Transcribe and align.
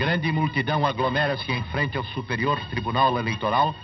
Grande 0.00 0.32
multidão 0.32 0.86
aglomera-se 0.86 1.52
em 1.52 1.62
frente 1.64 1.98
ao 1.98 2.04
Superior 2.04 2.58
Tribunal 2.70 3.18
Eleitoral 3.18 3.74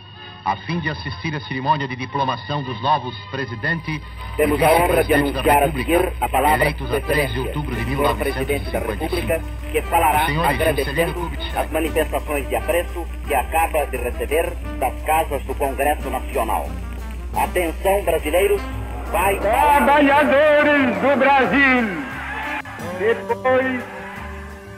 a 0.47 0.57
fim 0.57 0.81
de 0.81 0.89
assistir 0.89 1.37
à 1.37 1.41
cerimônia 1.41 1.87
de 1.87 1.95
diplomação 1.95 2.63
dos 2.63 2.81
novos 2.81 3.15
presidente 3.31 4.01
Temos 4.35 4.63
a 4.63 4.71
honra 4.73 5.05
de 5.05 5.13
anunciar 5.13 5.63
a 5.65 5.71
seguir 5.71 6.15
a 6.19 6.27
palavra 6.27 6.65
eleitos 6.65 6.91
a 6.91 7.03
3 7.03 7.33
de 7.35 7.41
outubro 7.41 7.77
de 7.77 7.95
do 7.95 8.15
presidente 8.15 8.71
da 8.71 8.79
República, 8.79 9.43
que 9.71 9.83
falará 9.83 10.25
Senhores, 10.25 10.59
agradecendo 10.59 11.13
Juscelino 11.13 11.59
as 11.61 11.71
manifestações 11.71 12.49
de 12.49 12.57
apreço 12.57 13.07
que 13.29 13.35
acaba 13.35 13.85
de 13.85 13.99
receber 13.99 14.55
das 14.79 15.03
casas 15.03 15.43
do 15.43 15.55
Congresso 15.55 16.09
Nacional. 16.09 16.67
Atenção, 17.35 18.03
brasileiros, 18.05 18.63
vai 19.13 19.39
Trabalhadores 19.39 20.97
do 20.97 21.17
Brasil, 21.19 22.07
depois 22.99 23.96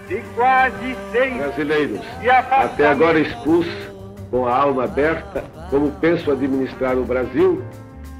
de 0.08 0.22
quase 0.34 0.96
100 1.12 1.38
brasileiros, 1.38 2.00
e 2.22 2.30
até 2.30 2.88
agora 2.88 3.20
expulsos, 3.20 3.88
com 4.30 4.46
a 4.46 4.56
alma 4.56 4.84
aberta, 4.84 5.44
como 5.70 5.90
penso 5.92 6.30
administrar 6.30 6.96
o 6.96 7.04
Brasil, 7.04 7.62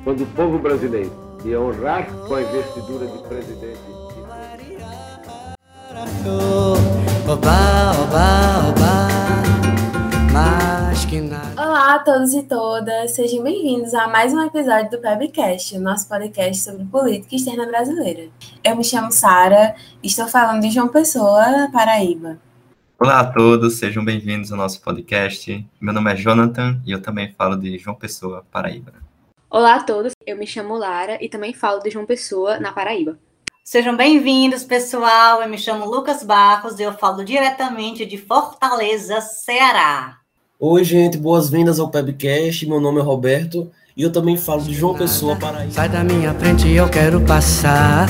quando 0.05 0.23
o 0.23 0.27
povo 0.27 0.59
brasileiro 0.59 1.11
me 1.43 1.57
honrar 1.57 2.07
com 2.27 2.35
a 2.35 2.43
investidura 2.43 3.07
de 3.07 3.19
presidente. 3.29 3.79
Oba, 7.27 7.93
oba, 8.03 8.69
oba, 8.71 9.09
Olá 11.21 11.97
a 11.97 11.99
todos 11.99 12.33
e 12.33 12.45
todas, 12.45 13.11
sejam 13.11 13.43
bem-vindos 13.43 13.93
a 13.93 14.07
mais 14.07 14.33
um 14.33 14.41
episódio 14.41 14.93
do 14.93 14.99
Pebcast, 14.99 15.77
o 15.77 15.81
nosso 15.81 16.09
podcast 16.09 16.63
sobre 16.63 16.85
política 16.85 17.35
externa 17.35 17.67
brasileira. 17.67 18.29
Eu 18.63 18.77
me 18.77 18.85
chamo 18.85 19.11
Sara, 19.11 19.75
estou 20.01 20.29
falando 20.29 20.63
de 20.63 20.71
João 20.71 20.87
Pessoa, 20.87 21.69
Paraíba. 21.73 22.39
Olá 23.01 23.19
a 23.19 23.33
todos, 23.33 23.79
sejam 23.79 24.05
bem-vindos 24.05 24.53
ao 24.53 24.59
nosso 24.59 24.81
podcast. 24.81 25.67
Meu 25.81 25.93
nome 25.93 26.13
é 26.13 26.15
Jonathan 26.15 26.81
e 26.87 26.93
eu 26.93 27.03
também 27.03 27.35
falo 27.37 27.57
de 27.57 27.77
João 27.79 27.97
Pessoa, 27.97 28.47
Paraíba. 28.53 28.93
Olá 29.51 29.75
a 29.75 29.83
todos, 29.83 30.13
eu 30.25 30.37
me 30.37 30.47
chamo 30.47 30.77
Lara 30.77 31.19
e 31.21 31.29
também 31.29 31.53
falo 31.53 31.81
de 31.81 31.91
João 31.91 32.07
Pessoa, 32.07 32.61
na 32.61 32.71
Paraíba. 32.71 33.19
Sejam 33.65 33.97
bem-vindos, 33.97 34.63
pessoal. 34.63 35.43
Eu 35.43 35.49
me 35.49 35.59
chamo 35.59 35.85
Lucas 35.85 36.23
Barros 36.23 36.79
e 36.79 36.85
eu 36.85 36.93
falo 36.93 37.25
diretamente 37.25 38.07
de 38.07 38.17
Fortaleza, 38.17 39.21
Ceará. 39.21 40.18
Oi, 40.61 40.83
gente, 40.83 41.17
boas-vindas 41.17 41.79
ao 41.79 41.89
Pebcast. 41.89 42.67
Meu 42.67 42.81
nome 42.81 42.99
é 42.99 43.03
Roberto 43.03 43.71
e 43.97 44.03
eu 44.03 44.11
também 44.11 44.37
falo 44.37 44.61
de 44.61 44.75
João 44.75 44.93
Pessoa, 44.93 45.37
Paraíba. 45.37 45.71
Sai 45.71 45.89
da 45.89 46.03
minha 46.03 46.35
frente, 46.35 46.69
eu 46.69 46.91
quero 46.91 47.21
passar. 47.21 48.09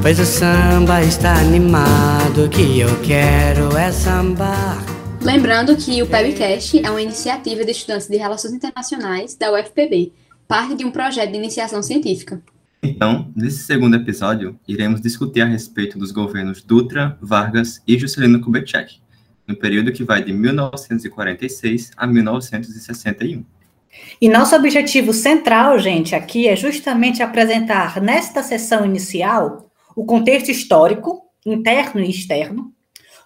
Pois 0.00 0.18
o 0.18 0.24
samba 0.24 1.02
está 1.02 1.38
animado, 1.38 2.46
o 2.46 2.48
que 2.48 2.80
eu 2.80 3.02
quero 3.02 3.76
é 3.76 3.92
sambar. 3.92 4.82
Lembrando 5.20 5.76
que 5.76 6.02
o 6.02 6.06
PEBcast 6.06 6.82
é 6.82 6.90
uma 6.90 7.02
iniciativa 7.02 7.66
de 7.66 7.72
estudantes 7.72 8.08
de 8.08 8.16
Relações 8.16 8.54
Internacionais 8.54 9.34
da 9.34 9.52
UFPB, 9.52 10.10
parte 10.48 10.76
de 10.76 10.86
um 10.86 10.90
projeto 10.90 11.32
de 11.32 11.36
iniciação 11.36 11.82
científica. 11.82 12.40
Então, 12.82 13.30
nesse 13.36 13.58
segundo 13.64 13.96
episódio, 13.96 14.58
iremos 14.66 15.02
discutir 15.02 15.42
a 15.42 15.46
respeito 15.46 15.98
dos 15.98 16.12
governos 16.12 16.62
Dutra, 16.62 17.18
Vargas 17.20 17.82
e 17.86 17.98
Juscelino 17.98 18.40
Kubitschek, 18.40 19.00
no 19.50 19.56
período 19.56 19.92
que 19.92 20.04
vai 20.04 20.22
de 20.22 20.32
1946 20.32 21.90
a 21.96 22.06
1961. 22.06 23.44
E 24.20 24.28
nosso 24.28 24.54
objetivo 24.54 25.12
central, 25.12 25.76
gente, 25.78 26.14
aqui 26.14 26.46
é 26.46 26.54
justamente 26.54 27.22
apresentar 27.22 28.00
nesta 28.00 28.42
sessão 28.42 28.86
inicial 28.86 29.68
o 29.96 30.04
contexto 30.04 30.50
histórico, 30.50 31.22
interno 31.44 32.00
e 32.00 32.08
externo, 32.08 32.72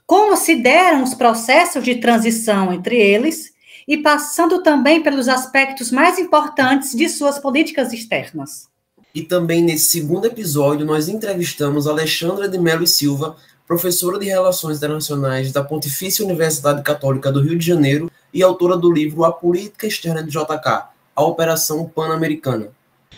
como 0.07 0.37
se 0.37 0.57
deram 0.57 1.03
os 1.03 1.15
processos 1.15 1.85
de 1.85 1.97
transição 1.97 2.73
entre 2.73 2.97
eles 2.97 3.53
e 3.87 3.99
passando 3.99 4.63
também 4.63 5.03
pelos 5.03 5.29
aspectos 5.29 5.91
mais 5.91 6.19
importantes 6.19 6.95
de 6.95 7.07
suas 7.09 7.39
políticas 7.39 7.93
externas. 7.93 8.69
E 9.15 9.23
também 9.23 9.63
nesse 9.63 9.93
segundo 9.93 10.27
episódio 10.27 10.87
nós 10.87 11.09
entrevistamos 11.09 11.87
Alexandra 11.87 12.49
de 12.49 12.59
Mello 12.59 12.83
e 12.83 12.87
Silva, 12.87 13.37
professora 13.67 14.19
de 14.19 14.27
Relações 14.27 14.77
Internacionais 14.77 15.51
da 15.51 15.65
Pontifícia 15.65 16.25
Universidade 16.25 16.83
Católica 16.83 17.33
do 17.33 17.41
Rio 17.41 17.59
de 17.59 17.67
Janeiro 17.67 18.11
e 18.33 18.43
autora 18.43 18.77
do 18.77 18.93
livro 18.93 19.25
A 19.25 19.33
Política 19.33 19.87
Externa 19.87 20.23
de 20.23 20.31
JK, 20.31 20.85
a 21.17 21.23
Operação 21.23 21.87
Pan-Americana. 21.87 22.69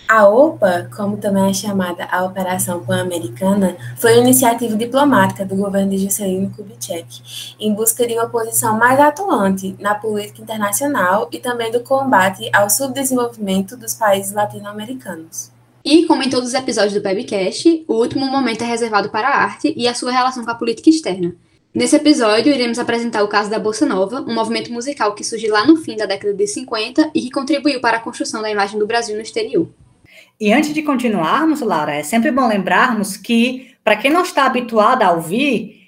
A 0.09 0.29
OPA, 0.29 0.89
como 0.95 1.17
também 1.17 1.51
é 1.51 1.55
chamada 1.55 2.05
a 2.05 2.23
Operação 2.23 2.85
Pan-Americana, 2.85 3.77
foi 3.97 4.13
uma 4.13 4.23
iniciativa 4.23 4.77
diplomática 4.77 5.45
do 5.45 5.57
governo 5.57 5.91
de 5.91 5.99
Juscelino 5.99 6.51
Kubitschek, 6.51 7.57
em 7.59 7.75
busca 7.75 8.07
de 8.07 8.15
uma 8.15 8.29
posição 8.29 8.79
mais 8.79 9.01
atuante 9.01 9.75
na 9.81 9.97
política 9.97 10.43
internacional 10.43 11.29
e 11.33 11.41
também 11.41 11.73
do 11.73 11.81
combate 11.81 12.49
ao 12.53 12.71
subdesenvolvimento 12.71 13.77
dos 13.77 13.95
países 13.95 14.33
latino-americanos. 14.33 15.56
E, 15.87 16.05
como 16.05 16.21
em 16.21 16.29
todos 16.29 16.49
os 16.49 16.55
episódios 16.55 16.95
do 16.95 17.01
PEBcast, 17.01 17.85
o 17.87 17.95
último 17.95 18.27
momento 18.27 18.63
é 18.63 18.67
reservado 18.67 19.09
para 19.09 19.29
a 19.29 19.45
arte 19.45 19.73
e 19.77 19.87
a 19.87 19.95
sua 19.95 20.11
relação 20.11 20.45
com 20.45 20.51
a 20.51 20.55
política 20.57 20.91
externa. 20.91 21.37
Nesse 21.73 21.95
episódio, 21.95 22.53
iremos 22.53 22.81
apresentar 22.81 23.23
o 23.23 23.29
caso 23.29 23.49
da 23.49 23.57
Bossa 23.61 23.87
Nova, 23.87 24.21
um 24.23 24.35
movimento 24.35 24.73
musical 24.73 25.15
que 25.15 25.23
surgiu 25.23 25.53
lá 25.53 25.65
no 25.65 25.77
fim 25.77 25.95
da 25.97 26.05
década 26.05 26.35
de 26.35 26.45
50 26.45 27.13
e 27.15 27.21
que 27.21 27.31
contribuiu 27.31 27.81
para 27.81 27.99
a 27.99 28.01
construção 28.01 28.43
da 28.43 28.51
imagem 28.51 28.81
do 28.81 28.87
Brasil 28.87 29.15
no 29.15 29.23
exterior. 29.23 29.69
E 30.41 30.53
antes 30.53 30.75
de 30.75 30.83
continuarmos, 30.83 31.61
Lara, 31.61 31.95
é 31.95 32.03
sempre 32.03 32.33
bom 32.33 32.49
lembrarmos 32.49 33.17
que, 33.17 33.71
para 33.85 33.95
quem 33.95 34.11
não 34.11 34.23
está 34.23 34.45
habituado 34.45 35.03
a 35.03 35.13
ouvir, 35.13 35.83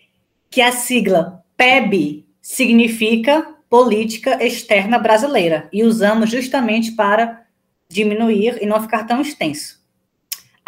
que 0.48 0.60
a 0.60 0.70
sigla 0.70 1.42
PEB 1.56 2.25
significa 2.41 3.44
Política 3.69 4.38
Externa 4.47 4.97
Brasileira, 4.97 5.69
e 5.72 5.82
usamos 5.82 6.31
justamente 6.31 6.92
para 6.92 7.42
diminuir 7.91 8.58
e 8.62 8.66
não 8.66 8.81
ficar 8.81 9.04
tão 9.04 9.20
extenso. 9.20 9.78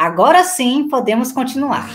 Agora 0.00 0.44
sim, 0.44 0.88
podemos 0.88 1.31
continuar. 1.31 1.87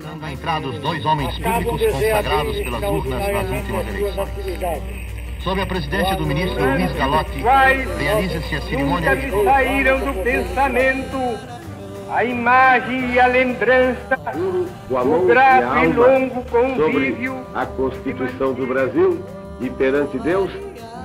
Dando 0.00 0.24
a 0.24 0.30
entrada 0.30 0.68
os 0.68 0.78
dois 0.78 1.04
homens 1.04 1.36
públicos 1.36 1.82
consagrados 1.82 2.56
pelas 2.58 2.82
urnas 2.84 3.32
nas 3.32 3.50
últimas 3.50 3.88
eleições. 3.88 5.40
Sob 5.42 5.60
a 5.60 5.66
presidência 5.66 6.14
do 6.14 6.26
ministro 6.26 6.64
Luiz 6.64 6.92
Galotti, 6.92 7.42
realiza-se 7.98 8.54
a 8.54 8.62
cerimônia 8.62 9.14
lhe 9.14 9.44
saíram 9.44 9.98
do 9.98 10.22
pensamento 10.22 11.18
a 12.08 12.24
imagem 12.24 13.14
e 13.14 13.18
a 13.18 13.26
lembrança 13.26 14.16
Com 14.88 14.96
a 14.96 15.02
do 15.02 15.10
mão 15.10 15.26
e 15.26 15.88
e 15.88 15.92
longo 15.92 16.44
convívio 16.44 17.44
a 17.52 17.66
Constituição 17.66 18.52
do 18.52 18.64
Brasil 18.64 19.20
e 19.60 19.68
perante 19.70 20.20
Deus 20.20 20.52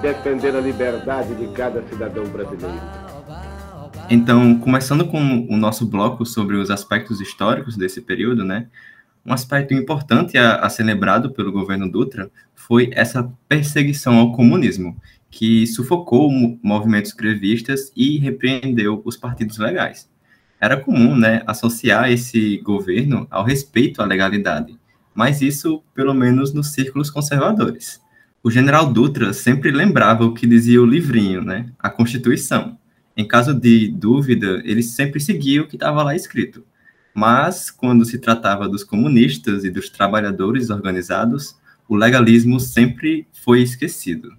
defender 0.04 0.56
a 0.56 0.60
liberdade 0.60 1.34
de 1.34 1.48
cada 1.56 1.82
cidadão 1.90 2.26
brasileiro. 2.26 3.09
Então, 4.12 4.58
começando 4.58 5.06
com 5.06 5.46
o 5.48 5.56
nosso 5.56 5.86
bloco 5.86 6.26
sobre 6.26 6.56
os 6.56 6.72
aspectos 6.72 7.22
históricos 7.22 7.78
desse 7.78 8.02
período, 8.02 8.44
né? 8.44 8.68
Um 9.24 9.32
aspecto 9.32 9.72
importante 9.72 10.36
a, 10.36 10.56
a 10.56 10.70
ser 10.70 10.82
lembrado 10.82 11.30
pelo 11.30 11.52
governo 11.52 11.92
Dutra 11.92 12.32
foi 12.56 12.90
essa 12.94 13.32
perseguição 13.48 14.18
ao 14.18 14.32
comunismo, 14.32 14.98
que 15.30 15.68
sufocou 15.68 16.32
mo- 16.32 16.60
movimentos 16.64 17.12
grevistas 17.12 17.92
e 17.96 18.18
repreendeu 18.18 19.00
os 19.06 19.16
partidos 19.16 19.60
legais. 19.60 20.10
Era 20.60 20.76
comum, 20.76 21.16
né, 21.16 21.44
associar 21.46 22.12
esse 22.12 22.58
governo 22.64 23.28
ao 23.30 23.44
respeito 23.44 24.02
à 24.02 24.06
legalidade, 24.06 24.76
mas 25.14 25.40
isso, 25.40 25.84
pelo 25.94 26.16
menos, 26.16 26.52
nos 26.52 26.74
círculos 26.74 27.12
conservadores. 27.12 28.02
O 28.42 28.50
general 28.50 28.92
Dutra 28.92 29.34
sempre 29.34 29.70
lembrava 29.70 30.26
o 30.26 30.34
que 30.34 30.48
dizia 30.48 30.82
o 30.82 30.86
livrinho, 30.86 31.44
né, 31.44 31.68
a 31.78 31.92
Constituição. 31.92 32.79
Em 33.20 33.28
caso 33.28 33.54
de 33.54 33.90
dúvida, 33.90 34.62
ele 34.64 34.82
sempre 34.82 35.20
seguia 35.20 35.62
o 35.62 35.68
que 35.68 35.76
estava 35.76 36.02
lá 36.02 36.16
escrito. 36.16 36.64
Mas, 37.14 37.70
quando 37.70 38.06
se 38.06 38.18
tratava 38.18 38.70
dos 38.70 38.82
comunistas 38.82 39.66
e 39.66 39.70
dos 39.70 39.90
trabalhadores 39.90 40.70
organizados, 40.70 41.58
o 41.90 41.98
legalismo 41.98 42.62
sempre 42.62 43.28
foi 43.34 43.62
esquecido. 43.62 44.32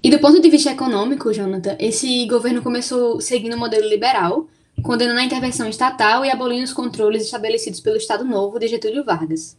E 0.00 0.12
do 0.12 0.20
ponto 0.20 0.40
de 0.40 0.48
vista 0.48 0.70
econômico, 0.70 1.32
Jonathan, 1.32 1.74
esse 1.80 2.24
governo 2.26 2.62
começou 2.62 3.20
seguindo 3.20 3.54
o 3.54 3.58
modelo 3.58 3.88
liberal, 3.88 4.48
condenando 4.80 5.18
a 5.18 5.24
intervenção 5.24 5.68
estatal 5.68 6.24
e 6.24 6.30
abolindo 6.30 6.62
os 6.62 6.72
controles 6.72 7.24
estabelecidos 7.24 7.80
pelo 7.80 7.96
Estado 7.96 8.22
Novo 8.22 8.60
de 8.60 8.68
Getúlio 8.68 9.04
Vargas. 9.04 9.58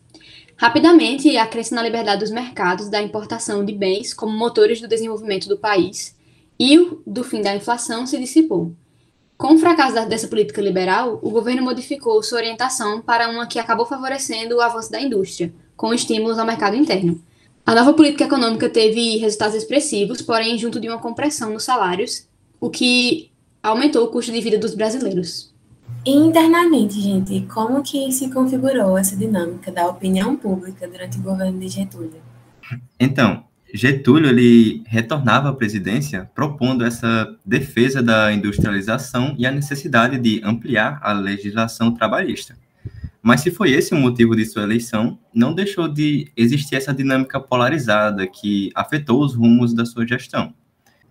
Rapidamente, 0.56 1.36
a 1.36 1.46
crença 1.46 1.76
na 1.76 1.84
liberdade 1.84 2.22
dos 2.22 2.32
mercados 2.32 2.88
da 2.88 3.02
importação 3.02 3.66
de 3.66 3.74
bens 3.74 4.14
como 4.14 4.32
motores 4.32 4.80
do 4.80 4.88
desenvolvimento 4.88 5.50
do 5.50 5.58
país 5.58 6.16
e 6.62 6.78
o 6.78 7.02
do 7.08 7.24
fim 7.24 7.42
da 7.42 7.56
inflação 7.56 8.06
se 8.06 8.20
dissipou. 8.20 8.76
Com 9.36 9.56
o 9.56 9.58
fracasso 9.58 10.08
dessa 10.08 10.28
política 10.28 10.62
liberal, 10.62 11.20
o 11.24 11.32
governo 11.32 11.64
modificou 11.64 12.22
sua 12.22 12.38
orientação 12.38 13.02
para 13.02 13.28
uma 13.30 13.48
que 13.48 13.58
acabou 13.58 13.84
favorecendo 13.84 14.58
o 14.58 14.62
avanço 14.62 14.92
da 14.92 15.02
indústria, 15.02 15.52
com 15.76 15.92
estímulos 15.92 16.38
ao 16.38 16.46
mercado 16.46 16.76
interno. 16.76 17.20
A 17.66 17.74
nova 17.74 17.94
política 17.94 18.26
econômica 18.26 18.70
teve 18.70 19.18
resultados 19.18 19.56
expressivos, 19.56 20.22
porém 20.22 20.56
junto 20.56 20.80
de 20.80 20.88
uma 20.88 21.00
compressão 21.00 21.52
nos 21.52 21.64
salários, 21.64 22.28
o 22.60 22.70
que 22.70 23.32
aumentou 23.64 24.06
o 24.06 24.10
custo 24.10 24.32
de 24.32 24.40
vida 24.40 24.60
dos 24.60 24.76
brasileiros. 24.76 25.52
E 26.06 26.12
internamente, 26.12 27.02
gente, 27.02 27.42
como 27.52 27.82
que 27.82 28.12
se 28.12 28.30
configurou 28.30 29.00
essa 29.00 29.16
dinâmica 29.16 29.72
da 29.72 29.88
opinião 29.88 30.38
pública 30.38 30.88
durante 30.88 31.18
o 31.18 31.24
governo 31.24 31.60
de 31.60 31.70
Getúlio? 31.70 32.22
Então, 33.00 33.44
Getúlio 33.74 34.30
ele 34.30 34.84
retornava 34.86 35.50
à 35.50 35.54
presidência 35.54 36.30
propondo 36.36 36.84
essa 36.84 37.34
defesa 37.46 38.02
da 38.04 38.32
industrialização 38.34 39.34
e 39.38 39.46
a 39.46 39.52
necessidade 39.52 40.18
de 40.18 40.42
ampliar 40.44 41.00
a 41.02 41.14
legislação 41.14 41.94
trabalhista. 41.94 42.56
Mas 43.22 43.42
se 43.42 43.52
foi 43.52 43.72
esse 43.72 43.94
o 43.94 43.98
motivo 43.98 44.36
de 44.36 44.46
sua 44.46 44.64
eleição, 44.64 45.18
não 45.34 45.54
deixou 45.54 45.88
de 45.88 46.32
existir 46.36 46.76
essa 46.76 46.94
dinâmica 46.94 47.40
polarizada 47.40 48.28
que 48.28 48.72
afetou 48.74 49.24
os 49.24 49.36
rumos 49.36 49.74
da 49.74 49.86
sua 49.86 50.06
gestão. 50.08 50.54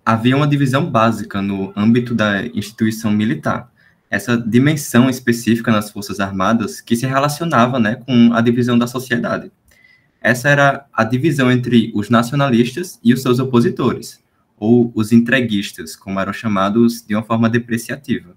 Havia 0.04 0.36
uma 0.36 0.46
divisão 0.46 0.84
básica 0.84 1.40
no 1.40 1.72
âmbito 1.76 2.14
da 2.14 2.44
instituição 2.46 3.12
militar, 3.12 3.70
essa 4.10 4.36
dimensão 4.36 5.08
específica 5.08 5.70
nas 5.70 5.90
Forças 5.90 6.18
Armadas 6.18 6.80
que 6.80 6.96
se 6.96 7.06
relacionava 7.06 7.78
né, 7.78 7.94
com 7.94 8.34
a 8.34 8.40
divisão 8.40 8.76
da 8.76 8.88
sociedade. 8.88 9.52
Essa 10.20 10.48
era 10.48 10.86
a 10.92 11.02
divisão 11.02 11.50
entre 11.50 11.90
os 11.94 12.10
nacionalistas 12.10 12.98
e 13.02 13.14
os 13.14 13.22
seus 13.22 13.38
opositores, 13.38 14.22
ou 14.58 14.92
os 14.94 15.12
entreguistas, 15.12 15.96
como 15.96 16.20
eram 16.20 16.32
chamados 16.32 17.02
de 17.06 17.14
uma 17.14 17.22
forma 17.22 17.48
depreciativa. 17.48 18.36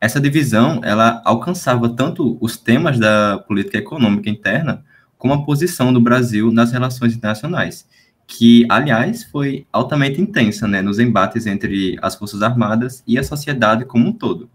Essa 0.00 0.20
divisão, 0.20 0.80
ela 0.82 1.22
alcançava 1.24 1.88
tanto 1.88 2.38
os 2.40 2.56
temas 2.56 2.98
da 2.98 3.38
política 3.38 3.78
econômica 3.78 4.30
interna, 4.30 4.84
como 5.16 5.34
a 5.34 5.44
posição 5.44 5.92
do 5.92 6.00
Brasil 6.00 6.52
nas 6.52 6.72
relações 6.72 7.14
internacionais, 7.14 7.86
que, 8.26 8.66
aliás, 8.70 9.24
foi 9.24 9.66
altamente 9.72 10.20
intensa 10.20 10.66
né, 10.66 10.82
nos 10.82 10.98
embates 10.98 11.46
entre 11.46 11.98
as 12.02 12.14
Forças 12.14 12.42
Armadas 12.42 13.02
e 13.06 13.18
a 13.18 13.24
sociedade 13.24 13.84
como 13.84 14.08
um 14.08 14.12
todo. 14.12 14.48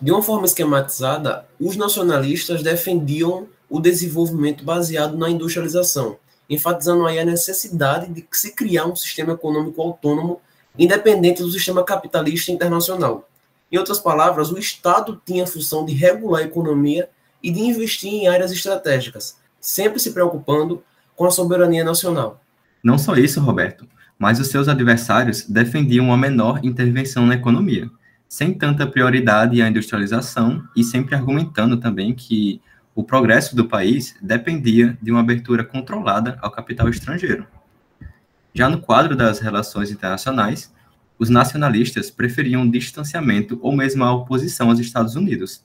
De 0.00 0.10
uma 0.10 0.22
forma 0.22 0.46
esquematizada, 0.46 1.46
os 1.58 1.76
nacionalistas 1.76 2.62
defendiam 2.62 3.46
o 3.70 3.80
desenvolvimento 3.80 4.64
baseado 4.64 5.16
na 5.16 5.30
industrialização, 5.30 6.18
enfatizando 6.48 7.06
aí 7.06 7.18
a 7.18 7.24
necessidade 7.24 8.12
de 8.12 8.26
se 8.32 8.52
criar 8.52 8.86
um 8.86 8.96
sistema 8.96 9.32
econômico 9.32 9.80
autônomo 9.80 10.40
independente 10.78 11.42
do 11.42 11.50
sistema 11.50 11.84
capitalista 11.84 12.50
internacional. 12.50 13.28
Em 13.70 13.78
outras 13.78 13.98
palavras, 13.98 14.50
o 14.50 14.58
Estado 14.58 15.20
tinha 15.24 15.44
a 15.44 15.46
função 15.46 15.84
de 15.84 15.94
regular 15.94 16.42
a 16.42 16.44
economia 16.44 17.08
e 17.42 17.50
de 17.50 17.60
investir 17.60 18.12
em 18.12 18.28
áreas 18.28 18.50
estratégicas, 18.50 19.38
sempre 19.60 20.00
se 20.00 20.12
preocupando 20.12 20.82
com 21.14 21.24
a 21.24 21.30
soberania 21.30 21.84
nacional. 21.84 22.40
Não 22.82 22.98
só 22.98 23.14
isso, 23.14 23.40
Roberto, 23.40 23.86
mas 24.18 24.40
os 24.40 24.48
seus 24.48 24.68
adversários 24.68 25.46
defendiam 25.46 26.06
uma 26.06 26.16
menor 26.16 26.60
intervenção 26.64 27.26
na 27.26 27.34
economia, 27.34 27.88
sem 28.28 28.54
tanta 28.54 28.86
prioridade 28.86 29.60
à 29.62 29.68
industrialização 29.68 30.62
e 30.76 30.82
sempre 30.82 31.14
argumentando 31.14 31.76
também 31.76 32.14
que 32.14 32.60
o 32.94 33.04
progresso 33.04 33.54
do 33.54 33.68
país 33.68 34.14
dependia 34.20 34.98
de 35.00 35.10
uma 35.10 35.20
abertura 35.20 35.64
controlada 35.64 36.38
ao 36.42 36.50
capital 36.50 36.88
estrangeiro. 36.88 37.46
Já 38.52 38.68
no 38.68 38.80
quadro 38.80 39.16
das 39.16 39.38
relações 39.38 39.90
internacionais, 39.90 40.72
os 41.18 41.28
nacionalistas 41.28 42.10
preferiam 42.10 42.62
um 42.62 42.70
distanciamento 42.70 43.58
ou 43.62 43.72
mesmo 43.72 44.02
a 44.04 44.12
oposição 44.12 44.70
aos 44.70 44.78
Estados 44.78 45.14
Unidos. 45.16 45.62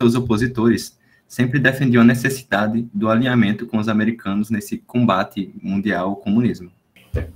Os 0.00 0.14
opositores 0.14 0.96
sempre 1.26 1.58
defendiam 1.58 2.02
a 2.02 2.06
necessidade 2.06 2.88
do 2.94 3.10
alinhamento 3.10 3.66
com 3.66 3.78
os 3.78 3.88
americanos 3.88 4.50
nesse 4.50 4.78
combate 4.78 5.52
mundial 5.62 6.10
ao 6.10 6.16
comunismo. 6.16 6.70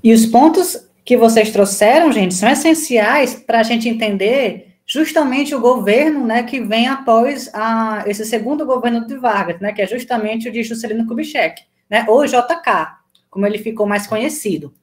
E 0.02 0.12
os 0.12 0.26
pontos 0.26 0.88
que 1.05 1.16
vocês 1.16 1.50
trouxeram, 1.50 2.12
gente, 2.12 2.34
são 2.34 2.48
essenciais 2.48 3.34
para 3.34 3.60
a 3.60 3.62
gente 3.62 3.88
entender 3.88 4.71
justamente 4.87 5.55
o 5.55 5.61
governo 5.61 6.26
né, 6.26 6.43
que 6.43 6.61
vem 6.61 6.88
após 6.88 7.50
a, 7.55 8.05
esse 8.06 8.25
segundo 8.25 8.67
governo 8.67 9.06
de 9.06 9.17
Vargas, 9.17 9.61
né, 9.61 9.73
que 9.73 9.82
é 9.82 9.87
justamente 9.87 10.49
o 10.49 10.52
de 10.52 10.62
Juscelino 10.62 11.06
Kubitschek, 11.06 11.62
né, 11.88 12.05
ou 12.08 12.26
JK, 12.26 12.96
como 13.31 13.46
ele 13.46 13.58
ficou 13.58 13.87
mais 13.87 14.06
conhecido. 14.06 14.75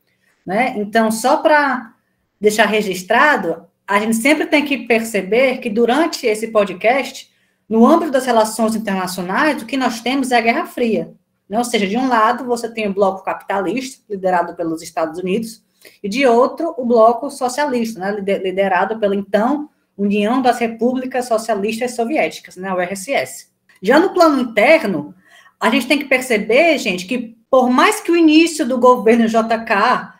Né? 0.45 0.73
Então, 0.77 1.11
só 1.11 1.37
para 1.37 1.93
deixar 2.39 2.65
registrado, 2.65 3.65
a 3.87 3.99
gente 3.99 4.15
sempre 4.15 4.45
tem 4.45 4.65
que 4.65 4.79
perceber 4.79 5.57
que 5.57 5.69
durante 5.69 6.25
esse 6.25 6.47
podcast, 6.47 7.29
no 7.67 7.85
âmbito 7.85 8.11
das 8.11 8.25
relações 8.25 8.75
internacionais, 8.75 9.61
o 9.61 9.65
que 9.65 9.77
nós 9.77 10.01
temos 10.01 10.31
é 10.31 10.37
a 10.37 10.41
Guerra 10.41 10.65
Fria. 10.65 11.13
Né? 11.47 11.57
Ou 11.57 11.63
seja, 11.63 11.85
de 11.87 11.97
um 11.97 12.07
lado, 12.07 12.45
você 12.45 12.71
tem 12.71 12.87
o 12.87 12.93
bloco 12.93 13.23
capitalista, 13.23 14.03
liderado 14.09 14.55
pelos 14.55 14.81
Estados 14.81 15.19
Unidos, 15.19 15.63
e 16.03 16.09
de 16.09 16.25
outro, 16.25 16.73
o 16.77 16.85
bloco 16.85 17.29
socialista, 17.29 17.99
né? 17.99 18.11
liderado 18.11 18.99
pela 18.99 19.15
então 19.15 19.69
União 19.99 20.41
das 20.41 20.59
Repúblicas 20.59 21.27
Socialistas 21.27 21.93
Soviéticas, 21.95 22.55
né? 22.55 22.73
o 22.73 22.79
RSS. 22.79 23.49
Já 23.81 23.99
no 23.99 24.13
plano 24.13 24.41
interno, 24.41 25.13
a 25.59 25.69
gente 25.69 25.87
tem 25.87 25.99
que 25.99 26.05
perceber, 26.05 26.77
gente, 26.77 27.05
que 27.05 27.37
por 27.49 27.69
mais 27.69 27.99
que 27.99 28.09
o 28.09 28.15
início 28.15 28.65
do 28.65 28.79
governo 28.79 29.27
JK 29.27 30.13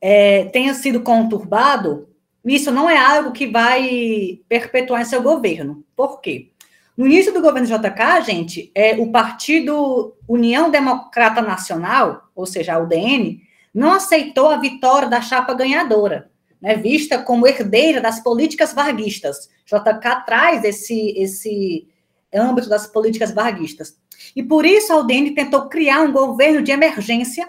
é, 0.00 0.46
tenha 0.46 0.74
sido 0.74 1.00
conturbado, 1.00 2.08
isso 2.44 2.72
não 2.72 2.90
é 2.90 2.98
algo 2.98 3.30
que 3.30 3.46
vai 3.46 4.40
perpetuar 4.48 5.02
em 5.02 5.06
seu 5.06 5.22
governo. 5.22 5.84
Por 5.94 6.20
quê? 6.20 6.50
No 6.96 7.06
início 7.06 7.32
do 7.32 7.40
governo 7.40 7.68
JK, 7.68 8.22
gente, 8.24 8.72
é, 8.74 8.96
o 8.96 9.12
partido 9.12 10.16
União 10.26 10.70
Democrata 10.70 11.40
Nacional, 11.40 12.30
ou 12.34 12.46
seja, 12.46 12.74
a 12.74 12.78
UDN, 12.78 13.40
não 13.72 13.92
aceitou 13.92 14.48
a 14.48 14.56
vitória 14.56 15.08
da 15.08 15.20
chapa 15.20 15.54
ganhadora, 15.54 16.30
né, 16.64 16.76
vista 16.76 17.18
como 17.18 17.46
herdeira 17.46 18.00
das 18.00 18.20
políticas 18.20 18.72
varguistas. 18.72 19.50
JK 19.66 20.24
traz 20.24 20.64
esse, 20.64 21.10
esse 21.10 21.86
âmbito 22.34 22.70
das 22.70 22.86
políticas 22.86 23.32
varguistas. 23.32 23.98
E 24.34 24.42
por 24.42 24.64
isso 24.64 24.90
a 24.90 24.96
UDN 24.96 25.34
tentou 25.34 25.68
criar 25.68 26.00
um 26.00 26.10
governo 26.10 26.62
de 26.62 26.72
emergência 26.72 27.46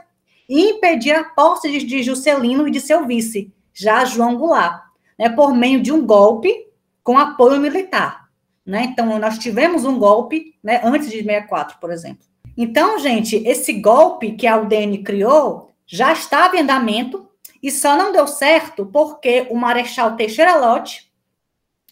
e 0.50 0.72
impedir 0.72 1.14
a 1.14 1.24
posse 1.24 1.72
de, 1.72 1.86
de 1.86 2.04
Juscelino 2.04 2.68
e 2.68 2.72
de 2.72 2.82
seu 2.82 3.08
vice, 3.08 3.54
já 3.74 4.04
João 4.04 4.36
Goulart, 4.36 4.84
né, 5.18 5.30
por 5.30 5.56
meio 5.56 5.82
de 5.82 5.94
um 5.94 6.06
golpe 6.06 6.68
com 7.02 7.18
apoio 7.18 7.62
militar. 7.62 8.28
Né? 8.66 8.84
Então, 8.92 9.18
nós 9.18 9.40
tivemos 9.40 9.86
um 9.86 9.98
golpe 9.98 10.56
né, 10.62 10.82
antes 10.84 11.10
de 11.10 11.24
64, 11.24 11.78
por 11.80 11.90
exemplo. 11.90 12.26
Então, 12.58 13.00
gente, 13.00 13.38
esse 13.48 13.72
golpe 13.72 14.34
que 14.34 14.46
a 14.46 14.58
UDN 14.58 15.04
criou 15.04 15.72
já 15.88 16.12
estava 16.12 16.58
em 16.58 16.62
andamento 16.62 17.30
e 17.66 17.72
só 17.72 17.98
não 17.98 18.12
deu 18.12 18.28
certo 18.28 18.86
porque 18.86 19.48
o 19.50 19.56
Marechal 19.56 20.16
Teixeira 20.16 20.56
Lott 20.56 21.12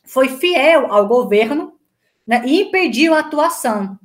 foi 0.04 0.30
fiel 0.30 0.94
ao 0.94 1.08
governo 1.08 1.74
né, 2.28 2.44
e 2.46 2.62
impediu 2.62 3.16
a 3.16 3.22
atuação. 3.22 3.98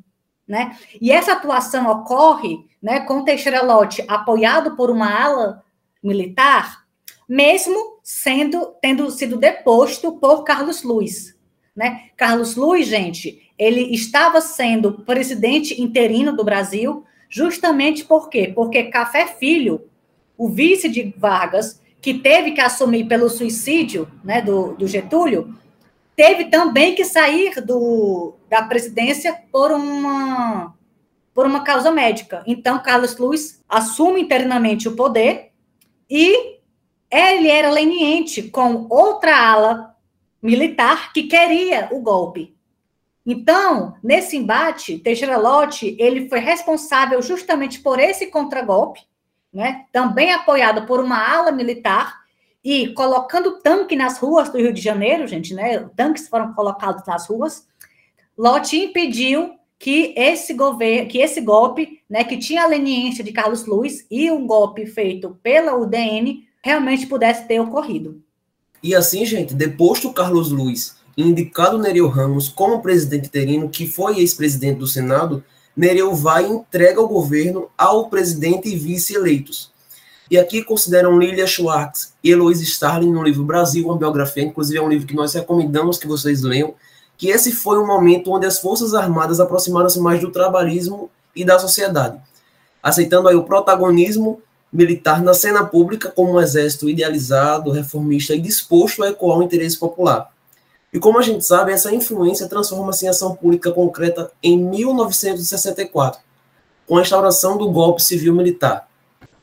Né? 0.47 0.79
E 0.99 1.12
essa 1.12 1.32
atuação 1.32 1.87
ocorre 1.91 2.67
né, 2.82 3.00
com 3.00 3.23
Teixeira 3.23 3.62
Lott 3.62 4.03
apoiado 4.09 4.77
por 4.77 4.91
uma 4.91 5.13
ala 5.13 5.63
militar, 6.03 6.87
mesmo 7.29 8.01
sendo 8.03 8.75
tendo 8.81 9.10
sido 9.10 9.37
deposto 9.37 10.13
por 10.13 10.44
Carlos 10.44 10.82
Luiz. 10.82 11.39
Né? 11.77 12.08
Carlos 12.17 12.56
Luiz, 12.56 12.87
gente, 12.87 13.53
ele 13.58 13.93
estava 13.93 14.41
sendo 14.41 15.05
presidente 15.05 15.79
interino 15.79 16.34
do 16.34 16.43
Brasil, 16.43 17.05
justamente 17.29 18.06
por 18.06 18.31
quê? 18.31 18.51
Porque 18.55 18.84
Café 18.84 19.27
Filho, 19.27 19.87
o 20.39 20.49
vice 20.49 20.89
de 20.89 21.13
Vargas, 21.19 21.83
que 22.01 22.15
teve 22.15 22.53
que 22.53 22.61
assumir 22.61 23.09
pelo 23.09 23.29
suicídio 23.29 24.09
né, 24.23 24.41
do, 24.41 24.75
do 24.75 24.87
Getúlio, 24.87 25.53
teve 26.15 26.45
também 26.45 26.95
que 26.95 27.05
sair 27.05 27.61
do, 27.61 28.35
da 28.49 28.63
presidência 28.63 29.37
por 29.53 29.73
uma 29.73 30.75
por 31.35 31.47
uma 31.47 31.63
causa 31.63 31.93
médica. 31.93 32.43
Então, 32.49 32.83
Carlos 32.83 33.17
Luiz 33.17 33.63
assume 33.69 34.23
internamente 34.23 34.89
o 34.89 34.97
poder 34.97 35.53
e 36.11 36.59
ele 37.09 37.49
era 37.49 37.71
leniente 37.71 38.43
com 38.43 38.89
outra 38.91 39.37
ala 39.37 39.95
militar 40.43 41.13
que 41.13 41.25
queria 41.25 41.91
o 41.93 42.01
golpe. 42.01 42.57
Então, 43.25 43.95
nesse 44.03 44.37
embate, 44.37 44.99
Teixeira 44.99 45.37
Lott, 45.37 45.95
ele 45.99 46.29
foi 46.29 46.41
responsável 46.41 47.23
justamente 47.23 47.79
por 47.81 48.01
esse 48.01 48.27
contragolpe, 48.27 49.03
né? 49.52 49.84
Também 49.93 50.32
apoiado 50.32 50.86
por 50.86 51.00
uma 51.00 51.19
ala 51.19 51.52
militar 51.52 52.20
e 52.62 52.88
colocando 52.94 53.60
tanque 53.60 53.96
nas 53.96 54.19
ruas 54.19 54.48
do 54.50 54.58
Rio 54.58 54.72
de 54.72 54.81
Janeiro, 54.81 55.26
gente, 55.26 55.55
né? 55.55 55.88
Tanques 55.96 56.28
foram 56.28 56.52
colocados 56.52 57.06
nas 57.06 57.26
ruas. 57.28 57.67
Lott 58.36 58.76
impediu 58.76 59.58
que 59.78 60.12
esse 60.17 60.52
governo, 60.55 61.08
que 61.08 61.19
esse 61.19 61.40
golpe, 61.40 62.00
né, 62.10 62.24
que 62.24 62.36
tinha 62.36 62.64
a 62.64 62.67
leniência 62.67 63.22
de 63.22 63.32
Carlos 63.32 63.64
Luiz 63.64 64.05
e 64.10 64.31
um 64.31 64.46
golpe 64.46 64.86
feito 64.86 65.38
pela 65.43 65.76
UDN 65.76 66.44
realmente 66.62 67.06
pudesse 67.06 67.46
ter 67.46 67.60
ocorrido. 67.60 68.20
E 68.82 68.94
assim, 68.94 69.24
gente, 69.24 69.55
deposto 69.55 70.12
Carlos 70.12 70.50
Luiz, 70.50 70.96
indicado 71.17 71.78
Nereu 71.78 72.08
Ramos 72.08 72.48
como 72.48 72.82
presidente 72.82 73.26
interino, 73.26 73.69
que 73.69 73.86
foi 73.86 74.19
ex-presidente 74.19 74.78
do 74.78 74.86
Senado, 74.86 75.44
Nereu 75.79 76.13
vai 76.13 76.44
e 76.44 76.51
entrega 76.51 77.01
o 77.01 77.06
governo 77.06 77.70
ao 77.79 78.08
presidente 78.08 78.69
e 78.69 78.77
vice 78.77 79.15
eleitos. 79.15 79.70
E 80.29 80.37
aqui 80.37 80.61
consideram 80.65 81.17
Lilia 81.17 81.47
Schwartz 81.47 82.13
e 82.23 82.32
Eloise 82.32 82.65
Starling 82.65 83.13
no 83.13 83.23
livro 83.23 83.44
Brasil, 83.44 83.87
uma 83.87 83.97
biografia, 83.97 84.43
inclusive 84.43 84.77
é 84.77 84.82
um 84.82 84.89
livro 84.89 85.06
que 85.06 85.15
nós 85.15 85.32
recomendamos 85.35 85.97
que 85.97 86.08
vocês 86.08 86.43
leiam, 86.43 86.75
que 87.17 87.29
esse 87.29 87.53
foi 87.53 87.79
um 87.79 87.87
momento 87.87 88.32
onde 88.32 88.44
as 88.44 88.58
Forças 88.58 88.93
Armadas 88.93 89.39
aproximaram-se 89.39 90.01
mais 90.01 90.20
do 90.20 90.32
trabalhismo 90.32 91.08
e 91.35 91.44
da 91.44 91.61
sociedade. 91.61 92.20
aceitando 92.82 93.29
aí 93.29 93.37
o 93.37 93.44
protagonismo 93.44 94.43
militar 94.73 95.23
na 95.23 95.32
cena 95.32 95.65
pública 95.65 96.11
como 96.11 96.32
um 96.32 96.41
exército 96.41 96.89
idealizado, 96.89 97.70
reformista 97.70 98.35
e 98.35 98.41
disposto 98.41 99.05
a 99.05 99.11
ecoar 99.11 99.39
o 99.39 99.43
interesse 99.44 99.79
popular. 99.79 100.29
E 100.93 100.99
como 100.99 101.19
a 101.19 101.23
gente 101.23 101.45
sabe, 101.45 101.73
essa 101.73 101.95
influência 101.95 102.49
transforma-se 102.49 103.05
em 103.05 103.09
ação 103.09 103.35
política 103.35 103.71
concreta 103.73 104.31
em 104.43 104.59
1964, 104.59 106.21
com 106.87 106.97
a 106.97 107.03
instauração 107.03 107.59
do 107.59 107.71
golpe 107.71 108.03
civil-militar. 108.03 108.89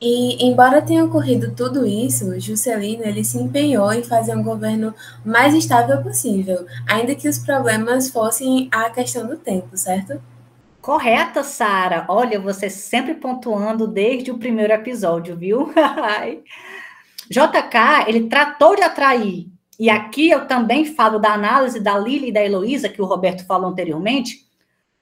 E, 0.02 0.46
embora 0.46 0.82
tenha 0.82 1.06
ocorrido 1.06 1.54
tudo 1.56 1.86
isso, 1.86 2.40
Juscelino 2.40 3.04
ele 3.04 3.24
se 3.24 3.38
empenhou 3.38 3.94
em 3.94 4.04
fazer 4.04 4.36
um 4.36 4.44
governo 4.44 4.94
mais 5.24 5.54
estável 5.54 6.02
possível, 6.02 6.66
ainda 6.88 7.16
que 7.16 7.30
os 7.30 7.40
problemas 7.40 8.10
fossem 8.10 8.68
a 8.72 8.90
questão 8.90 9.26
do 9.26 9.38
tempo, 9.38 9.78
certo? 9.78 10.22
Correta, 10.82 11.44
Sara. 11.44 12.06
Olha, 12.08 12.40
você 12.40 12.70
sempre 12.70 13.16
pontuando 13.16 13.88
desde 13.88 14.30
o 14.32 14.38
primeiro 14.38 14.74
episódio, 14.74 15.36
viu? 15.36 15.74
JK, 17.28 18.08
ele 18.08 18.28
tratou 18.28 18.76
de 18.76 18.84
atrair, 18.84 19.48
e 19.80 19.90
aqui 19.90 20.30
eu 20.30 20.48
também 20.48 20.86
falo 20.86 21.20
da 21.20 21.34
análise 21.34 21.80
da 21.80 21.98
Lili 21.98 22.30
e 22.30 22.32
da 22.32 22.44
Heloísa, 22.44 22.90
que 22.90 23.02
o 23.02 23.06
Roberto 23.06 23.46
falou 23.46 23.70
anteriormente, 23.70 24.46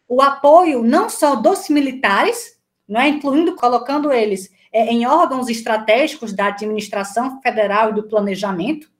o 0.08 0.22
apoio 0.22 0.84
não 0.84 1.10
só 1.10 1.36
dos 1.36 1.70
militares, 1.70 2.60
é, 2.89 3.08
incluindo 3.08 3.56
colocando 3.56 4.12
eles 4.12 4.51
é, 4.72 4.86
em 4.88 5.06
órgãos 5.06 5.50
estratégicos 5.50 6.34
da 6.34 6.48
administração 6.48 7.42
federal 7.42 7.89
e 7.89 7.94
do 7.94 8.03
planejamento, 8.03 8.92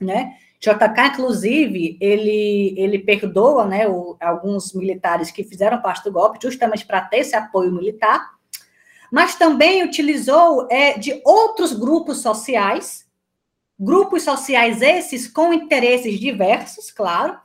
né? 0.00 0.36
JK, 0.58 1.12
inclusive, 1.12 1.96
ele, 2.00 2.74
ele 2.76 2.98
perdoa 2.98 3.66
né, 3.66 3.86
o, 3.86 4.16
alguns 4.18 4.72
militares 4.72 5.30
que 5.30 5.44
fizeram 5.44 5.80
parte 5.80 6.04
do 6.04 6.12
golpe, 6.12 6.38
justamente 6.42 6.84
para 6.84 7.02
ter 7.02 7.18
esse 7.18 7.36
apoio 7.36 7.70
militar, 7.70 8.30
mas 9.12 9.36
também 9.36 9.84
utilizou 9.84 10.66
é, 10.70 10.98
de 10.98 11.20
outros 11.24 11.72
grupos 11.72 12.18
sociais, 12.18 13.05
grupos 13.78 14.22
sociais 14.22 14.80
esses 14.82 15.28
com 15.28 15.52
interesses 15.52 16.18
diversos, 16.18 16.90
claro, 16.90 17.38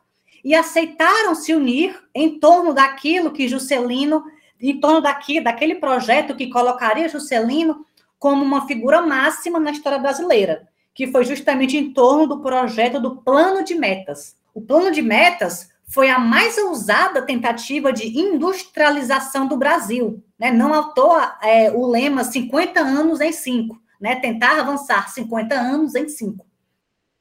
e 0.43 0.55
aceitaram 0.55 1.35
se 1.35 1.53
unir 1.53 1.99
em 2.15 2.39
torno 2.39 2.73
daquilo 2.73 3.31
que 3.31 3.47
Juscelino 3.47 4.23
em 4.59 4.79
torno 4.79 5.01
daqui, 5.01 5.41
daquele 5.41 5.75
projeto 5.75 6.35
que 6.35 6.49
colocaria 6.49 7.09
Juscelino 7.09 7.85
como 8.19 8.43
uma 8.43 8.67
figura 8.67 9.01
máxima 9.01 9.59
na 9.59 9.71
história 9.71 9.97
brasileira, 9.97 10.67
que 10.93 11.07
foi 11.07 11.23
justamente 11.23 11.75
em 11.75 11.91
torno 11.91 12.27
do 12.27 12.41
projeto 12.41 12.99
do 12.99 13.17
Plano 13.17 13.63
de 13.63 13.73
Metas. 13.73 14.35
O 14.53 14.61
Plano 14.61 14.91
de 14.91 15.01
Metas 15.01 15.71
foi 15.87 16.09
a 16.09 16.19
mais 16.19 16.57
ousada 16.57 17.23
tentativa 17.23 17.91
de 17.91 18.17
industrialização 18.17 19.47
do 19.47 19.57
Brasil. 19.57 20.23
Né? 20.37 20.51
Não 20.51 20.73
autou 20.73 21.19
é, 21.41 21.71
o 21.71 21.87
lema 21.87 22.23
50 22.23 22.79
anos 22.79 23.19
em 23.19 23.31
5, 23.31 23.80
né? 24.01 24.15
tentar 24.15 24.59
avançar 24.59 25.09
50 25.09 25.55
anos 25.55 25.95
em 25.95 26.09
5, 26.09 26.45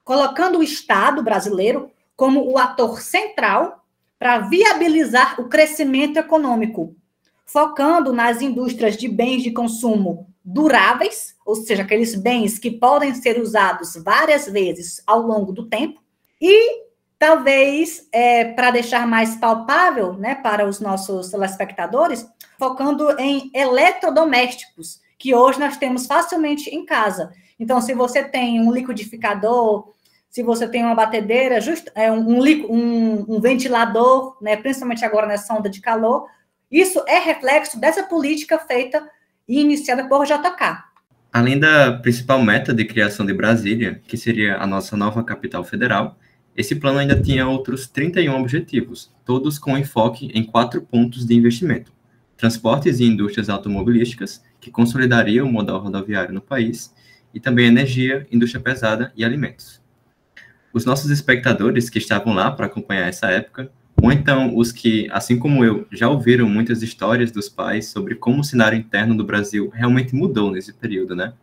colocando 0.02 0.58
o 0.58 0.62
Estado 0.62 1.22
brasileiro 1.22 1.90
como 2.16 2.50
o 2.50 2.58
ator 2.58 3.00
central 3.00 3.84
para 4.18 4.40
viabilizar 4.40 5.40
o 5.40 5.48
crescimento 5.48 6.18
econômico, 6.18 6.94
focando 7.46 8.12
nas 8.12 8.42
indústrias 8.42 8.96
de 8.96 9.08
bens 9.08 9.42
de 9.42 9.50
consumo 9.50 10.28
duráveis, 10.44 11.34
ou 11.44 11.54
seja, 11.54 11.82
aqueles 11.82 12.14
bens 12.14 12.58
que 12.58 12.70
podem 12.70 13.14
ser 13.14 13.40
usados 13.40 13.94
várias 14.02 14.46
vezes 14.46 15.02
ao 15.06 15.20
longo 15.20 15.52
do 15.52 15.66
tempo, 15.66 16.00
e 16.40 16.82
talvez 17.18 18.08
é, 18.12 18.44
para 18.52 18.70
deixar 18.70 19.06
mais 19.06 19.36
palpável 19.36 20.14
né, 20.14 20.34
para 20.34 20.66
os 20.66 20.80
nossos 20.80 21.30
telespectadores, 21.30 22.26
focando 22.58 23.18
em 23.18 23.50
eletrodomésticos, 23.54 25.00
que 25.20 25.34
hoje 25.34 25.60
nós 25.60 25.76
temos 25.76 26.06
facilmente 26.06 26.70
em 26.70 26.86
casa. 26.86 27.30
Então, 27.58 27.78
se 27.78 27.92
você 27.92 28.24
tem 28.24 28.58
um 28.58 28.72
liquidificador, 28.72 29.92
se 30.30 30.42
você 30.42 30.66
tem 30.66 30.82
uma 30.82 30.94
batedeira, 30.94 31.60
just, 31.60 31.88
é, 31.94 32.10
um, 32.10 32.40
um, 32.40 33.26
um 33.28 33.38
ventilador, 33.38 34.38
né, 34.40 34.56
principalmente 34.56 35.04
agora 35.04 35.26
nessa 35.26 35.52
onda 35.52 35.68
de 35.68 35.82
calor, 35.82 36.26
isso 36.70 37.04
é 37.06 37.18
reflexo 37.18 37.78
dessa 37.78 38.02
política 38.02 38.58
feita 38.58 39.06
e 39.46 39.60
iniciada 39.60 40.08
por 40.08 40.24
JK. 40.24 40.84
Além 41.30 41.58
da 41.58 41.92
principal 41.92 42.40
meta 42.42 42.72
de 42.72 42.86
criação 42.86 43.26
de 43.26 43.34
Brasília, 43.34 44.00
que 44.08 44.16
seria 44.16 44.56
a 44.56 44.66
nossa 44.66 44.96
nova 44.96 45.22
capital 45.22 45.62
federal, 45.62 46.16
esse 46.56 46.74
plano 46.76 46.98
ainda 46.98 47.20
tinha 47.20 47.46
outros 47.46 47.86
31 47.86 48.40
objetivos, 48.40 49.12
todos 49.24 49.58
com 49.58 49.76
enfoque 49.76 50.30
em 50.32 50.44
quatro 50.44 50.80
pontos 50.80 51.26
de 51.26 51.34
investimento: 51.34 51.92
transportes 52.38 53.00
e 53.00 53.04
indústrias 53.04 53.50
automobilísticas, 53.50 54.42
que 54.60 54.70
consolidariam 54.70 55.46
o 55.46 55.52
modal 55.52 55.80
rodoviário 55.80 56.34
no 56.34 56.40
país, 56.40 56.94
e 57.32 57.40
também 57.40 57.66
energia, 57.66 58.26
indústria 58.30 58.62
pesada 58.62 59.12
e 59.16 59.24
alimentos. 59.24 59.80
Os 60.72 60.84
nossos 60.84 61.10
espectadores 61.10 61.88
que 61.88 61.98
estavam 61.98 62.32
lá 62.32 62.50
para 62.50 62.66
acompanhar 62.66 63.08
essa 63.08 63.28
época 63.28 63.70
ou 64.02 64.10
então 64.10 64.56
os 64.56 64.72
que, 64.72 65.08
assim 65.10 65.38
como 65.38 65.62
eu, 65.62 65.86
já 65.92 66.08
ouviram 66.08 66.48
muitas 66.48 66.82
histórias 66.82 67.30
dos 67.30 67.48
pais 67.48 67.88
sobre 67.88 68.14
como 68.14 68.40
o 68.40 68.44
cenário 68.44 68.78
interno 68.78 69.14
do 69.14 69.24
Brasil 69.24 69.70
realmente 69.74 70.14
mudou 70.14 70.50
nesse 70.50 70.72
período, 70.72 71.14
né? 71.14 71.34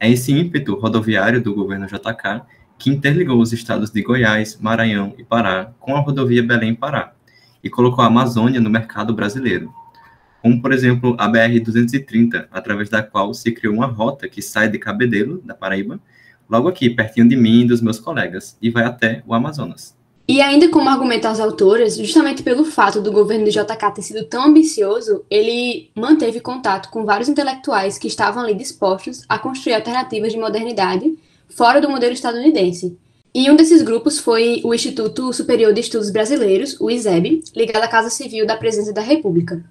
É 0.00 0.10
esse 0.10 0.32
ímpeto 0.32 0.74
rodoviário 0.74 1.42
do 1.42 1.54
governo 1.54 1.86
JK 1.86 2.42
que 2.78 2.90
interligou 2.90 3.38
os 3.38 3.52
estados 3.52 3.90
de 3.90 4.02
Goiás, 4.02 4.58
Maranhão 4.58 5.14
e 5.18 5.24
Pará 5.24 5.72
com 5.78 5.94
a 5.94 6.00
rodovia 6.00 6.42
Belém-Pará 6.42 7.12
e 7.62 7.68
colocou 7.68 8.02
a 8.02 8.06
Amazônia 8.06 8.60
no 8.60 8.70
mercado 8.70 9.14
brasileiro. 9.14 9.72
Como, 10.44 10.60
por 10.60 10.74
exemplo, 10.74 11.16
a 11.18 11.26
BR-230, 11.26 12.48
através 12.50 12.90
da 12.90 13.02
qual 13.02 13.32
se 13.32 13.50
criou 13.50 13.72
uma 13.72 13.86
rota 13.86 14.28
que 14.28 14.42
sai 14.42 14.68
de 14.68 14.78
Cabedelo, 14.78 15.40
da 15.42 15.54
Paraíba, 15.54 15.98
logo 16.46 16.68
aqui, 16.68 16.90
pertinho 16.90 17.26
de 17.26 17.34
mim 17.34 17.62
e 17.62 17.64
dos 17.64 17.80
meus 17.80 17.98
colegas, 17.98 18.54
e 18.60 18.68
vai 18.68 18.84
até 18.84 19.22
o 19.26 19.32
Amazonas. 19.32 19.96
E 20.28 20.42
ainda 20.42 20.68
como 20.68 20.90
argumento 20.90 21.26
às 21.26 21.40
autoras, 21.40 21.96
justamente 21.96 22.42
pelo 22.42 22.66
fato 22.66 23.00
do 23.00 23.10
governo 23.10 23.46
de 23.46 23.52
JK 23.52 23.94
ter 23.94 24.02
sido 24.02 24.26
tão 24.26 24.44
ambicioso, 24.44 25.24
ele 25.30 25.88
manteve 25.96 26.40
contato 26.40 26.90
com 26.90 27.06
vários 27.06 27.30
intelectuais 27.30 27.96
que 27.96 28.06
estavam 28.06 28.42
ali 28.42 28.52
dispostos 28.52 29.24
a 29.26 29.38
construir 29.38 29.72
alternativas 29.72 30.30
de 30.30 30.38
modernidade 30.38 31.10
fora 31.48 31.80
do 31.80 31.88
modelo 31.88 32.12
estadunidense. 32.12 32.98
E 33.34 33.50
um 33.50 33.56
desses 33.56 33.80
grupos 33.80 34.18
foi 34.18 34.60
o 34.62 34.74
Instituto 34.74 35.32
Superior 35.32 35.72
de 35.72 35.80
Estudos 35.80 36.10
Brasileiros, 36.10 36.78
o 36.78 36.90
ISEB, 36.90 37.42
ligado 37.56 37.82
à 37.82 37.88
Casa 37.88 38.10
Civil 38.10 38.46
da 38.46 38.58
Presidência 38.58 38.92
da 38.92 39.00
República. 39.00 39.64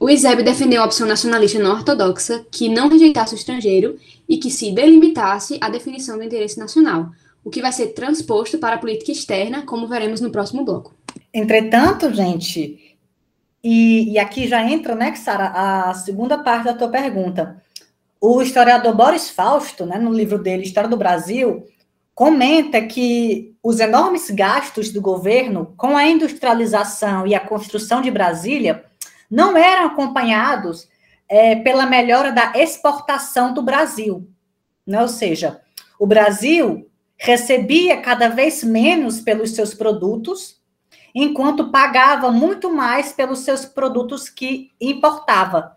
O 0.00 0.08
ISEB 0.08 0.42
defendeu 0.42 0.80
a 0.80 0.86
opção 0.86 1.06
nacionalista 1.06 1.58
não 1.58 1.72
ortodoxa, 1.72 2.46
que 2.50 2.70
não 2.70 2.88
rejeitasse 2.88 3.34
o 3.34 3.36
estrangeiro 3.36 3.98
e 4.26 4.38
que 4.38 4.50
se 4.50 4.72
delimitasse 4.72 5.58
a 5.60 5.68
definição 5.68 6.16
do 6.16 6.24
interesse 6.24 6.58
nacional, 6.58 7.10
o 7.44 7.50
que 7.50 7.60
vai 7.60 7.70
ser 7.70 7.88
transposto 7.88 8.56
para 8.56 8.76
a 8.76 8.78
política 8.78 9.12
externa, 9.12 9.60
como 9.60 9.86
veremos 9.86 10.22
no 10.22 10.30
próximo 10.30 10.64
bloco. 10.64 10.94
Entretanto, 11.34 12.14
gente, 12.14 12.96
e, 13.62 14.12
e 14.12 14.18
aqui 14.18 14.48
já 14.48 14.64
entra, 14.64 14.94
né, 14.94 15.14
Sara, 15.16 15.52
a 15.88 15.92
segunda 15.92 16.38
parte 16.38 16.64
da 16.64 16.74
tua 16.74 16.88
pergunta. 16.88 17.62
O 18.18 18.40
historiador 18.40 18.94
Boris 18.96 19.28
Fausto, 19.28 19.84
né, 19.84 19.98
no 19.98 20.14
livro 20.14 20.38
dele 20.38 20.62
História 20.62 20.88
do 20.88 20.96
Brasil, 20.96 21.66
comenta 22.14 22.80
que 22.80 23.54
os 23.62 23.78
enormes 23.78 24.30
gastos 24.30 24.90
do 24.90 25.02
governo 25.02 25.74
com 25.76 25.94
a 25.94 26.06
industrialização 26.06 27.26
e 27.26 27.34
a 27.34 27.40
construção 27.40 28.00
de 28.00 28.10
Brasília 28.10 28.88
não 29.30 29.56
eram 29.56 29.86
acompanhados 29.86 30.88
é, 31.28 31.54
pela 31.56 31.86
melhora 31.86 32.32
da 32.32 32.52
exportação 32.56 33.54
do 33.54 33.62
Brasil. 33.62 34.28
Né? 34.86 35.00
Ou 35.00 35.08
seja, 35.08 35.60
o 35.98 36.06
Brasil 36.06 36.90
recebia 37.16 38.00
cada 38.00 38.28
vez 38.28 38.64
menos 38.64 39.20
pelos 39.20 39.54
seus 39.54 39.72
produtos, 39.74 40.60
enquanto 41.14 41.70
pagava 41.70 42.32
muito 42.32 42.72
mais 42.72 43.12
pelos 43.12 43.40
seus 43.40 43.64
produtos 43.64 44.28
que 44.28 44.70
importava. 44.80 45.76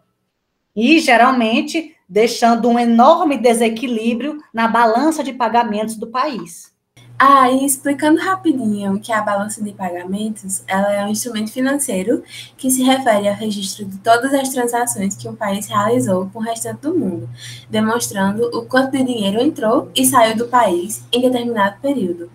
E, 0.75 1.00
geralmente, 1.00 1.95
deixando 2.10 2.67
um 2.69 2.79
enorme 2.79 3.38
desequilíbrio 3.38 4.41
na 4.53 4.67
balança 4.67 5.24
de 5.24 5.33
pagamentos 5.33 5.95
do 5.95 6.07
país. 6.07 6.73
Ah, 7.25 7.50
e 7.50 7.65
explicando 7.65 8.20
rapidinho 8.20 9.00
que 9.00 9.10
a 9.10 9.22
balança 9.22 9.63
de 9.63 9.72
pagamentos 9.72 10.62
ela 10.68 10.92
é 10.92 11.06
um 11.06 11.08
instrumento 11.08 11.53
financeiro 11.53 12.22
que 12.58 12.70
se 12.70 12.84
refere 12.84 13.30
ao 13.30 13.34
registro 13.34 13.86
de 13.86 13.98
todas 14.00 14.34
as 14.34 14.50
transações 14.50 15.15
que 15.15 15.30
um 15.30 15.34
país 15.34 15.68
realizou 15.68 16.30
com 16.34 16.39
o 16.39 16.42
restante 16.42 16.82
do 16.82 16.94
mundo, 16.94 17.30
demonstrando 17.70 18.44
o 18.53 18.65
quanto 18.65 18.92
de 18.92 19.06
dinheiro 19.06 19.39
entrou 19.39 19.89
e 19.96 20.06
saiu 20.06 20.36
do 20.36 20.50
país 20.50 21.01
em 21.13 21.22
determinado 21.22 21.80
período. 21.82 22.30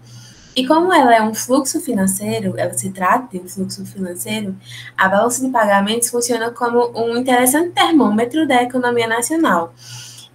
E 0.57 0.66
como 0.66 0.90
ela 0.90 1.14
é 1.14 1.21
um 1.21 1.35
fluxo 1.35 1.83
financeiro, 1.83 2.54
ela 2.57 2.73
se 2.73 2.88
trata 2.88 3.28
de 3.37 3.45
um 3.45 3.47
fluxo 3.47 3.85
financeiro, 3.85 4.57
a 4.97 5.07
balança 5.07 5.45
de 5.45 5.50
pagamentos 5.52 6.09
funciona 6.09 6.50
como 6.50 6.90
um 6.99 7.14
interessante 7.14 7.73
termômetro 7.73 8.49
da 8.49 8.62
economia 8.62 9.07
nacional 9.07 9.75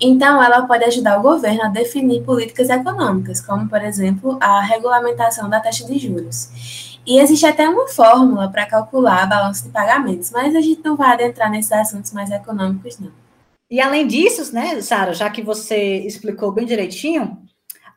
então, 0.05 0.41
ela 0.41 0.65
pode 0.65 0.83
ajudar 0.85 1.19
o 1.19 1.21
governo 1.21 1.63
a 1.63 1.67
definir 1.67 2.23
políticas 2.23 2.69
econômicas, 2.69 3.39
como, 3.39 3.69
por 3.69 3.81
exemplo, 3.81 4.37
a 4.41 4.61
regulamentação 4.61 5.49
da 5.49 5.59
taxa 5.59 5.85
de 5.85 5.99
juros. 5.99 6.99
E 7.05 7.19
existe 7.19 7.45
até 7.45 7.67
uma 7.67 7.87
fórmula 7.87 8.49
para 8.49 8.65
calcular 8.65 9.23
a 9.23 9.25
balança 9.25 9.65
de 9.65 9.69
pagamentos, 9.69 10.31
mas 10.31 10.55
a 10.55 10.61
gente 10.61 10.81
não 10.83 10.95
vai 10.95 11.11
adentrar 11.13 11.51
nesses 11.51 11.71
assuntos 11.71 12.11
mais 12.13 12.31
econômicos, 12.31 12.97
não. 12.97 13.11
E 13.69 13.81
além 13.81 14.07
disso, 14.07 14.53
né, 14.53 14.79
Sara, 14.81 15.13
já 15.13 15.29
que 15.29 15.41
você 15.41 15.97
explicou 15.99 16.51
bem 16.51 16.65
direitinho, 16.65 17.41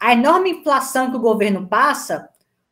a 0.00 0.12
enorme 0.12 0.50
inflação 0.50 1.10
que 1.10 1.16
o 1.16 1.20
governo 1.20 1.66
passa, 1.66 2.28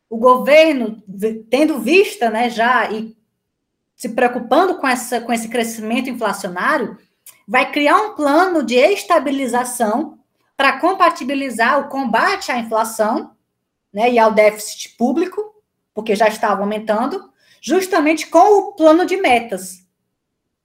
o 0.09 0.17
governo, 0.17 1.01
tendo 1.49 1.79
vista 1.79 2.29
né, 2.29 2.49
já 2.49 2.91
e 2.91 3.15
se 3.95 4.09
preocupando 4.09 4.75
com, 4.75 4.87
essa, 4.87 5.21
com 5.21 5.31
esse 5.31 5.47
crescimento 5.47 6.09
inflacionário, 6.09 6.97
vai 7.47 7.71
criar 7.71 7.97
um 7.97 8.15
plano 8.15 8.63
de 8.63 8.75
estabilização 8.75 10.17
para 10.57 10.79
compatibilizar 10.79 11.79
o 11.79 11.89
combate 11.89 12.51
à 12.51 12.57
inflação 12.57 13.31
né, 13.93 14.11
e 14.11 14.19
ao 14.19 14.31
déficit 14.31 14.95
público, 14.97 15.41
porque 15.93 16.15
já 16.15 16.27
estava 16.27 16.61
aumentando, 16.61 17.29
justamente 17.61 18.27
com 18.27 18.59
o 18.59 18.73
plano 18.73 19.05
de 19.05 19.17
metas. 19.17 19.85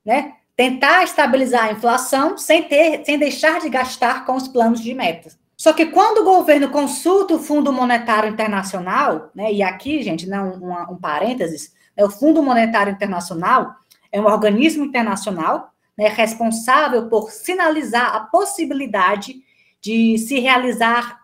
Né? 0.04 0.34
Tentar 0.56 1.04
estabilizar 1.04 1.64
a 1.64 1.72
inflação 1.72 2.36
sem, 2.36 2.64
ter, 2.64 3.04
sem 3.04 3.18
deixar 3.18 3.60
de 3.60 3.68
gastar 3.68 4.24
com 4.24 4.34
os 4.34 4.48
planos 4.48 4.80
de 4.80 4.94
metas. 4.94 5.38
Só 5.56 5.72
que 5.72 5.86
quando 5.86 6.18
o 6.18 6.24
governo 6.24 6.70
consulta 6.70 7.34
o 7.34 7.38
Fundo 7.38 7.72
Monetário 7.72 8.30
Internacional, 8.30 9.30
né, 9.34 9.52
e 9.52 9.62
aqui, 9.62 10.02
gente, 10.02 10.26
não 10.26 10.54
um, 10.54 10.92
um 10.94 10.96
parênteses, 10.96 11.74
né, 11.96 12.04
o 12.04 12.10
Fundo 12.10 12.42
Monetário 12.42 12.92
Internacional 12.92 13.74
é 14.10 14.20
um 14.20 14.24
organismo 14.24 14.84
internacional 14.84 15.69
né, 16.00 16.08
responsável 16.08 17.10
por 17.10 17.30
sinalizar 17.30 18.16
a 18.16 18.20
possibilidade 18.20 19.42
de 19.82 20.16
se 20.16 20.40
realizar 20.40 21.20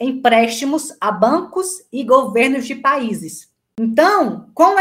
empréstimos 0.00 0.92
a 1.00 1.12
bancos 1.12 1.68
e 1.92 2.02
governos 2.02 2.66
de 2.66 2.74
países. 2.74 3.48
Então, 3.78 4.50
com 4.52 4.74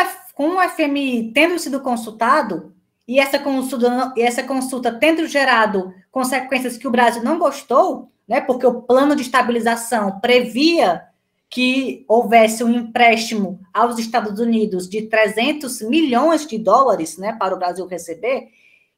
o, 0.55 0.69
FMI 0.69 1.31
tendo 1.31 1.59
sido 1.59 1.79
consultado, 1.79 2.73
e 3.07 3.19
essa 3.19 3.37
consulta, 3.37 4.13
essa 4.17 4.41
consulta 4.41 4.91
tendo 4.91 5.27
gerado 5.27 5.93
consequências 6.11 6.75
que 6.75 6.87
o 6.87 6.91
Brasil 6.91 7.23
não 7.23 7.37
gostou, 7.37 8.11
né, 8.27 8.41
porque 8.41 8.65
o 8.65 8.81
plano 8.81 9.15
de 9.15 9.21
estabilização 9.21 10.19
previa 10.21 11.03
que 11.51 12.03
houvesse 12.07 12.63
um 12.63 12.73
empréstimo 12.73 13.59
aos 13.71 13.99
Estados 13.99 14.39
Unidos 14.39 14.89
de 14.89 15.03
300 15.03 15.83
milhões 15.83 16.47
de 16.47 16.57
dólares 16.57 17.19
né, 17.19 17.33
para 17.39 17.53
o 17.53 17.59
Brasil 17.59 17.85
receber, 17.85 18.49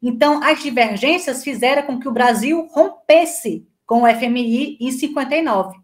então 0.02 0.44
as 0.44 0.62
divergências 0.62 1.44
fizeram 1.44 1.84
com 1.84 2.00
que 2.00 2.08
o 2.08 2.14
Brasil 2.14 2.68
rompesse 2.72 3.68
com 3.86 4.04
o 4.04 4.08
FMI 4.08 4.78
em 4.80 4.92
59, 4.92 5.78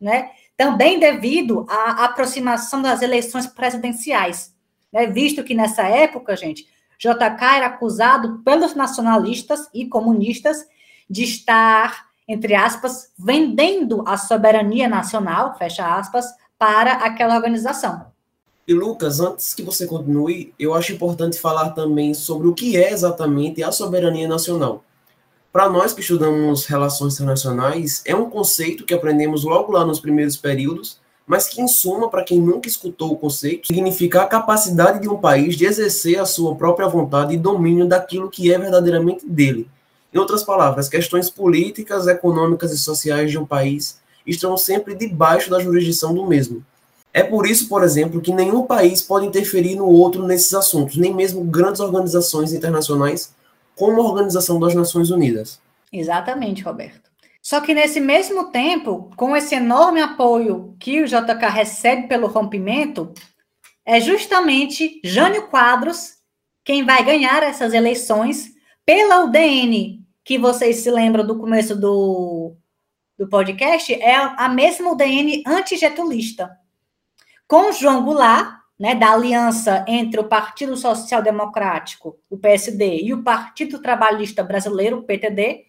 né? 0.00 0.30
Também 0.56 0.98
devido 0.98 1.66
à 1.68 2.04
aproximação 2.04 2.80
das 2.80 3.02
eleições 3.02 3.46
presidenciais, 3.46 4.54
né? 4.92 5.06
Visto 5.06 5.42
que 5.42 5.54
nessa 5.54 5.82
época, 5.82 6.36
gente, 6.36 6.66
JK 6.98 7.56
era 7.56 7.66
acusado 7.66 8.38
pelos 8.44 8.74
nacionalistas 8.74 9.68
e 9.74 9.86
comunistas 9.86 10.64
de 11.10 11.24
estar, 11.24 12.06
entre 12.28 12.54
aspas, 12.54 13.12
vendendo 13.18 14.04
a 14.06 14.16
soberania 14.16 14.88
nacional, 14.88 15.58
fecha 15.58 15.96
aspas, 15.96 16.26
para 16.56 16.92
aquela 16.92 17.34
organização. 17.34 18.11
E 18.66 18.72
Lucas, 18.72 19.18
antes 19.18 19.54
que 19.54 19.62
você 19.62 19.86
continue, 19.86 20.54
eu 20.56 20.72
acho 20.72 20.92
importante 20.92 21.38
falar 21.38 21.70
também 21.70 22.14
sobre 22.14 22.46
o 22.46 22.54
que 22.54 22.76
é 22.76 22.92
exatamente 22.92 23.60
a 23.62 23.72
soberania 23.72 24.28
nacional. 24.28 24.84
Para 25.52 25.68
nós 25.68 25.92
que 25.92 26.00
estudamos 26.00 26.64
relações 26.66 27.14
internacionais, 27.14 28.02
é 28.06 28.14
um 28.14 28.30
conceito 28.30 28.84
que 28.84 28.94
aprendemos 28.94 29.42
logo 29.42 29.72
lá 29.72 29.84
nos 29.84 29.98
primeiros 29.98 30.36
períodos, 30.36 31.00
mas 31.26 31.48
que, 31.48 31.60
em 31.60 31.66
suma, 31.66 32.08
para 32.08 32.22
quem 32.22 32.40
nunca 32.40 32.68
escutou 32.68 33.12
o 33.12 33.16
conceito, 33.16 33.66
significa 33.66 34.22
a 34.22 34.26
capacidade 34.26 35.00
de 35.00 35.08
um 35.08 35.18
país 35.18 35.56
de 35.56 35.66
exercer 35.66 36.20
a 36.20 36.24
sua 36.24 36.54
própria 36.54 36.88
vontade 36.88 37.34
e 37.34 37.38
domínio 37.38 37.86
daquilo 37.86 38.30
que 38.30 38.52
é 38.52 38.58
verdadeiramente 38.58 39.26
dele. 39.28 39.68
Em 40.14 40.18
outras 40.18 40.42
palavras, 40.44 40.88
questões 40.88 41.28
políticas, 41.28 42.06
econômicas 42.06 42.72
e 42.72 42.78
sociais 42.78 43.30
de 43.30 43.38
um 43.38 43.46
país 43.46 44.00
estão 44.24 44.56
sempre 44.56 44.94
debaixo 44.94 45.50
da 45.50 45.58
jurisdição 45.58 46.14
do 46.14 46.26
mesmo. 46.26 46.64
É 47.12 47.22
por 47.22 47.46
isso, 47.46 47.68
por 47.68 47.84
exemplo, 47.84 48.20
que 48.20 48.32
nenhum 48.32 48.64
país 48.64 49.02
pode 49.02 49.26
interferir 49.26 49.76
no 49.76 49.86
outro 49.86 50.26
nesses 50.26 50.54
assuntos, 50.54 50.96
nem 50.96 51.14
mesmo 51.14 51.44
grandes 51.44 51.80
organizações 51.80 52.52
internacionais 52.52 53.34
como 53.76 54.00
a 54.00 54.04
Organização 54.04 54.58
das 54.58 54.74
Nações 54.74 55.10
Unidas. 55.10 55.60
Exatamente, 55.92 56.62
Roberto. 56.62 57.10
Só 57.42 57.60
que 57.60 57.74
nesse 57.74 58.00
mesmo 58.00 58.50
tempo, 58.50 59.10
com 59.16 59.36
esse 59.36 59.54
enorme 59.54 60.00
apoio 60.00 60.74
que 60.78 61.02
o 61.02 61.06
JK 61.06 61.50
recebe 61.50 62.06
pelo 62.06 62.28
rompimento, 62.28 63.12
é 63.84 64.00
justamente 64.00 65.00
Jânio 65.04 65.48
Quadros 65.48 66.22
quem 66.64 66.84
vai 66.84 67.04
ganhar 67.04 67.42
essas 67.42 67.74
eleições 67.74 68.52
pela 68.86 69.24
UDN, 69.24 70.00
que 70.24 70.38
vocês 70.38 70.76
se 70.76 70.90
lembram 70.90 71.26
do 71.26 71.38
começo 71.38 71.74
do, 71.74 72.54
do 73.18 73.28
podcast, 73.28 73.92
é 73.92 74.14
a 74.14 74.48
mesma 74.48 74.92
UDN 74.92 75.42
antigetulista. 75.46 76.56
Com 77.52 77.70
João 77.70 78.02
Goulart, 78.02 78.60
né, 78.80 78.94
da 78.94 79.12
aliança 79.12 79.84
entre 79.86 80.18
o 80.18 80.24
Partido 80.24 80.74
Social 80.74 81.20
Democrático, 81.20 82.18
o 82.30 82.38
PSD, 82.38 83.02
e 83.02 83.12
o 83.12 83.22
Partido 83.22 83.78
Trabalhista 83.78 84.42
Brasileiro, 84.42 84.96
o 84.96 85.02
PTD, 85.02 85.66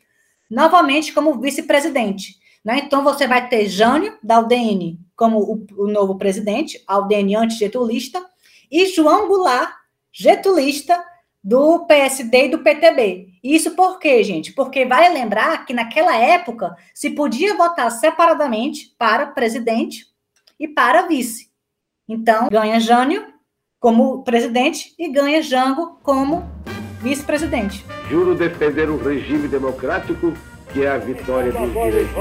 novamente 0.49 1.11
como 1.11 1.37
vice-presidente. 1.41 2.39
Né? 2.63 2.83
Então, 2.85 3.03
você 3.03 3.27
vai 3.27 3.49
ter 3.49 3.67
Jânio, 3.67 4.17
da 4.23 4.39
UDN, 4.39 4.97
como 5.13 5.39
o, 5.39 5.65
o 5.83 5.87
novo 5.87 6.17
presidente, 6.17 6.81
a 6.87 6.99
UDN 6.99 7.35
antigetulista, 7.35 8.25
e 8.71 8.85
João 8.85 9.27
Goulart, 9.27 9.73
getulista, 10.09 11.03
do 11.43 11.85
PSD 11.85 12.45
e 12.45 12.49
do 12.49 12.59
PTB. 12.59 13.27
Isso 13.43 13.71
por 13.71 13.99
quê, 13.99 14.23
gente? 14.23 14.53
Porque 14.53 14.85
vale 14.85 15.09
lembrar 15.09 15.65
que 15.65 15.73
naquela 15.73 16.15
época 16.15 16.77
se 16.93 17.09
podia 17.09 17.57
votar 17.57 17.91
separadamente 17.91 18.95
para 18.97 19.27
presidente 19.27 20.05
e 20.57 20.65
para 20.65 21.07
vice. 21.07 21.51
Então, 22.07 22.49
ganha 22.49 22.79
Jânio 22.79 23.25
como 23.79 24.23
presidente 24.23 24.93
e 24.97 25.11
ganha 25.11 25.41
Jango 25.41 25.99
como 26.03 26.49
vice-presidente. 27.01 27.85
Juro 28.09 28.35
defender 28.35 28.89
um 28.89 28.97
regime 28.97 29.47
democrático 29.47 30.33
que 30.71 30.83
é 30.83 30.89
a 30.89 30.97
vitória 30.97 31.51
dos 31.51 31.71
direitos 31.71 32.13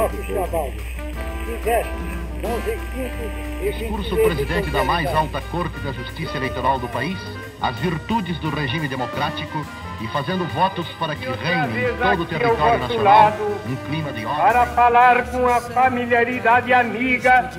Discurso 3.62 4.16
presidente 4.16 4.70
da 4.70 4.84
mais 4.84 5.08
alta 5.14 5.40
corte 5.50 5.78
da 5.80 5.92
justiça 5.92 6.36
eleitoral 6.36 6.78
do 6.78 6.88
país, 6.88 7.18
as 7.60 7.76
virtudes 7.78 8.38
do 8.40 8.50
regime 8.50 8.88
democrático 8.88 9.64
e 10.00 10.08
fazendo 10.08 10.44
votos 10.52 10.86
para 10.98 11.14
que 11.14 11.24
reine 11.24 11.90
em 11.90 11.96
todo 11.96 12.22
o 12.22 12.26
território 12.26 12.80
nacional 12.80 13.32
um 13.66 13.76
clima 13.88 14.12
de 14.12 14.26
ordem. 14.26 14.42
Para 14.42 14.66
falar 14.66 15.30
com 15.30 15.46
a 15.46 15.60
familiaridade 15.60 16.72
amiga 16.72 17.50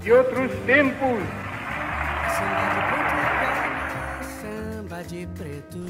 de 0.00 0.12
outros 0.12 0.50
tempos 0.66 1.41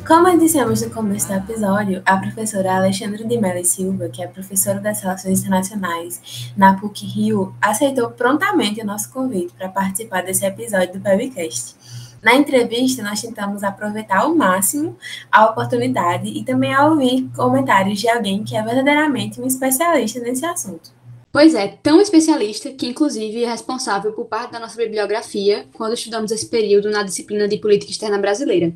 Como 0.07 0.39
dissemos 0.39 0.83
no 0.83 0.91
começo 0.91 1.29
do 1.29 1.35
episódio, 1.35 2.03
a 2.05 2.17
professora 2.17 2.77
Alexandra 2.77 3.25
de 3.25 3.39
Mello 3.39 3.65
Silva, 3.65 4.09
que 4.09 4.23
é 4.23 4.27
professora 4.27 4.81
das 4.81 5.01
Relações 5.01 5.41
Internacionais 5.41 6.53
na 6.57 6.75
PUC 6.75 7.07
Rio, 7.07 7.55
aceitou 7.61 8.11
prontamente 8.11 8.81
o 8.81 8.85
nosso 8.85 9.11
convite 9.13 9.53
para 9.55 9.69
participar 9.69 10.23
desse 10.23 10.45
episódio 10.45 10.95
do 10.95 11.01
podcast. 11.01 11.77
Na 12.23 12.35
entrevista, 12.35 13.03
nós 13.03 13.21
tentamos 13.21 13.63
aproveitar 13.65 14.19
ao 14.19 14.35
máximo 14.35 14.97
a 15.31 15.47
oportunidade 15.47 16.29
e 16.29 16.45
também 16.45 16.73
a 16.73 16.87
ouvir 16.87 17.29
comentários 17.35 17.99
de 17.99 18.09
alguém 18.09 18.45
que 18.45 18.57
é 18.57 18.63
verdadeiramente 18.63 19.41
um 19.41 19.47
especialista 19.47 20.21
nesse 20.21 20.47
assunto. 20.47 21.02
Pois 21.33 21.55
é, 21.55 21.67
tão 21.83 21.99
especialista 21.99 22.71
que, 22.71 22.87
inclusive, 22.87 23.43
é 23.43 23.51
responsável 23.51 24.13
por 24.13 24.27
parte 24.27 24.53
da 24.53 24.61
nossa 24.61 24.77
bibliografia 24.77 25.65
quando 25.73 25.95
estudamos 25.95 26.31
esse 26.31 26.47
período 26.47 26.91
na 26.91 27.03
disciplina 27.03 27.49
de 27.49 27.57
Política 27.57 27.91
Externa 27.91 28.19
Brasileira. 28.19 28.75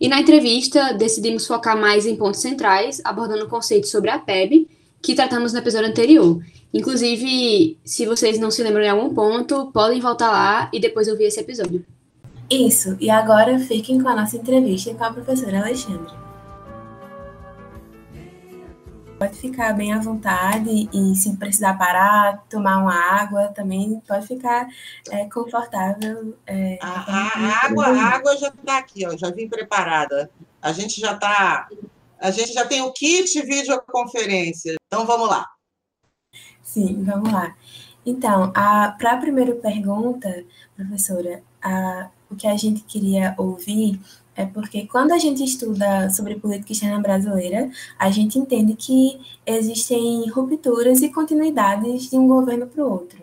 E 0.00 0.08
na 0.08 0.18
entrevista, 0.18 0.94
decidimos 0.94 1.46
focar 1.46 1.76
mais 1.76 2.06
em 2.06 2.16
pontos 2.16 2.40
centrais, 2.40 3.02
abordando 3.04 3.46
conceitos 3.48 3.90
sobre 3.90 4.08
a 4.08 4.18
PEB, 4.18 4.66
que 5.02 5.14
tratamos 5.14 5.52
no 5.52 5.58
episódio 5.58 5.90
anterior. 5.90 6.42
Inclusive, 6.72 7.76
se 7.84 8.06
vocês 8.06 8.38
não 8.38 8.50
se 8.50 8.62
lembram 8.62 8.82
de 8.82 8.88
algum 8.88 9.12
ponto, 9.12 9.70
podem 9.70 10.00
voltar 10.00 10.30
lá 10.30 10.70
e 10.72 10.80
depois 10.80 11.06
ouvir 11.06 11.24
esse 11.24 11.40
episódio. 11.40 11.84
Isso, 12.50 12.96
e 12.98 13.10
agora 13.10 13.58
fiquem 13.58 14.00
com 14.00 14.08
a 14.08 14.16
nossa 14.16 14.38
entrevista 14.38 14.94
com 14.94 15.04
a 15.04 15.12
professora 15.12 15.60
Alexandre. 15.60 16.29
Pode 19.20 19.36
ficar 19.36 19.74
bem 19.74 19.92
à 19.92 19.98
vontade 19.98 20.88
e 20.90 21.14
se 21.14 21.36
precisar 21.36 21.74
parar, 21.74 22.42
tomar 22.48 22.78
uma 22.78 22.94
água, 22.94 23.48
também 23.48 24.00
pode 24.08 24.26
ficar 24.26 24.66
é, 25.10 25.26
confortável. 25.26 26.38
É, 26.46 26.78
a, 26.80 26.88
a, 26.88 27.66
água, 27.66 27.86
a 27.88 28.02
água 28.14 28.34
já 28.38 28.48
está 28.48 28.78
aqui, 28.78 29.06
ó, 29.06 29.14
já 29.14 29.30
vim 29.30 29.46
preparada. 29.46 30.30
A 30.62 30.72
gente 30.72 30.98
já 30.98 31.12
está. 31.12 31.68
A 32.18 32.30
gente 32.30 32.54
já 32.54 32.66
tem 32.66 32.80
o 32.80 32.94
kit 32.94 33.42
videoconferência. 33.42 34.76
Então 34.86 35.04
vamos 35.04 35.28
lá. 35.28 35.46
Sim, 36.62 37.04
vamos 37.04 37.30
lá. 37.30 37.54
Então, 38.06 38.50
para 38.50 39.12
a 39.12 39.16
primeira 39.18 39.54
pergunta, 39.54 40.46
professora, 40.74 41.42
a, 41.62 42.08
o 42.30 42.36
que 42.36 42.46
a 42.46 42.56
gente 42.56 42.84
queria 42.84 43.34
ouvir 43.36 44.00
é 44.40 44.46
porque 44.46 44.86
quando 44.86 45.12
a 45.12 45.18
gente 45.18 45.44
estuda 45.44 46.08
sobre 46.10 46.36
política 46.36 46.72
externa 46.72 47.00
brasileira, 47.00 47.70
a 47.98 48.10
gente 48.10 48.38
entende 48.38 48.74
que 48.74 49.20
existem 49.44 50.28
rupturas 50.30 51.02
e 51.02 51.10
continuidades 51.10 52.10
de 52.10 52.16
um 52.16 52.26
governo 52.26 52.66
para 52.66 52.84
o 52.84 52.90
outro. 52.90 53.20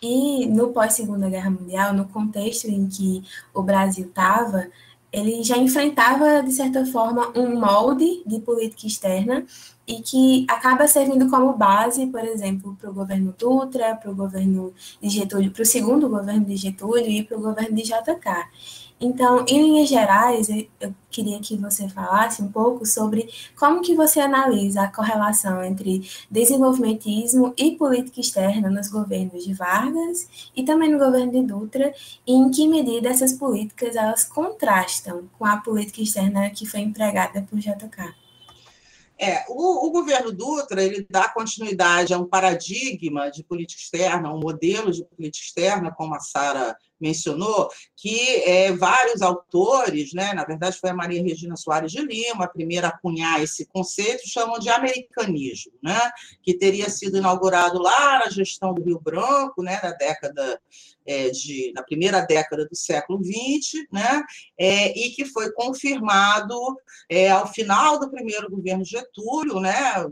E 0.00 0.46
no 0.46 0.68
pós-Segunda 0.68 1.28
Guerra 1.28 1.50
Mundial, 1.50 1.94
no 1.94 2.06
contexto 2.06 2.66
em 2.66 2.88
que 2.88 3.22
o 3.54 3.62
Brasil 3.62 4.06
estava, 4.06 4.68
ele 5.12 5.42
já 5.44 5.58
enfrentava, 5.58 6.42
de 6.42 6.52
certa 6.52 6.86
forma, 6.86 7.30
um 7.36 7.60
molde 7.60 8.22
de 8.26 8.40
política 8.40 8.86
externa 8.86 9.44
e 9.86 10.00
que 10.00 10.46
acaba 10.48 10.88
servindo 10.88 11.28
como 11.28 11.52
base, 11.52 12.06
por 12.06 12.24
exemplo, 12.24 12.76
para 12.80 12.90
o 12.90 12.94
governo 12.94 13.34
Dutra, 13.36 13.94
para 13.94 14.10
o 14.10 14.14
governo 14.14 14.72
de 15.02 15.08
Getúlio, 15.08 15.50
para 15.50 15.62
o 15.62 15.66
segundo 15.66 16.08
governo 16.08 16.46
de 16.46 16.56
Getúlio 16.56 17.08
e 17.10 17.22
para 17.22 17.36
o 17.36 17.40
governo 17.40 17.76
de 17.76 17.82
JK. 17.82 18.48
Então, 19.04 19.44
em 19.48 19.60
linhas 19.60 19.88
gerais, 19.88 20.48
eu 20.48 20.94
queria 21.10 21.40
que 21.40 21.56
você 21.56 21.88
falasse 21.88 22.40
um 22.40 22.52
pouco 22.52 22.86
sobre 22.86 23.28
como 23.58 23.82
que 23.82 23.96
você 23.96 24.20
analisa 24.20 24.82
a 24.82 24.92
correlação 24.92 25.60
entre 25.64 26.08
desenvolvimentismo 26.30 27.52
e 27.56 27.72
política 27.72 28.20
externa 28.20 28.70
nos 28.70 28.86
governos 28.86 29.42
de 29.44 29.52
Vargas 29.54 30.50
e 30.54 30.62
também 30.62 30.88
no 30.88 31.00
governo 31.00 31.32
de 31.32 31.42
Dutra, 31.42 31.92
e 32.24 32.32
em 32.32 32.48
que 32.52 32.68
medida 32.68 33.08
essas 33.08 33.32
políticas 33.32 33.96
elas 33.96 34.22
contrastam 34.22 35.28
com 35.36 35.44
a 35.44 35.56
política 35.56 36.00
externa 36.00 36.48
que 36.50 36.64
foi 36.64 36.80
empregada 36.80 37.44
por 37.50 37.58
JK. 37.58 38.14
É, 39.18 39.44
o, 39.48 39.86
o, 39.86 39.90
governo 39.90 40.32
Dutra 40.32 40.82
ele 40.82 41.06
dá 41.08 41.28
continuidade 41.28 42.14
a 42.14 42.18
um 42.18 42.26
paradigma 42.26 43.30
de 43.30 43.44
política 43.44 43.80
externa, 43.80 44.32
um 44.32 44.40
modelo 44.40 44.90
de 44.90 45.04
política 45.04 45.44
externa, 45.44 45.92
como 45.92 46.14
a 46.14 46.20
Sara 46.20 46.76
mencionou, 47.02 47.68
que 47.96 48.42
é, 48.44 48.72
vários 48.72 49.20
autores, 49.20 50.12
né, 50.14 50.32
na 50.32 50.44
verdade 50.44 50.78
foi 50.78 50.90
a 50.90 50.94
Maria 50.94 51.22
Regina 51.22 51.56
Soares 51.56 51.90
de 51.90 52.00
Lima, 52.00 52.44
a 52.44 52.48
primeira 52.48 52.88
a 52.88 52.98
cunhar 52.98 53.42
esse 53.42 53.66
conceito, 53.66 54.22
chamam 54.28 54.58
de 54.58 54.70
americanismo, 54.70 55.72
né, 55.82 55.98
que 56.42 56.54
teria 56.54 56.88
sido 56.88 57.18
inaugurado 57.18 57.80
lá 57.80 58.20
na 58.20 58.30
gestão 58.30 58.72
do 58.72 58.82
Rio 58.82 59.00
Branco, 59.00 59.62
né, 59.62 59.80
na 59.82 59.90
década 59.90 60.60
é, 61.04 61.30
de, 61.30 61.72
na 61.74 61.82
primeira 61.82 62.20
década 62.20 62.64
do 62.66 62.76
século 62.76 63.20
XX, 63.22 63.84
né, 63.92 64.22
é, 64.56 64.96
e 64.96 65.10
que 65.10 65.24
foi 65.26 65.52
confirmado 65.52 66.56
é, 67.10 67.30
ao 67.30 67.46
final 67.52 67.98
do 67.98 68.10
primeiro 68.10 68.48
governo 68.48 68.84
Getúlio, 68.84 69.58
né, 69.58 70.06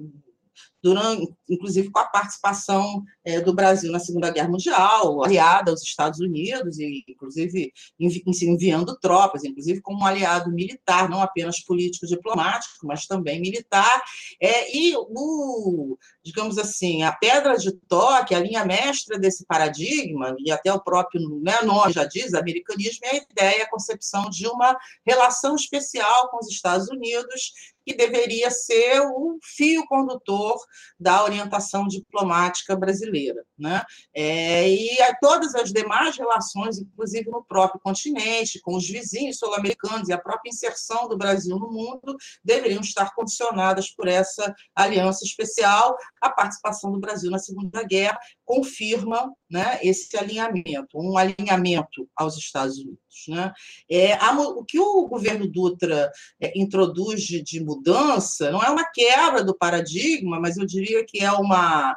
durante, 0.83 1.33
inclusive 1.49 1.91
com 1.91 1.99
a 1.99 2.07
participação 2.07 3.05
é, 3.25 3.41
do 3.41 3.55
Brasil 3.55 3.93
na 3.93 3.99
Segunda 3.99 4.31
Guerra 4.31 4.49
Mundial, 4.49 5.25
aliada 5.25 5.71
aos 5.71 5.83
Estados 5.83 6.21
Unidos, 6.21 6.79
e 6.79 7.05
inclusive 7.09 7.73
envi 7.99 8.23
enviando 8.43 8.99
tropas, 8.99 9.45
inclusive 9.45 9.81
como 9.81 10.01
um 10.01 10.07
aliado 10.07 10.51
militar, 10.51 11.09
não 11.09 11.21
apenas 11.21 11.61
político 11.61 12.07
diplomático, 12.07 12.87
mas 12.87 13.07
também 13.07 13.41
militar. 13.41 14.03
É, 14.41 14.75
e 14.77 14.95
o, 14.97 15.99
digamos 16.25 16.59
assim, 16.59 17.03
a 17.03 17.13
pedra 17.13 17.57
de 17.57 17.73
toque, 17.73 18.35
a 18.35 18.41
linha 18.41 18.65
mestra 18.65 19.19
desse 19.19 19.45
paradigma, 19.45 20.35
e 20.39 20.51
até 20.51 20.73
o 20.73 20.81
próprio 20.81 21.21
né, 21.43 21.59
nome 21.63 21.93
já 21.93 22.05
diz, 22.05 22.35
americanismo, 22.35 23.01
é 23.05 23.11
a 23.11 23.17
ideia, 23.17 23.65
a 23.65 23.71
concepção 23.71 24.31
de 24.31 24.47
uma 24.47 24.77
relação 25.07 25.55
especial 25.55 26.31
com 26.31 26.39
os 26.39 26.49
Estados 26.49 26.89
Unidos 26.89 27.53
que 27.85 27.95
deveria 27.95 28.51
ser 28.51 29.01
o 29.01 29.39
fio 29.43 29.87
condutor 29.87 30.57
da 30.99 31.25
orientação 31.25 31.89
diplomática 31.89 32.77
brasileira. 32.77 33.10
Né? 33.59 33.83
É, 34.15 34.69
e 34.69 34.97
todas 35.21 35.55
as 35.55 35.73
demais 35.73 36.17
relações, 36.17 36.79
inclusive 36.79 37.31
no 37.31 37.45
próprio 37.45 37.81
continente, 37.81 38.61
com 38.61 38.77
os 38.77 38.89
vizinhos 38.89 39.39
sul-americanos 39.39 40.09
e 40.09 40.13
a 40.13 40.19
própria 40.19 40.51
inserção 40.51 41.09
do 41.09 41.17
Brasil 41.17 41.59
no 41.59 41.71
mundo, 41.71 42.17
deveriam 42.45 42.81
estar 42.81 43.15
condicionadas 43.15 43.91
por 43.91 44.09
essa 44.09 44.55
aliança 44.75 45.25
especial. 45.25 45.97
A 46.21 46.31
participação 46.31 46.91
do 46.93 47.01
Brasil 47.01 47.31
na 47.31 47.39
Segunda 47.39 47.83
Guerra 47.83 48.19
confirma 48.45 49.33
né, 49.51 49.79
esse 49.83 50.17
alinhamento, 50.17 50.97
um 50.97 51.17
alinhamento 51.17 52.09
aos 52.17 52.37
Estados 52.37 52.79
Unidos. 52.79 53.01
Né? 53.29 53.53
É, 53.91 54.15
a, 54.15 54.33
o 54.39 54.65
que 54.65 54.79
o 54.79 55.07
governo 55.07 55.47
Dutra 55.47 56.11
é, 56.41 56.59
introduz 56.59 57.23
de, 57.23 57.43
de 57.43 57.63
mudança 57.63 58.51
não 58.51 58.63
é 58.63 58.71
uma 58.71 58.85
quebra 58.91 59.45
do 59.45 59.57
paradigma, 59.57 60.41
mas 60.41 60.57
eu 60.57 60.67
diria 60.67 61.05
que 61.05 61.23
é 61.23 61.33
uma 61.33 61.97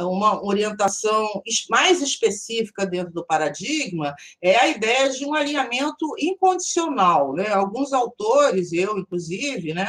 uma 0.00 0.44
orientação 0.44 1.42
mais 1.68 2.00
específica 2.00 2.86
dentro 2.86 3.12
do 3.12 3.24
paradigma 3.24 4.14
é 4.40 4.56
a 4.56 4.68
ideia 4.68 5.10
de 5.10 5.24
um 5.24 5.34
alinhamento 5.34 6.06
incondicional. 6.18 7.32
Né? 7.34 7.48
Alguns 7.48 7.92
autores, 7.92 8.72
eu 8.72 8.98
inclusive, 8.98 9.74
né, 9.74 9.88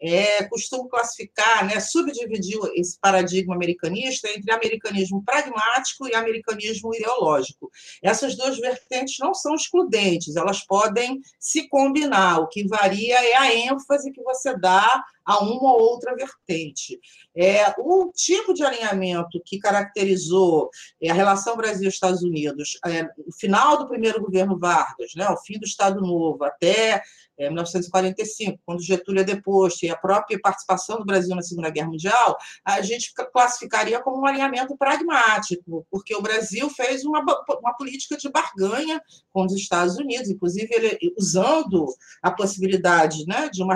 é, 0.00 0.44
costumo 0.44 0.88
classificar, 0.88 1.66
né, 1.66 1.80
subdividir 1.80 2.58
esse 2.74 2.98
paradigma 3.00 3.54
americanista 3.54 4.28
entre 4.30 4.52
americanismo 4.52 5.22
pragmático 5.24 6.06
e 6.06 6.14
americanismo 6.14 6.94
ideológico. 6.94 7.70
Essas 8.02 8.36
duas 8.36 8.58
vertentes 8.58 9.16
não 9.18 9.34
são 9.34 9.54
excludentes, 9.54 10.36
elas 10.36 10.64
podem 10.64 11.20
se 11.38 11.68
combinar. 11.68 12.38
O 12.38 12.48
que 12.48 12.66
varia 12.66 13.24
é 13.24 13.36
a 13.36 13.54
ênfase 13.54 14.12
que 14.12 14.22
você 14.22 14.56
dá 14.56 15.04
a 15.28 15.40
uma 15.40 15.74
ou 15.74 15.80
outra 15.80 16.16
vertente. 16.16 16.98
É, 17.36 17.74
o 17.78 18.10
tipo 18.14 18.54
de 18.54 18.64
alinhamento 18.64 19.38
que 19.44 19.58
caracterizou 19.58 20.70
é, 21.02 21.10
a 21.10 21.14
relação 21.14 21.54
Brasil-Estados 21.54 22.22
Unidos, 22.22 22.78
é, 22.86 23.02
no 23.02 23.32
final 23.38 23.76
do 23.76 23.86
primeiro 23.86 24.22
governo 24.22 24.58
Vargas, 24.58 25.12
né, 25.14 25.28
o 25.28 25.36
fim 25.36 25.58
do 25.58 25.66
Estado 25.66 26.00
Novo, 26.00 26.42
até 26.44 27.02
é, 27.38 27.48
1945, 27.48 28.58
quando 28.64 28.82
Getúlio 28.82 29.20
é 29.20 29.24
deposto, 29.24 29.84
e 29.84 29.90
a 29.90 29.96
própria 29.96 30.40
participação 30.40 30.98
do 30.98 31.04
Brasil 31.04 31.36
na 31.36 31.42
Segunda 31.42 31.68
Guerra 31.68 31.88
Mundial, 31.88 32.38
a 32.64 32.80
gente 32.80 33.12
classificaria 33.30 34.00
como 34.00 34.22
um 34.22 34.26
alinhamento 34.26 34.78
pragmático, 34.78 35.86
porque 35.90 36.16
o 36.16 36.22
Brasil 36.22 36.70
fez 36.70 37.04
uma, 37.04 37.20
uma 37.20 37.74
política 37.76 38.16
de 38.16 38.30
barganha 38.30 39.00
com 39.30 39.44
os 39.44 39.52
Estados 39.52 39.98
Unidos, 39.98 40.30
inclusive 40.30 40.68
ele, 40.72 41.14
usando 41.18 41.86
a 42.22 42.30
possibilidade 42.30 43.26
né, 43.26 43.50
de 43.52 43.62
uma 43.62 43.74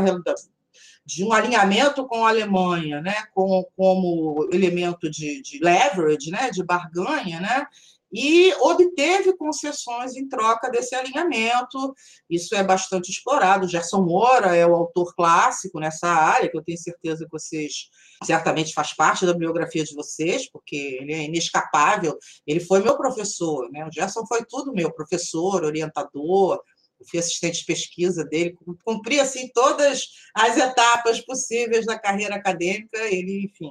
de 1.05 1.25
um 1.25 1.33
alinhamento 1.33 2.07
com 2.07 2.25
a 2.25 2.29
Alemanha, 2.29 3.01
né, 3.01 3.25
com, 3.35 3.65
como 3.77 4.49
elemento 4.53 5.11
de, 5.11 5.43
de 5.43 5.59
leverage, 5.59 6.31
né, 6.31 6.51
de 6.51 6.65
barganha, 6.65 7.41
né, 7.41 7.67
e 8.12 8.53
obteve 8.61 9.35
concessões 9.37 10.15
em 10.15 10.29
troca 10.29 10.71
desse 10.71 10.95
alinhamento. 10.95 11.95
Isso 12.29 12.55
é 12.55 12.62
bastante 12.62 13.11
explorado. 13.11 13.67
Gerson 13.67 14.03
Moura 14.03 14.55
é 14.55 14.67
o 14.67 14.75
autor 14.75 15.15
clássico 15.15 15.81
nessa 15.81 16.09
área, 16.09 16.51
que 16.51 16.57
eu 16.57 16.62
tenho 16.62 16.79
certeza 16.79 17.25
que 17.25 17.31
vocês 17.31 17.88
certamente 18.23 18.75
faz 18.75 18.95
parte 18.95 19.25
da 19.25 19.33
biografia 19.33 19.83
de 19.83 19.95
vocês, 19.95 20.49
porque 20.51 20.99
ele 21.01 21.15
é 21.15 21.25
inescapável. 21.25 22.19
Ele 22.47 22.61
foi 22.61 22.83
meu 22.83 22.97
professor, 22.99 23.71
né? 23.71 23.87
O 23.87 23.91
Gerson 23.91 24.27
foi 24.27 24.45
tudo 24.45 24.75
meu 24.75 24.93
professor, 24.93 25.65
orientador, 25.65 26.61
fui 27.09 27.19
assistente 27.19 27.61
de 27.61 27.67
pesquisa 27.67 28.25
dele, 28.25 28.57
cumpri 28.85 29.21
assim 29.21 29.49
todas 29.53 30.09
as 30.35 30.57
etapas 30.57 31.21
possíveis 31.21 31.87
da 31.87 31.99
carreira 31.99 32.37
acadêmica. 32.37 32.99
Ele, 32.99 33.45
enfim, 33.45 33.71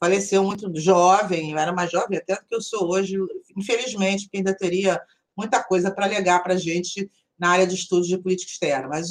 faleceu 0.00 0.42
muito 0.42 0.70
jovem, 0.80 1.52
eu 1.52 1.58
era 1.58 1.72
mais 1.72 1.90
jovem 1.90 2.18
até 2.18 2.34
do 2.34 2.46
que 2.46 2.54
eu 2.54 2.60
sou 2.60 2.90
hoje, 2.90 3.16
infelizmente, 3.56 4.24
porque 4.24 4.38
ainda 4.38 4.56
teria 4.56 5.00
muita 5.36 5.62
coisa 5.62 5.90
para 5.90 6.06
legar 6.06 6.42
para 6.42 6.54
a 6.54 6.58
gente 6.58 7.10
na 7.42 7.50
área 7.50 7.66
de 7.66 7.74
estudos 7.74 8.06
de 8.06 8.16
política 8.16 8.52
externa. 8.52 8.88
Mas 8.88 9.08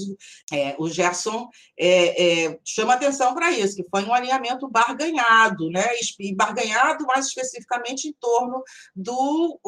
é, 0.53 0.75
o 0.79 0.89
Gerson 0.89 1.49
é, 1.77 2.45
é, 2.45 2.59
chama 2.63 2.93
atenção 2.93 3.33
para 3.33 3.51
isso, 3.51 3.75
que 3.75 3.85
foi 3.89 4.05
um 4.05 4.13
alinhamento 4.13 4.69
barganhado, 4.69 5.69
né? 5.69 5.85
e 6.19 6.33
barganhado 6.33 7.05
mais 7.05 7.27
especificamente 7.27 8.07
em 8.07 8.13
torno 8.13 8.63
do. 8.95 9.59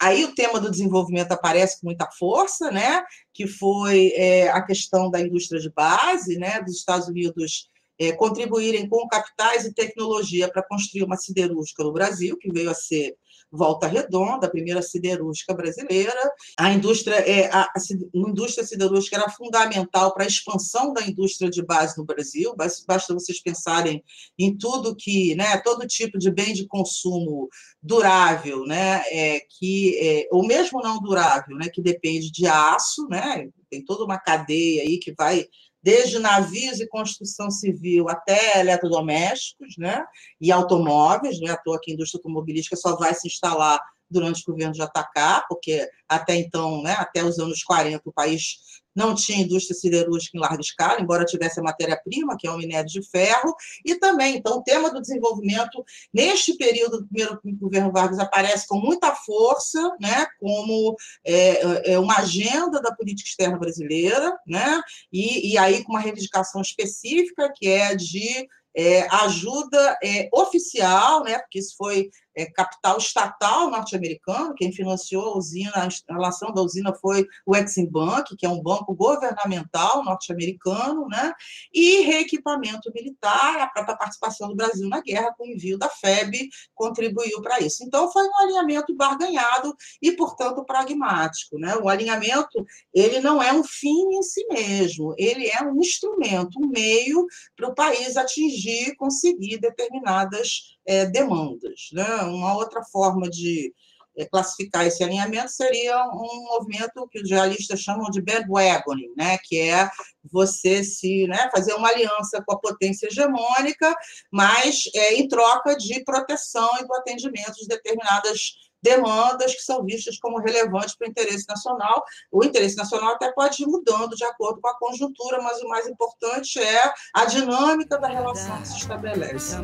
Aí 0.00 0.24
o 0.24 0.34
tema 0.34 0.60
do 0.60 0.70
desenvolvimento 0.70 1.32
aparece 1.32 1.80
com 1.80 1.86
muita 1.86 2.08
força, 2.10 2.70
né? 2.70 3.02
que 3.32 3.46
foi 3.46 4.12
é, 4.14 4.48
a 4.50 4.62
questão 4.62 5.10
da 5.10 5.20
indústria 5.20 5.60
de 5.60 5.70
base, 5.70 6.38
né? 6.38 6.60
dos 6.62 6.76
Estados 6.76 7.08
Unidos 7.08 7.68
é, 7.98 8.12
contribuírem 8.12 8.88
com 8.88 9.08
capitais 9.08 9.64
e 9.64 9.72
tecnologia 9.72 10.50
para 10.50 10.62
construir 10.62 11.04
uma 11.04 11.16
siderúrgica 11.16 11.82
no 11.82 11.92
Brasil, 11.92 12.36
que 12.38 12.52
veio 12.52 12.70
a 12.70 12.74
ser 12.74 13.16
Volta 13.50 13.86
Redonda, 13.86 14.46
a 14.46 14.50
primeira 14.50 14.82
siderúrgica 14.82 15.54
brasileira. 15.54 16.12
A 16.58 16.72
indústria, 16.72 17.16
é, 17.16 17.46
a, 17.46 17.62
a, 17.62 17.80
indústria 18.14 18.66
siderúrgica 18.66 19.16
era 19.16 19.30
fundamental 19.30 20.12
para 20.12 20.24
a 20.24 20.26
expansão 20.26 20.92
da 20.92 21.02
indústria 21.02 21.50
de 21.50 21.64
base 21.64 21.96
no 21.96 22.04
Brasil. 22.04 22.54
Basta 22.56 23.14
vocês 23.14 23.42
pensarem 23.42 24.02
em 24.38 24.56
tudo 24.56 24.96
que, 24.96 25.34
né, 25.34 25.56
todo 25.58 25.86
tipo 25.86 26.18
de 26.18 26.30
bem 26.30 26.52
de 26.52 26.66
consumo 26.66 27.48
durável, 27.82 28.64
né, 28.64 29.02
é, 29.10 29.40
que, 29.40 29.96
é, 29.98 30.28
ou 30.32 30.44
mesmo 30.46 30.80
não 30.80 31.00
durável, 31.00 31.56
né, 31.56 31.68
que 31.72 31.80
depende 31.80 32.30
de 32.32 32.46
aço, 32.46 33.06
né, 33.08 33.48
tem 33.70 33.84
toda 33.84 34.04
uma 34.04 34.18
cadeia 34.18 34.82
aí 34.82 34.98
que 34.98 35.12
vai 35.12 35.46
desde 35.86 36.18
navios 36.18 36.80
e 36.80 36.88
construção 36.88 37.48
civil 37.48 38.08
até 38.08 38.58
eletrodomésticos 38.58 39.76
né, 39.78 40.04
e 40.40 40.50
automóveis, 40.50 41.40
não 41.40 41.46
é 41.46 41.52
à 41.52 41.56
toa 41.56 41.78
que 41.80 41.92
a 41.92 41.94
indústria 41.94 42.18
automobilística 42.18 42.74
só 42.74 42.96
vai 42.96 43.14
se 43.14 43.28
instalar 43.28 43.78
durante 44.10 44.42
o 44.42 44.52
governo 44.52 44.72
de 44.72 44.82
atacar, 44.82 45.46
porque 45.48 45.88
até 46.08 46.36
então, 46.36 46.82
né, 46.82 46.92
até 46.98 47.24
os 47.24 47.38
anos 47.38 47.62
40, 47.62 48.02
o 48.04 48.12
país 48.12 48.58
não 48.96 49.14
tinha 49.14 49.42
indústria 49.42 49.78
siderúrgica 49.78 50.38
em 50.38 50.40
larga 50.40 50.60
escala, 50.60 51.00
embora 51.00 51.26
tivesse 51.26 51.60
a 51.60 51.62
matéria-prima, 51.62 52.36
que 52.38 52.46
é 52.46 52.50
o 52.50 52.56
minério 52.56 52.88
de 52.88 53.06
ferro, 53.06 53.54
e 53.84 53.94
também, 53.96 54.36
então, 54.36 54.56
o 54.56 54.62
tema 54.62 54.90
do 54.90 55.02
desenvolvimento, 55.02 55.84
neste 56.12 56.56
período 56.56 57.02
do 57.02 57.06
primeiro 57.06 57.38
governo 57.60 57.92
Vargas, 57.92 58.18
aparece 58.18 58.66
com 58.66 58.78
muita 58.78 59.14
força, 59.14 59.94
né, 60.00 60.26
como 60.40 60.96
é, 61.24 61.92
é 61.92 61.98
uma 61.98 62.16
agenda 62.16 62.80
da 62.80 62.94
política 62.94 63.28
externa 63.28 63.58
brasileira, 63.58 64.34
né, 64.46 64.80
e, 65.12 65.52
e 65.52 65.58
aí 65.58 65.84
com 65.84 65.92
uma 65.92 66.00
reivindicação 66.00 66.62
específica, 66.62 67.52
que 67.54 67.68
é 67.68 67.94
de 67.94 68.48
é, 68.74 69.06
ajuda 69.10 69.98
é, 70.02 70.28
oficial, 70.32 71.22
né, 71.22 71.38
porque 71.38 71.58
isso 71.58 71.74
foi 71.76 72.10
é, 72.36 72.46
capital 72.46 72.98
estatal 72.98 73.70
norte-americano, 73.70 74.54
quem 74.54 74.70
financiou 74.70 75.24
a 75.24 75.38
usina, 75.38 75.72
a 75.74 75.86
instalação 75.86 76.52
da 76.52 76.60
usina 76.60 76.94
foi 76.94 77.26
o 77.46 77.56
Exim 77.56 77.86
Bank, 77.86 78.36
que 78.36 78.44
é 78.44 78.48
um 78.48 78.62
banco 78.62 78.94
governamental 78.94 80.04
norte-americano, 80.04 81.08
né, 81.08 81.32
e 81.72 82.02
reequipamento 82.02 82.92
militar, 82.94 83.60
a 83.60 83.66
própria 83.66 83.96
participação 83.96 84.48
do 84.48 84.54
Brasil 84.54 84.88
na 84.88 85.00
guerra 85.00 85.34
com 85.36 85.44
o 85.44 85.46
envio 85.46 85.78
da 85.78 85.88
FEB 85.88 86.50
contribuiu 86.74 87.40
para 87.40 87.60
isso. 87.60 87.82
Então, 87.82 88.10
foi 88.12 88.26
um 88.26 88.42
alinhamento 88.42 88.94
barganhado 88.94 89.74
e, 90.02 90.12
portanto, 90.12 90.64
pragmático. 90.64 91.58
Né? 91.58 91.74
O 91.76 91.88
alinhamento 91.88 92.66
ele 92.92 93.20
não 93.20 93.42
é 93.42 93.52
um 93.52 93.64
fim 93.64 94.16
em 94.16 94.22
si 94.22 94.46
mesmo, 94.48 95.14
ele 95.16 95.48
é 95.48 95.62
um 95.62 95.80
instrumento, 95.80 96.58
um 96.58 96.68
meio 96.68 97.26
para 97.56 97.68
o 97.68 97.74
país 97.74 98.16
atingir, 98.16 98.94
conseguir 98.96 99.58
determinadas 99.58 100.75
é, 100.86 101.06
demandas. 101.06 101.88
Né? 101.92 102.06
Uma 102.22 102.54
outra 102.56 102.82
forma 102.84 103.28
de 103.28 103.74
é, 104.16 104.24
classificar 104.24 104.86
esse 104.86 105.04
alinhamento 105.04 105.50
seria 105.50 106.02
um 106.08 106.44
movimento 106.48 107.06
que 107.10 107.20
os 107.20 107.28
jornalistas 107.28 107.80
chamam 107.80 108.10
de 108.10 108.22
bandwagoning, 108.22 109.12
né? 109.16 109.38
que 109.44 109.58
é 109.58 109.88
você 110.32 110.82
se 110.82 111.26
né, 111.26 111.50
fazer 111.54 111.74
uma 111.74 111.88
aliança 111.88 112.42
com 112.44 112.54
a 112.54 112.58
potência 112.58 113.06
hegemônica, 113.06 113.94
mas 114.32 114.84
é, 114.94 115.14
em 115.14 115.28
troca 115.28 115.76
de 115.76 116.02
proteção 116.04 116.68
e 116.80 116.86
do 116.86 116.94
atendimento 116.94 117.54
de 117.54 117.68
determinadas 117.68 118.65
demandas 118.86 119.52
que 119.52 119.62
são 119.62 119.84
vistas 119.84 120.16
como 120.18 120.38
relevantes 120.38 120.94
para 120.96 121.08
o 121.08 121.10
interesse 121.10 121.44
nacional. 121.48 122.04
O 122.30 122.44
interesse 122.44 122.76
nacional 122.76 123.14
até 123.14 123.32
pode 123.32 123.62
ir 123.62 123.66
mudando 123.66 124.14
de 124.14 124.24
acordo 124.24 124.60
com 124.60 124.68
a 124.68 124.78
conjuntura, 124.78 125.42
mas 125.42 125.60
o 125.60 125.68
mais 125.68 125.88
importante 125.88 126.60
é 126.60 126.92
a 127.12 127.24
dinâmica 127.24 127.98
da 127.98 128.06
relação 128.06 128.56
que 128.58 128.68
se 128.68 128.76
estabelece. 128.78 129.56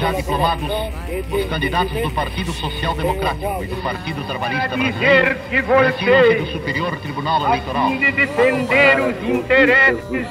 Já 0.00 0.12
diplomados, 0.12 0.68
os 1.30 1.48
candidatos 1.48 2.02
do 2.02 2.10
Partido 2.10 2.52
Social 2.52 2.96
Democrático 2.96 3.64
e 3.64 3.66
do 3.68 3.82
Partido 3.82 4.26
Trabalhista 4.26 4.76
Brasileiro 4.76 5.38
retiram-se 5.78 6.34
do 6.34 6.52
Superior 6.52 7.00
Tribunal 7.00 7.46
Eleitoral. 7.46 7.90
de 7.90 8.12
defender 8.12 9.00
os 9.00 9.28
interesses 9.28 10.30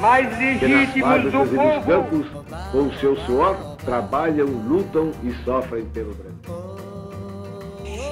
mais 0.00 0.38
legítimos 0.38 1.24
do 1.24 1.38
povo. 1.56 2.48
Com 2.70 2.88
o 2.88 2.98
seu 2.98 3.16
suor, 3.24 3.77
trabalham, 3.88 4.46
lutam 4.46 5.12
e 5.24 5.44
sofrem 5.44 5.88
pelo 5.88 6.14
Brasil. 6.14 6.78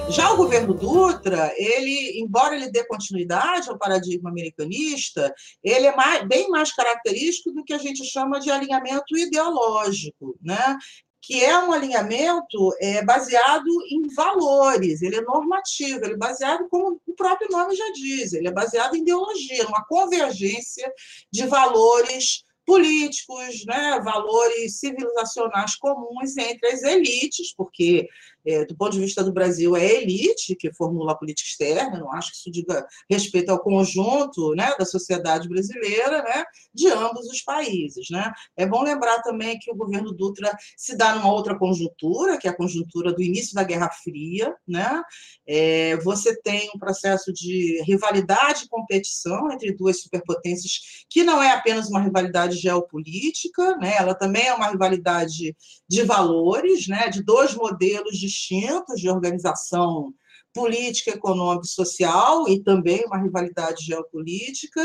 Já 0.09 0.31
o 0.31 0.37
governo 0.37 0.73
Dutra, 0.73 1.53
ele, 1.55 2.19
embora 2.19 2.55
ele 2.55 2.71
dê 2.71 2.83
continuidade 2.85 3.69
ao 3.69 3.77
paradigma 3.77 4.31
americanista, 4.31 5.31
ele 5.63 5.85
é 5.85 5.95
mais, 5.95 6.27
bem 6.27 6.49
mais 6.49 6.73
característico 6.73 7.51
do 7.51 7.63
que 7.63 7.73
a 7.73 7.77
gente 7.77 8.03
chama 8.05 8.39
de 8.39 8.49
alinhamento 8.49 9.15
ideológico, 9.15 10.35
né? 10.41 10.77
que 11.21 11.43
é 11.43 11.59
um 11.59 11.73
alinhamento 11.73 12.73
é, 12.79 13.03
baseado 13.03 13.67
em 13.91 14.07
valores, 14.15 15.01
ele 15.01 15.17
é 15.17 15.21
normativo, 15.21 16.05
ele 16.05 16.13
é 16.13 16.17
baseado, 16.17 16.67
como 16.69 17.01
o 17.05 17.13
próprio 17.13 17.51
nome 17.51 17.75
já 17.75 17.91
diz, 17.91 18.31
ele 18.33 18.47
é 18.47 18.51
baseado 18.51 18.95
em 18.95 19.01
ideologia, 19.01 19.67
uma 19.67 19.85
convergência 19.85 20.89
de 21.29 21.45
valores 21.45 22.46
políticos, 22.67 23.65
né, 23.65 23.97
valores 24.03 24.77
civilizacionais 24.77 25.77
comuns 25.77 26.35
entre 26.35 26.67
as 26.67 26.83
elites, 26.83 27.53
porque 27.55 28.09
é, 28.47 28.63
do 28.63 28.75
ponto 28.77 28.93
de 28.93 29.01
vista 29.01 29.21
do 29.21 29.33
Brasil, 29.33 29.75
é 29.75 29.81
a 29.81 30.01
elite 30.01 30.55
que 30.55 30.73
formula 30.73 31.11
a 31.11 31.15
política 31.15 31.49
externa, 31.49 31.99
não 31.99 32.13
acho 32.13 32.31
que 32.31 32.37
isso 32.37 32.51
diga 32.51 32.87
respeito 33.09 33.49
ao 33.49 33.59
conjunto 33.59 34.55
né, 34.55 34.73
da 34.79 34.85
sociedade 34.85 35.49
brasileira, 35.49 36.23
né, 36.23 36.45
de 36.73 36.87
ambos 36.87 37.27
os 37.27 37.41
países. 37.41 38.07
Né? 38.09 38.31
É 38.55 38.65
bom 38.65 38.81
lembrar 38.83 39.21
também 39.21 39.59
que 39.59 39.69
o 39.69 39.75
governo 39.75 40.13
Dutra 40.13 40.55
se 40.77 40.95
dá 40.95 41.15
numa 41.15 41.31
outra 41.31 41.57
conjuntura, 41.57 42.37
que 42.37 42.47
é 42.47 42.51
a 42.51 42.55
conjuntura 42.55 43.11
do 43.11 43.21
início 43.21 43.53
da 43.53 43.63
Guerra 43.63 43.89
Fria. 43.89 44.55
Né? 44.65 45.01
É, 45.45 45.97
você 45.97 46.39
tem 46.41 46.69
um 46.73 46.79
processo 46.79 47.33
de 47.33 47.83
rivalidade 47.85 48.63
e 48.63 48.69
competição 48.69 49.51
entre 49.51 49.73
duas 49.73 50.01
superpotências, 50.01 51.05
que 51.09 51.23
não 51.23 51.43
é 51.43 51.51
apenas 51.51 51.89
uma 51.89 52.01
rivalidade 52.01 52.55
geopolítica, 52.55 53.75
né? 53.75 53.95
ela 53.97 54.15
também 54.15 54.47
é 54.47 54.53
uma 54.53 54.69
rivalidade 54.69 55.53
de 55.89 56.03
valores, 56.03 56.87
né? 56.87 57.09
de 57.09 57.21
dois 57.21 57.53
modelos 57.53 58.17
de 58.17 58.36
de 58.95 59.09
organização 59.09 60.13
política, 60.57 61.11
econômica 61.11 61.67
e 61.67 61.69
social, 61.69 62.49
e 62.49 62.63
também 62.63 63.05
uma 63.05 63.21
rivalidade 63.21 63.85
geopolítica, 63.85 64.81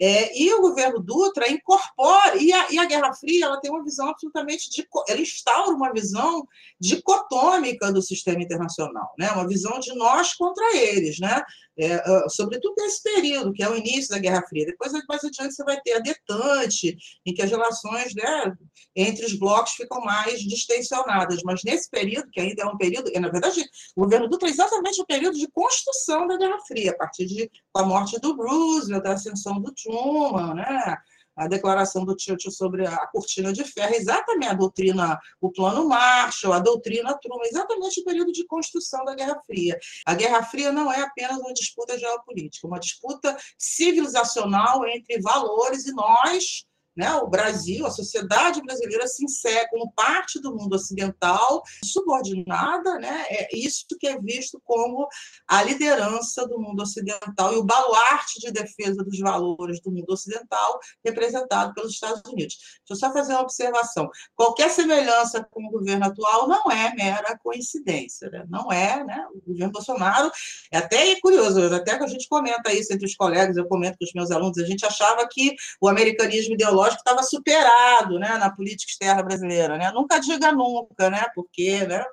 é, 0.00 0.36
e 0.36 0.52
o 0.52 0.60
governo 0.60 0.98
Dutra 0.98 1.48
incorpora, 1.48 2.36
e 2.36 2.52
a, 2.52 2.72
e 2.72 2.78
a, 2.78 2.84
Guerra 2.86 3.14
Fria 3.14 3.46
ela 3.46 3.60
tem 3.60 3.70
uma 3.70 3.84
visão 3.84 4.08
absolutamente, 4.08 4.68
de, 4.68 4.84
ela 5.08 5.20
instaura 5.20 5.76
uma 5.76 5.92
visão 5.92 6.44
dicotômica 6.80 7.92
do 7.92 8.02
sistema 8.02 8.42
internacional, 8.42 9.14
né? 9.16 9.30
uma 9.30 9.46
visão 9.46 9.78
de 9.78 9.94
nós 9.94 10.34
contra 10.34 10.76
eles, 10.76 11.20
né? 11.20 11.40
É, 11.78 11.94
ah, 11.94 12.28
sobretudo 12.28 12.74
nesse 12.78 13.02
período, 13.02 13.52
que 13.52 13.62
é 13.62 13.68
o 13.68 13.76
início 13.76 14.10
da 14.10 14.18
Guerra 14.18 14.42
Fria. 14.46 14.66
Depois, 14.66 14.92
mais 15.08 15.24
adiante, 15.24 15.54
você 15.54 15.64
vai 15.64 15.80
ter 15.80 15.94
a 15.94 15.98
detente, 15.98 16.96
em 17.24 17.32
que 17.32 17.42
as 17.42 17.50
relações 17.50 18.14
né, 18.14 18.52
entre 18.94 19.24
os 19.24 19.34
blocos 19.34 19.72
ficam 19.72 20.00
mais 20.02 20.40
distensionadas. 20.40 21.42
Mas 21.44 21.62
nesse 21.64 21.88
período, 21.88 22.30
que 22.30 22.40
ainda 22.40 22.62
é 22.62 22.66
um 22.66 22.76
período, 22.76 23.10
na 23.18 23.30
verdade, 23.30 23.64
o 23.96 24.02
governo 24.02 24.28
Dutra 24.28 24.48
é 24.48 24.52
exatamente 24.52 25.00
o 25.00 25.06
período 25.06 25.38
de 25.38 25.48
construção 25.50 26.26
da 26.26 26.36
Guerra 26.36 26.58
Fria, 26.66 26.90
a 26.90 26.96
partir 26.96 27.26
de 27.26 27.50
morte 27.76 28.18
do 28.20 28.36
Roosevelt, 28.36 29.02
da 29.02 29.12
ascensão 29.12 29.60
do 29.60 29.72
Truman, 29.72 30.54
né? 30.54 30.96
A 31.36 31.46
declaração 31.46 32.04
do 32.04 32.16
Churchill 32.18 32.50
sobre 32.50 32.86
a 32.86 33.06
cortina 33.06 33.52
de 33.52 33.64
ferro, 33.64 33.94
exatamente 33.94 34.48
a 34.48 34.54
doutrina, 34.54 35.18
o 35.40 35.50
plano 35.50 35.88
Marshall, 35.88 36.52
a 36.52 36.58
doutrina 36.58 37.18
Truman, 37.18 37.46
exatamente 37.46 38.00
o 38.00 38.04
período 38.04 38.32
de 38.32 38.44
construção 38.46 39.04
da 39.04 39.14
Guerra 39.14 39.40
Fria. 39.46 39.78
A 40.06 40.14
Guerra 40.14 40.42
Fria 40.42 40.72
não 40.72 40.92
é 40.92 41.00
apenas 41.00 41.38
uma 41.38 41.52
disputa 41.52 41.98
geopolítica, 41.98 42.66
uma 42.66 42.80
disputa 42.80 43.36
civilizacional 43.58 44.86
entre 44.86 45.20
valores 45.20 45.86
e 45.86 45.92
nós 45.92 46.64
né? 46.96 47.14
O 47.16 47.28
Brasil, 47.28 47.86
a 47.86 47.90
sociedade 47.90 48.62
brasileira 48.62 49.06
se 49.06 49.24
insere 49.24 49.68
como 49.68 49.92
parte 49.92 50.40
do 50.40 50.54
mundo 50.54 50.74
ocidental, 50.74 51.62
subordinada, 51.84 52.98
né? 52.98 53.24
é 53.28 53.48
isso 53.56 53.86
que 53.98 54.06
é 54.06 54.18
visto 54.18 54.60
como 54.64 55.08
a 55.48 55.62
liderança 55.62 56.46
do 56.46 56.58
mundo 56.58 56.82
ocidental 56.82 57.52
e 57.52 57.56
o 57.56 57.64
baluarte 57.64 58.40
de 58.40 58.50
defesa 58.50 59.02
dos 59.02 59.18
valores 59.18 59.80
do 59.80 59.90
mundo 59.90 60.10
ocidental, 60.10 60.78
representado 61.04 61.72
pelos 61.74 61.92
Estados 61.92 62.22
Unidos. 62.30 62.56
Deixa 62.56 62.90
eu 62.90 62.96
só 62.96 63.12
fazer 63.12 63.32
uma 63.32 63.42
observação. 63.42 64.10
Qualquer 64.34 64.70
semelhança 64.70 65.46
com 65.50 65.66
o 65.66 65.70
governo 65.70 66.06
atual 66.06 66.48
não 66.48 66.70
é 66.70 66.94
mera 66.94 67.38
coincidência, 67.38 68.28
né? 68.30 68.44
não 68.48 68.70
é, 68.70 69.02
né? 69.04 69.26
O 69.34 69.50
governo 69.50 69.72
Bolsonaro 69.72 70.30
é 70.70 70.78
até 70.78 71.18
curioso, 71.20 71.62
até 71.74 71.96
que 71.96 72.04
a 72.04 72.08
gente 72.08 72.28
comenta 72.28 72.72
isso 72.72 72.92
entre 72.92 73.06
os 73.06 73.14
colegas, 73.14 73.56
eu 73.56 73.66
comento 73.66 73.96
com 73.98 74.04
os 74.04 74.12
meus 74.12 74.30
alunos, 74.30 74.58
a 74.58 74.66
gente 74.66 74.84
achava 74.84 75.26
que 75.28 75.54
o 75.80 75.88
americanismo 75.88 76.54
ideológico 76.54 76.81
ideológico 76.82 77.00
estava 77.00 77.22
superado 77.22 78.18
né, 78.18 78.36
na 78.38 78.50
política 78.50 78.90
externa 78.90 79.22
brasileira. 79.22 79.76
Né? 79.76 79.90
Nunca 79.92 80.18
diga 80.18 80.52
nunca, 80.52 81.10
né? 81.10 81.26
porque 81.34 81.86
né, 81.86 82.04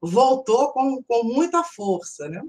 voltou 0.00 0.72
com, 0.72 1.02
com 1.02 1.24
muita 1.24 1.62
força. 1.64 2.28
Né? 2.28 2.42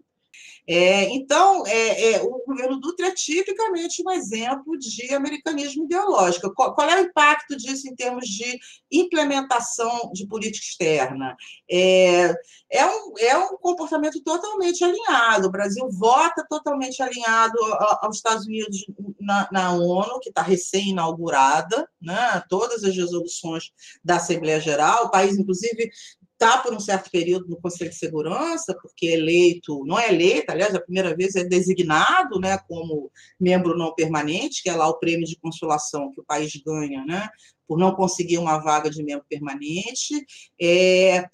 É, 0.67 1.03
então, 1.09 1.65
é, 1.67 2.13
é, 2.13 2.23
o 2.23 2.43
governo 2.45 2.79
Dutra 2.79 3.07
é 3.07 3.11
tipicamente 3.11 4.01
um 4.05 4.11
exemplo 4.11 4.77
de 4.79 5.13
americanismo 5.13 5.85
ideológico. 5.85 6.51
Qual, 6.55 6.73
qual, 6.73 6.89
é 6.89 7.01
o 7.01 7.05
impacto 7.05 7.55
disso 7.55 7.87
em 7.87 7.95
termos 7.95 8.25
de 8.25 8.57
implementação 8.91 10.11
de 10.11 10.27
política 10.27 10.65
externa? 10.65 11.35
É, 11.69 12.33
é, 12.71 12.85
um, 12.85 13.13
é 13.19 13.37
um 13.37 13.57
comportamento 13.57 14.19
totalmente 14.23 14.83
alinhado. 14.83 15.47
O 15.47 15.51
Brasil 15.51 15.87
vota 15.91 16.43
totalmente 16.49 17.01
alinhado 17.01 17.57
aos 18.01 18.17
Estados 18.17 18.47
Unidos 18.47 18.85
na, 19.19 19.47
na 19.51 19.73
ONU, 19.73 20.19
que 20.19 20.29
está 20.29 20.41
recém-inaugurada, 20.41 21.87
né? 22.01 22.43
todas 22.49 22.83
as 22.83 22.95
resoluções 22.95 23.71
da 24.03 24.15
Assembleia 24.15 24.59
Geral. 24.59 25.05
O 25.05 25.11
país, 25.11 25.37
inclusive, 25.37 25.91
está 26.35 26.57
por 26.57 26.73
um 26.73 26.79
certo 26.79 27.09
período 27.09 27.47
no 27.47 27.59
Conselho 27.59 27.89
de 27.89 27.95
Segurança, 27.95 28.77
porque 28.81 29.07
eleito, 29.07 29.83
não 29.85 29.97
é 29.97 30.09
eleito, 30.09 30.51
aliás, 30.51 30.75
a 30.75 30.81
primeira 30.81 31.15
vez 31.15 31.35
é 31.35 31.43
designado 31.43 32.39
né, 32.39 32.57
como 32.67 33.09
membro 33.39 33.77
não 33.77 33.95
permanente, 33.95 34.61
que 34.61 34.69
é 34.69 34.75
lá 34.75 34.87
o 34.87 34.99
prêmio 34.99 35.25
de 35.25 35.37
consolação 35.37 36.11
que 36.11 36.19
o 36.19 36.25
país 36.25 36.51
ganha, 36.65 37.03
né, 37.05 37.29
por 37.67 37.79
não 37.79 37.95
conseguir 37.95 38.37
uma 38.37 38.57
vaga 38.59 38.89
de 38.89 39.03
membro 39.03 39.25
permanente. 39.29 40.25
É, 40.61 41.25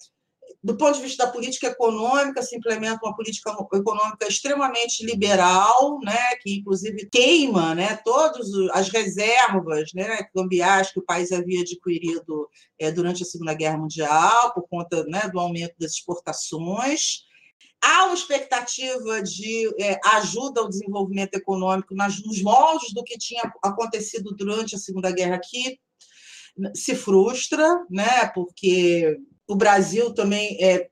do 0.62 0.76
ponto 0.76 0.94
de 0.94 1.02
vista 1.02 1.26
da 1.26 1.32
política 1.32 1.66
econômica, 1.66 2.40
se 2.40 2.56
implementa 2.56 3.00
uma 3.02 3.16
política 3.16 3.50
econômica 3.74 4.28
extremamente 4.28 5.04
liberal, 5.04 5.98
né, 6.04 6.36
que 6.40 6.58
inclusive 6.58 7.08
queima 7.10 7.74
né, 7.74 7.96
todas 8.04 8.48
as 8.72 8.88
reservas 8.88 9.92
né, 9.92 10.22
cambiais 10.32 10.92
que 10.92 11.00
o 11.00 11.04
país 11.04 11.32
havia 11.32 11.62
adquirido 11.62 12.48
é, 12.78 12.92
durante 12.92 13.24
a 13.24 13.26
Segunda 13.26 13.54
Guerra 13.54 13.78
Mundial, 13.78 14.54
por 14.54 14.68
conta 14.68 15.04
né, 15.06 15.28
do 15.28 15.40
aumento 15.40 15.74
das 15.80 15.92
exportações. 15.94 17.24
Há 17.82 18.04
uma 18.04 18.14
expectativa 18.14 19.20
de 19.20 19.68
é, 19.82 19.98
ajuda 20.14 20.60
ao 20.60 20.68
desenvolvimento 20.68 21.34
econômico 21.34 21.92
nas, 21.92 22.22
nos 22.22 22.40
moldes 22.40 22.94
do 22.94 23.02
que 23.02 23.18
tinha 23.18 23.42
acontecido 23.60 24.32
durante 24.36 24.76
a 24.76 24.78
Segunda 24.78 25.10
Guerra, 25.10 25.40
que 25.42 25.80
se 26.74 26.94
frustra, 26.94 27.84
né, 27.90 28.28
porque 28.32 29.18
o 29.52 29.56
Brasil 29.56 30.14
também 30.14 30.56
é, 30.62 30.88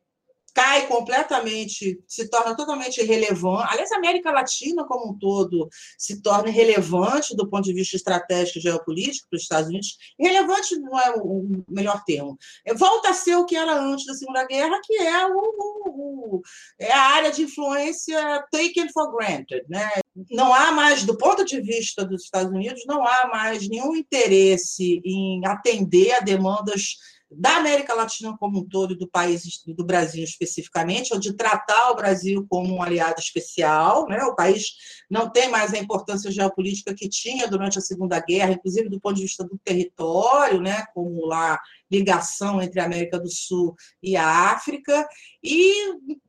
cai 0.55 0.87
completamente, 0.87 1.99
se 2.07 2.29
torna 2.29 2.55
totalmente 2.55 3.01
irrelevante. 3.01 3.69
Aliás, 3.71 3.91
a 3.93 3.97
América 3.97 4.31
Latina 4.31 4.85
como 4.85 5.13
um 5.13 5.19
todo 5.19 5.69
se 5.97 6.21
torna 6.21 6.51
irrelevante 6.51 7.35
do 7.35 7.49
ponto 7.49 7.65
de 7.65 7.73
vista 7.73 7.97
estratégico 7.97 8.59
e 8.59 8.63
geopolítico 8.63 9.29
para 9.31 9.37
os 9.37 9.43
Estados 9.43 9.69
Unidos. 9.69 9.97
Irrelevante 10.19 10.77
não 10.77 10.99
é 10.99 11.15
o 11.17 11.65
melhor 11.69 12.03
termo. 12.05 12.37
É, 12.67 12.75
volta 12.75 13.11
a 13.11 13.15
ser 13.15 13.37
o 13.37 13.47
que 13.47 13.57
era 13.57 13.81
antes 13.81 14.05
da 14.05 14.15
Segunda 14.15 14.45
Guerra, 14.45 14.79
que 14.85 14.95
é, 14.95 15.27
o, 15.27 15.39
o, 15.39 16.37
o 16.37 16.43
é 16.79 16.93
a 16.93 17.01
área 17.01 17.33
de 17.33 17.43
influência 17.43 18.45
taken 18.51 18.91
for 18.93 19.11
granted. 19.17 19.65
Né? 19.69 19.89
Não 20.31 20.53
há 20.53 20.73
mais, 20.73 21.05
do 21.05 21.17
ponto 21.17 21.45
de 21.45 21.61
vista 21.61 22.05
dos 22.05 22.25
Estados 22.25 22.53
Unidos, 22.53 22.83
não 22.87 23.07
há 23.07 23.29
mais 23.29 23.69
nenhum 23.69 23.97
interesse 23.97 25.01
em 25.05 25.47
atender 25.47 26.13
a 26.13 26.21
demandas 26.21 26.97
da 27.31 27.57
América 27.57 27.95
Latina 27.95 28.37
como 28.39 28.61
um 28.61 28.69
todo 28.69 28.95
e 28.95 28.99
do 28.99 29.09
país 29.09 29.43
do 29.67 29.85
Brasil 29.85 30.25
especificamente, 30.25 31.13
ou 31.13 31.21
de 31.21 31.33
tratar 31.33 31.91
o 31.91 31.95
Brasil 31.95 32.45
como 32.49 32.75
um 32.75 32.83
aliado 32.83 33.21
especial, 33.21 34.09
né? 34.09 34.23
O 34.25 34.35
país 34.35 34.73
não 35.09 35.31
tem 35.31 35.49
mais 35.49 35.73
a 35.73 35.79
importância 35.79 36.31
geopolítica 36.31 36.95
que 36.95 37.09
tinha 37.09 37.47
durante 37.47 37.79
a 37.79 37.83
Segunda 37.83 38.19
Guerra, 38.21 38.53
inclusive 38.53 38.89
do 38.89 39.01
ponto 39.01 39.17
de 39.17 39.23
vista 39.23 39.45
do 39.45 39.59
território, 39.65 40.61
né? 40.61 40.85
Como 40.93 41.27
lá 41.27 41.59
ligação 41.91 42.63
entre 42.63 42.81
a 42.81 42.85
América 42.85 43.19
do 43.19 43.31
Sul 43.31 43.75
e 44.03 44.17
a 44.17 44.53
África. 44.53 45.09
E 45.43 45.73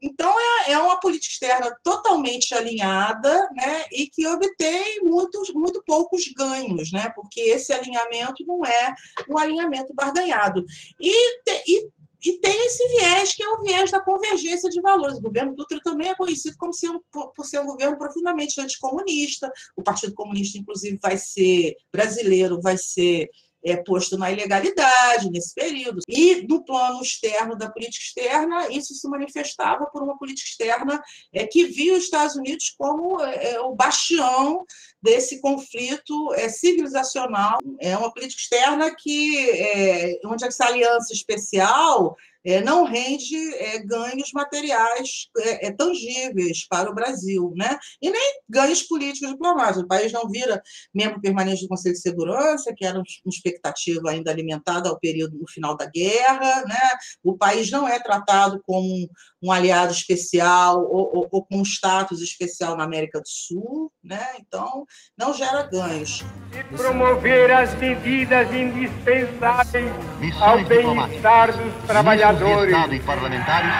então 0.02 0.34
é, 0.39 0.71
é 0.71 0.80
uma 0.80 1.00
política 1.00 1.34
externa 1.34 1.76
totalmente 1.84 2.54
alinhada, 2.54 3.50
né, 3.54 3.86
e 3.91 4.08
que 4.08 4.26
obtém 4.28 5.02
muitos, 5.04 5.54
muito 5.54 5.84
poucos 5.86 6.28
ganhos, 6.36 6.91
né, 6.91 7.12
porque 7.15 7.41
esse 7.41 7.74
alinhamento 7.74 8.45
não 8.45 8.65
é 8.65 8.95
um 9.30 9.38
alinhamento 9.38 9.93
barganhado. 9.93 10.65
E, 11.00 11.41
e 11.67 11.89
e 12.24 12.34
tem 12.34 12.67
esse 12.67 12.88
viés, 12.89 13.34
que 13.34 13.41
é 13.41 13.50
o 13.50 13.62
viés 13.62 13.89
da 13.89 14.00
convergência 14.00 14.69
de 14.69 14.80
valores. 14.80 15.17
O 15.17 15.21
governo 15.21 15.56
Dutra 15.56 15.80
também 15.84 16.10
é 16.10 16.15
conhecido 16.15 16.56
como 16.56 16.71
ser, 16.71 16.91
por 17.12 17.45
ser 17.45 17.60
um 17.60 17.65
governo 17.65 17.97
profundamente 17.97 18.62
anticomunista. 18.62 19.52
O 19.76 19.82
Partido 19.82 20.13
Comunista, 20.13 20.58
inclusive, 20.58 21.00
vai 21.02 21.17
ser 21.17 21.76
brasileiro, 21.91 22.62
vai 22.62 22.78
ser 22.78 23.28
é, 23.63 23.78
posto 23.78 24.17
na 24.17 24.32
ilegalidade 24.32 25.30
nesse 25.30 25.54
período. 25.54 26.00
E 26.08 26.45
no 26.47 26.63
plano 26.63 27.02
externo 27.02 27.56
da 27.56 27.69
política 27.69 28.04
externa, 28.04 28.69
isso 28.69 28.93
se 28.93 29.08
manifestava 29.08 29.86
por 29.86 30.04
uma 30.04 30.17
política 30.17 30.50
externa 30.50 31.02
é, 31.34 31.45
que 31.45 31.65
via 31.65 31.93
os 31.93 32.04
Estados 32.04 32.36
Unidos 32.36 32.74
como 32.78 33.21
é, 33.21 33.54
é 33.54 33.62
o 33.62 33.74
bastião 33.76 34.65
desse 35.02 35.42
conflito 35.42 36.34
é, 36.34 36.50
civilizacional. 36.50 37.60
É 37.80 37.98
uma 37.98 38.14
política 38.14 38.42
externa 38.42 38.96
que, 38.96 39.50
é, 39.50 40.20
onde 40.26 40.46
essa 40.46 40.66
aliança 40.66 41.14
especial 41.14 42.16
é, 42.44 42.62
não 42.62 42.84
rende 42.84 43.36
é, 43.56 43.80
ganhos 43.80 44.32
materiais 44.34 45.28
é, 45.38 45.68
é, 45.68 45.72
tangíveis 45.72 46.68
para 46.68 46.90
o 46.90 46.94
Brasil, 46.94 47.54
né? 47.56 47.78
e 48.02 48.10
nem 48.10 48.42
ganhos 48.50 48.84
políticos 48.84 49.30
diplomáticos. 49.30 49.84
O 49.84 49.88
país 49.88 50.12
não 50.12 50.28
vira 50.28 50.62
membro 50.94 51.22
permanente 51.22 51.62
do 51.62 51.68
Conselho 51.68 51.94
de 51.94 52.02
Segurança, 52.02 52.74
que 52.76 52.86
era 52.86 52.98
uma 52.98 53.06
expectativa 53.28 54.10
ainda 54.10 54.32
alimentada 54.32 54.90
ao 54.90 55.00
período 55.00 55.38
no 55.38 55.48
final 55.48 55.78
da 55.78 55.86
guerra. 55.86 56.66
Né? 56.66 56.80
O 57.24 57.38
país 57.38 57.70
não 57.70 57.88
é 57.88 58.00
tratado 58.00 58.62
como 58.66 58.88
um, 58.88 59.08
um 59.44 59.52
aliado 59.52 59.94
especial 59.94 60.84
ou, 60.84 61.16
ou, 61.16 61.30
ou, 61.32 61.46
com 61.46 61.58
um 61.58 61.66
status 61.66 62.22
especial 62.22 62.76
na 62.76 62.84
América 62.84 63.20
do 63.20 63.28
Sul. 63.28 63.92
Né? 64.04 64.26
Então, 64.40 64.86
não 65.17 65.34
gera 65.34 65.63
ganhos. 65.63 66.23
E 66.51 66.63
promover 66.75 67.51
as 67.51 67.73
medidas 67.75 68.51
indispensáveis 68.54 69.91
ao 70.39 70.63
bem-estar 70.65 71.56
dos 71.56 71.86
trabalhadores 71.86 72.62
de 72.62 72.73
Estado 72.73 72.95
e 72.95 72.99
parlamentares 72.99 73.71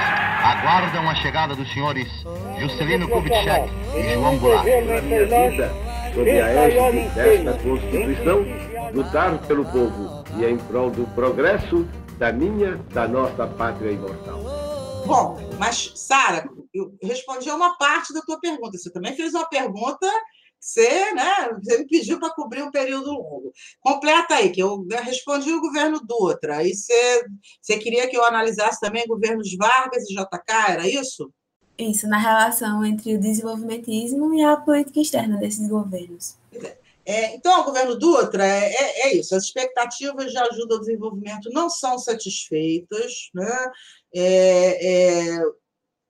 aguardam 0.42 1.10
a 1.10 1.16
chegada 1.16 1.56
dos 1.56 1.72
senhores 1.74 2.08
Juscelino 2.60 3.08
Kubitschek 3.10 3.70
e 3.96 4.14
João 4.14 4.38
Goulart. 4.38 4.66
Na 4.66 5.02
minha 5.02 5.26
vida, 5.26 5.72
sob 6.14 6.30
a 6.30 6.50
égide 6.50 7.10
desta 7.10 7.54
Constituição, 7.64 8.46
lutar 8.94 9.38
pelo 9.40 9.66
povo 9.66 10.24
e 10.38 10.46
em 10.46 10.58
prol 10.58 10.90
do 10.90 11.06
progresso 11.14 11.88
da 12.18 12.32
minha, 12.32 12.78
da 12.94 13.08
nossa 13.08 13.48
pátria 13.48 13.92
imortal. 13.92 14.40
Bom, 15.06 15.40
mas, 15.58 15.92
Sara, 15.96 16.48
eu 16.74 16.92
respondi 17.02 17.50
a 17.50 17.56
uma 17.56 17.78
parte 17.78 18.14
da 18.14 18.22
tua 18.22 18.40
pergunta. 18.40 18.78
Você 18.78 18.92
também 18.92 19.16
fez 19.16 19.34
uma 19.34 19.46
pergunta 19.48 20.08
você, 20.62 21.12
né, 21.14 21.50
você 21.62 21.80
me 21.80 21.88
pediu 21.88 22.20
para 22.20 22.30
cobrir 22.30 22.62
um 22.62 22.70
período 22.70 23.12
longo. 23.12 23.52
Completa 23.80 24.36
aí, 24.36 24.52
que 24.52 24.62
eu 24.62 24.86
respondi 25.04 25.52
o 25.52 25.60
governo 25.60 26.00
Dutra. 26.00 26.58
Aí 26.58 26.76
você, 26.76 27.26
você 27.60 27.78
queria 27.80 28.08
que 28.08 28.16
eu 28.16 28.24
analisasse 28.24 28.80
também 28.80 29.08
governos 29.08 29.56
Vargas 29.58 30.04
e 30.04 30.14
JK, 30.14 30.54
era 30.70 30.88
isso? 30.88 31.34
Isso, 31.80 32.08
na 32.08 32.20
relação 32.20 32.86
entre 32.86 33.16
o 33.16 33.20
desenvolvimentismo 33.20 34.36
e 34.36 34.44
a 34.44 34.56
política 34.56 35.00
externa 35.00 35.38
desses 35.38 35.68
governos. 35.68 36.38
É, 37.04 37.34
então, 37.36 37.62
o 37.62 37.64
governo 37.64 37.98
Dutra 37.98 38.46
é, 38.46 38.72
é, 38.72 39.08
é, 39.08 39.16
isso, 39.16 39.36
as 39.36 39.46
expectativas 39.46 40.32
de 40.32 40.38
ajuda 40.38 40.76
ao 40.76 40.80
desenvolvimento 40.80 41.50
não 41.52 41.68
são 41.70 41.98
satisfeitas, 41.98 43.32
né? 43.34 43.72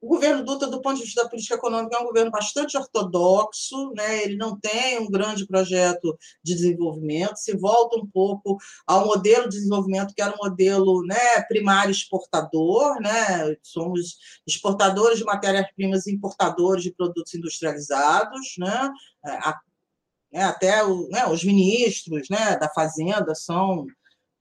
O 0.01 0.07
governo 0.07 0.43
Dutra, 0.43 0.67
do 0.67 0.81
ponto 0.81 0.97
de 0.97 1.03
vista 1.03 1.21
da 1.23 1.29
política 1.29 1.53
econômica, 1.53 1.95
é 1.95 1.99
um 1.99 2.05
governo 2.05 2.31
bastante 2.31 2.75
ortodoxo, 2.75 3.91
né? 3.95 4.23
ele 4.23 4.35
não 4.35 4.59
tem 4.59 4.99
um 4.99 5.07
grande 5.07 5.45
projeto 5.45 6.17
de 6.43 6.55
desenvolvimento, 6.55 7.37
se 7.37 7.55
volta 7.55 7.97
um 7.99 8.07
pouco 8.07 8.57
ao 8.87 9.05
modelo 9.05 9.43
de 9.47 9.57
desenvolvimento, 9.57 10.15
que 10.15 10.21
era 10.23 10.33
um 10.33 10.43
modelo 10.43 11.05
né, 11.05 11.41
primário 11.47 11.91
exportador, 11.91 12.99
né? 12.99 13.55
somos 13.61 14.17
exportadores 14.47 15.19
de 15.19 15.23
matérias-primas 15.23 16.07
e 16.07 16.13
importadores 16.13 16.83
de 16.83 16.91
produtos 16.91 17.35
industrializados, 17.35 18.55
né? 18.57 18.89
É, 20.33 20.43
até 20.43 20.83
o, 20.83 21.09
né, 21.09 21.27
os 21.27 21.43
ministros 21.43 22.29
né, 22.29 22.57
da 22.57 22.69
Fazenda 22.69 23.35
são 23.35 23.85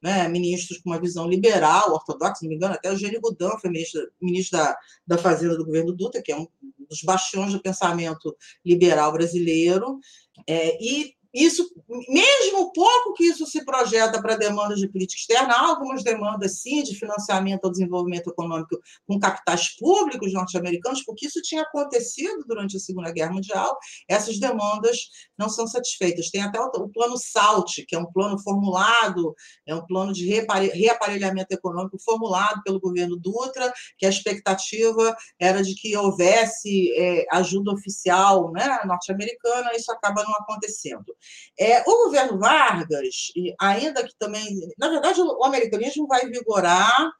né, 0.02 0.28
ministros 0.28 0.78
com 0.78 0.90
uma 0.90 1.00
visão 1.00 1.28
liberal, 1.28 1.92
ortodoxa, 1.92 2.36
se 2.36 2.44
não 2.44 2.50
me 2.50 2.56
engano, 2.56 2.74
até 2.74 2.90
o 2.90 2.96
Gênio 2.96 3.20
Goudin 3.20 3.58
foi 3.60 3.70
ministro, 3.70 4.10
ministro 4.20 4.58
da, 4.58 4.76
da 5.06 5.18
Fazenda 5.18 5.56
do 5.56 5.64
governo 5.64 5.92
Dutra, 5.92 6.22
que 6.22 6.32
é 6.32 6.36
um 6.36 6.46
dos 6.88 7.02
bastiões 7.02 7.52
do 7.52 7.60
pensamento 7.60 8.36
liberal 8.64 9.12
brasileiro, 9.12 9.98
é, 10.46 10.82
e 10.82 11.14
isso, 11.32 11.70
mesmo 12.08 12.72
pouco 12.72 13.14
que 13.14 13.24
isso 13.24 13.46
se 13.46 13.64
projeta 13.64 14.20
para 14.20 14.36
demandas 14.36 14.80
de 14.80 14.88
política 14.88 15.20
externa, 15.20 15.54
há 15.54 15.68
algumas 15.68 16.02
demandas, 16.02 16.60
sim, 16.60 16.82
de 16.82 16.94
financiamento 16.94 17.64
ao 17.64 17.70
desenvolvimento 17.70 18.30
econômico 18.30 18.78
com 19.06 19.18
capitais 19.18 19.76
públicos 19.76 20.32
norte-americanos, 20.32 21.04
porque 21.04 21.26
isso 21.26 21.40
tinha 21.42 21.62
acontecido 21.62 22.44
durante 22.46 22.76
a 22.76 22.80
Segunda 22.80 23.12
Guerra 23.12 23.32
Mundial, 23.32 23.78
essas 24.08 24.38
demandas 24.38 24.98
não 25.38 25.48
são 25.48 25.66
satisfeitas. 25.66 26.30
Tem 26.30 26.42
até 26.42 26.60
o, 26.60 26.88
plano 26.88 27.16
SALT, 27.16 27.84
que 27.86 27.94
é 27.94 27.98
um 27.98 28.10
plano 28.10 28.38
formulado, 28.40 29.34
é 29.66 29.74
um 29.74 29.86
plano 29.86 30.12
de 30.12 30.26
reaparelhamento 30.26 31.54
econômico 31.54 31.98
formulado 31.98 32.62
pelo 32.64 32.80
governo 32.80 33.16
Dutra, 33.16 33.72
que 33.96 34.04
a 34.04 34.08
expectativa 34.08 35.16
era 35.38 35.62
de 35.62 35.74
que 35.74 35.96
houvesse 35.96 36.92
é, 36.96 37.24
ajuda 37.32 37.72
oficial 37.72 38.50
né, 38.50 38.80
norte-americana, 38.84 39.74
isso 39.76 39.92
acaba 39.92 40.24
não 40.24 40.34
acontecendo. 40.34 41.14
É, 41.58 41.80
o 41.82 42.04
governo 42.04 42.38
Vargas, 42.38 43.32
ainda 43.60 44.06
que 44.06 44.14
também. 44.18 44.46
Na 44.78 44.88
verdade, 44.88 45.20
o 45.20 45.44
americanismo 45.44 46.06
vai 46.06 46.26
vigorar 46.26 47.10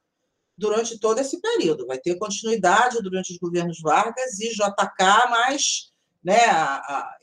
durante 0.57 0.99
todo 0.99 1.19
esse 1.19 1.41
período, 1.41 1.87
vai 1.87 1.99
ter 1.99 2.19
continuidade 2.19 3.01
durante 3.03 3.33
os 3.33 3.39
governos 3.39 3.81
Vargas 3.81 4.39
e 4.41 4.51
JK, 4.51 5.31
mas 5.31 5.90
né, 6.23 6.39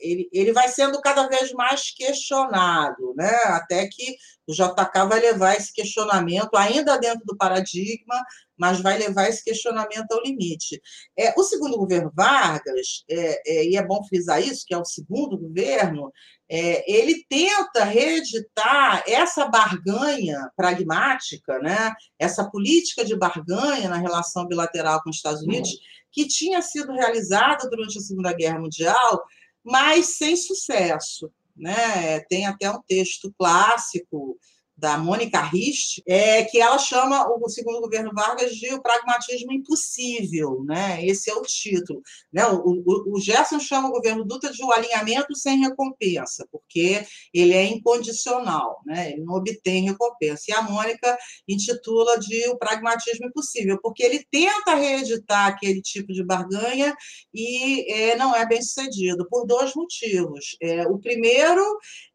ele, 0.00 0.28
ele 0.32 0.52
vai 0.52 0.68
sendo 0.68 1.00
cada 1.00 1.28
vez 1.28 1.52
mais 1.52 1.90
questionado, 1.92 3.14
né, 3.16 3.32
até 3.46 3.86
que 3.86 4.16
o 4.46 4.52
JK 4.52 5.06
vai 5.08 5.20
levar 5.20 5.54
esse 5.54 5.72
questionamento, 5.72 6.56
ainda 6.56 6.98
dentro 6.98 7.24
do 7.24 7.36
paradigma 7.36 8.16
mas 8.58 8.80
vai 8.80 8.98
levar 8.98 9.28
esse 9.28 9.44
questionamento 9.44 10.10
ao 10.10 10.22
limite. 10.22 10.82
É, 11.16 11.32
o 11.38 11.44
segundo 11.44 11.78
governo 11.78 12.12
Vargas, 12.14 13.04
é, 13.08 13.40
é, 13.46 13.64
e 13.68 13.76
é 13.76 13.86
bom 13.86 14.02
frisar 14.04 14.42
isso, 14.42 14.64
que 14.66 14.74
é 14.74 14.78
o 14.78 14.84
segundo 14.84 15.38
governo, 15.38 16.12
é, 16.50 16.90
ele 16.90 17.24
tenta 17.28 17.84
reeditar 17.84 19.04
essa 19.06 19.46
barganha 19.46 20.50
pragmática, 20.56 21.58
né, 21.60 21.92
essa 22.18 22.50
política 22.50 23.04
de 23.04 23.16
barganha 23.16 23.88
na 23.88 23.98
relação 23.98 24.46
bilateral 24.46 25.00
com 25.02 25.10
os 25.10 25.16
Estados 25.16 25.42
Unidos, 25.42 25.70
que 26.12 26.26
tinha 26.26 26.60
sido 26.62 26.92
realizada 26.92 27.68
durante 27.68 27.98
a 27.98 28.00
Segunda 28.00 28.32
Guerra 28.32 28.60
Mundial, 28.60 29.22
mas 29.64 30.16
sem 30.16 30.36
sucesso. 30.36 31.30
Né? 31.56 32.20
Tem 32.28 32.46
até 32.46 32.70
um 32.70 32.80
texto 32.82 33.32
clássico 33.36 34.38
da 34.78 34.96
Mônica 34.96 35.40
Rist, 35.40 36.00
é 36.06 36.44
que 36.44 36.60
ela 36.60 36.78
chama 36.78 37.26
o 37.28 37.48
segundo 37.48 37.80
governo 37.80 38.12
Vargas 38.14 38.54
de 38.54 38.72
o 38.72 38.80
pragmatismo 38.80 39.52
impossível, 39.52 40.62
né? 40.64 41.04
Esse 41.04 41.30
é 41.30 41.34
o 41.34 41.42
título. 41.42 42.00
Né? 42.32 42.46
O, 42.46 42.84
o, 42.86 43.16
o 43.16 43.20
Gerson 43.20 43.58
chama 43.58 43.88
o 43.88 43.92
governo 43.92 44.24
Dutra 44.24 44.52
de 44.52 44.62
o 44.62 44.70
alinhamento 44.70 45.34
sem 45.34 45.58
recompensa, 45.58 46.46
porque 46.52 47.04
ele 47.34 47.54
é 47.54 47.64
incondicional, 47.64 48.80
né? 48.86 49.12
Ele 49.12 49.24
não 49.24 49.34
obtém 49.34 49.82
recompensa. 49.84 50.44
E 50.48 50.52
a 50.52 50.62
Mônica 50.62 51.18
intitula 51.48 52.16
de 52.20 52.48
o 52.48 52.56
pragmatismo 52.56 53.26
impossível, 53.26 53.80
porque 53.82 54.04
ele 54.04 54.24
tenta 54.30 54.76
reeditar 54.76 55.48
aquele 55.48 55.82
tipo 55.82 56.12
de 56.12 56.24
barganha 56.24 56.94
e 57.34 57.92
é, 57.92 58.16
não 58.16 58.34
é 58.34 58.46
bem 58.46 58.62
sucedido 58.62 59.26
por 59.28 59.44
dois 59.44 59.74
motivos. 59.74 60.56
É, 60.62 60.86
o 60.86 60.98
primeiro 60.98 61.64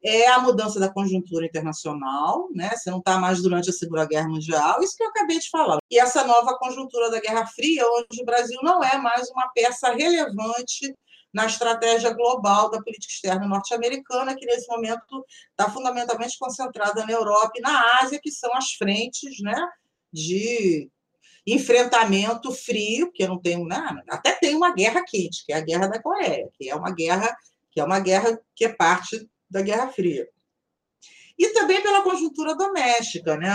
é 0.02 0.28
a 0.28 0.40
mudança 0.40 0.80
da 0.80 0.92
conjuntura 0.92 1.46
internacional, 1.46 2.48
né? 2.54 2.72
Você 2.76 2.90
não 2.90 3.00
está 3.00 3.18
mais 3.18 3.42
durante 3.42 3.70
a 3.70 3.74
Segunda 3.74 4.06
Guerra 4.06 4.28
Mundial, 4.28 4.82
isso 4.82 4.96
que 4.96 5.04
eu 5.04 5.10
acabei 5.10 5.40
de 5.40 5.50
falar. 5.50 5.80
E 5.90 6.00
essa 6.00 6.24
nova 6.26 6.58
conjuntura 6.58 7.10
da 7.10 7.20
Guerra 7.20 7.46
Fria, 7.48 7.84
onde 7.86 8.22
o 8.22 8.26
Brasil 8.26 8.60
não 8.64 8.84
é 8.84 8.98
mais 8.98 9.30
uma 9.30 9.50
peça 9.50 9.92
relevante 9.94 10.94
na 11.34 11.46
estratégia 11.48 12.14
global 12.14 12.70
da 12.70 12.82
política 12.82 13.12
externa 13.12 13.48
norte-americana, 13.48 14.36
que 14.36 14.46
nesse 14.46 14.68
momento 14.68 15.26
está 15.50 15.70
fundamentalmente 15.70 16.38
concentrada 16.38 17.06
na 17.06 17.12
Europa 17.12 17.54
e 17.56 17.62
na 17.62 18.02
Ásia, 18.02 18.20
que 18.22 18.32
são 18.32 18.54
as 18.54 18.74
frentes, 18.74 19.42
né? 19.42 19.56
De 20.12 20.90
enfrentamento 21.46 22.52
frio, 22.52 23.12
que 23.12 23.28
não 23.28 23.42
tem 23.42 23.66
nada, 23.66 24.02
até 24.10 24.32
tem 24.34 24.56
uma 24.56 24.74
guerra 24.74 25.04
quente, 25.06 25.44
que 25.46 25.52
é 25.52 25.58
a 25.58 25.62
guerra 25.62 25.88
da 25.88 26.02
Coreia, 26.02 26.48
que 26.54 26.70
é 26.70 26.76
uma 26.76 26.92
guerra 26.92 27.36
que 27.72 27.80
é 27.82 27.84
uma 27.84 28.00
guerra 28.00 28.40
que 28.56 28.66
é 28.66 28.70
parte 28.70 29.28
da 29.50 29.60
Guerra 29.60 29.88
Fria 29.88 30.28
e 31.38 31.50
também 31.50 31.82
pela 31.82 32.04
conjuntura 32.04 32.56
doméstica. 32.56 33.38
Né? 33.38 33.50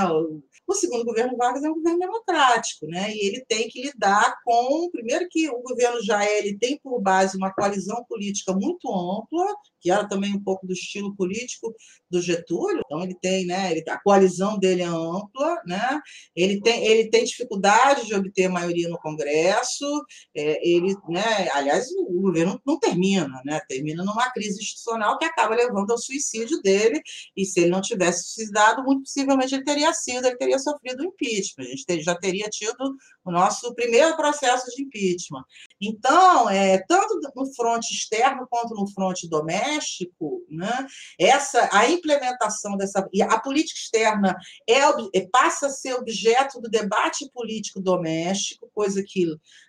O, 0.68 0.74
segundo 0.74 1.04
governo 1.04 1.36
Vargas 1.36 1.64
é 1.64 1.70
um 1.70 1.74
governo 1.74 1.98
democrático, 1.98 2.86
né? 2.86 3.10
e 3.14 3.26
ele 3.26 3.44
tem 3.48 3.68
que 3.68 3.80
lidar 3.80 4.36
com, 4.44 4.90
primeiro 4.90 5.26
que 5.30 5.48
o 5.48 5.62
governo 5.62 6.02
Jair 6.02 6.44
ele 6.44 6.58
tem 6.58 6.78
por 6.78 7.00
base 7.00 7.36
uma 7.36 7.52
coalizão 7.52 8.04
política 8.08 8.52
muito 8.52 8.88
ampla, 8.88 9.46
que 9.80 9.90
era 9.90 10.06
também 10.06 10.34
um 10.34 10.42
pouco 10.42 10.66
do 10.66 10.72
estilo 10.72 11.14
político 11.16 11.74
do 12.10 12.20
Getúlio, 12.20 12.82
então 12.84 13.02
ele 13.02 13.14
tem, 13.14 13.46
né, 13.46 13.70
ele, 13.70 13.84
a 13.88 13.98
coalizão 13.98 14.58
dele 14.58 14.82
é 14.82 14.86
ampla, 14.86 15.62
né, 15.66 16.00
ele 16.34 16.60
tem, 16.60 16.84
ele 16.84 17.08
tem 17.08 17.24
dificuldade 17.24 18.06
de 18.06 18.14
obter 18.14 18.48
maioria 18.48 18.88
no 18.88 18.98
Congresso, 18.98 19.86
é, 20.34 20.68
ele, 20.68 20.94
né, 21.08 21.48
aliás, 21.52 21.86
o 21.92 22.20
governo 22.20 22.60
não 22.66 22.78
termina, 22.78 23.40
né, 23.44 23.60
termina 23.68 24.04
numa 24.04 24.30
crise 24.30 24.58
institucional 24.58 25.18
que 25.18 25.24
acaba 25.24 25.54
levando 25.54 25.90
ao 25.90 25.98
suicídio 25.98 26.60
dele, 26.60 27.00
e 27.36 27.44
se 27.44 27.60
ele 27.60 27.70
não 27.70 27.80
tivesse 27.80 28.24
suicidado, 28.34 28.82
muito 28.82 29.02
possivelmente 29.02 29.54
ele 29.54 29.64
teria 29.64 29.92
sido, 29.92 30.26
ele 30.26 30.36
teria 30.36 30.57
sofrido 30.58 31.02
o 31.02 31.06
impeachment, 31.06 31.64
a 31.64 31.70
gente 31.70 32.02
já 32.02 32.14
teria 32.14 32.48
tido 32.48 32.96
o 33.24 33.30
nosso 33.30 33.74
primeiro 33.74 34.16
processo 34.16 34.66
de 34.74 34.82
impeachment. 34.82 35.44
Então, 35.80 36.48
é, 36.50 36.78
tanto 36.86 37.18
no 37.34 37.54
fronte 37.54 37.92
externo 37.92 38.46
quanto 38.48 38.74
no 38.74 38.88
fronte 38.88 39.28
doméstico, 39.28 40.42
né, 40.50 40.86
essa, 41.18 41.68
a 41.72 41.88
implementação 41.88 42.76
dessa. 42.76 43.06
E 43.12 43.22
a 43.22 43.38
política 43.38 43.78
externa 43.78 44.36
é, 44.68 44.80
é, 45.14 45.28
passa 45.30 45.66
a 45.66 45.70
ser 45.70 45.94
objeto 45.94 46.60
do 46.60 46.68
debate 46.68 47.30
político 47.32 47.80
doméstico, 47.80 48.70
coisa 48.74 49.02
que 49.06 49.26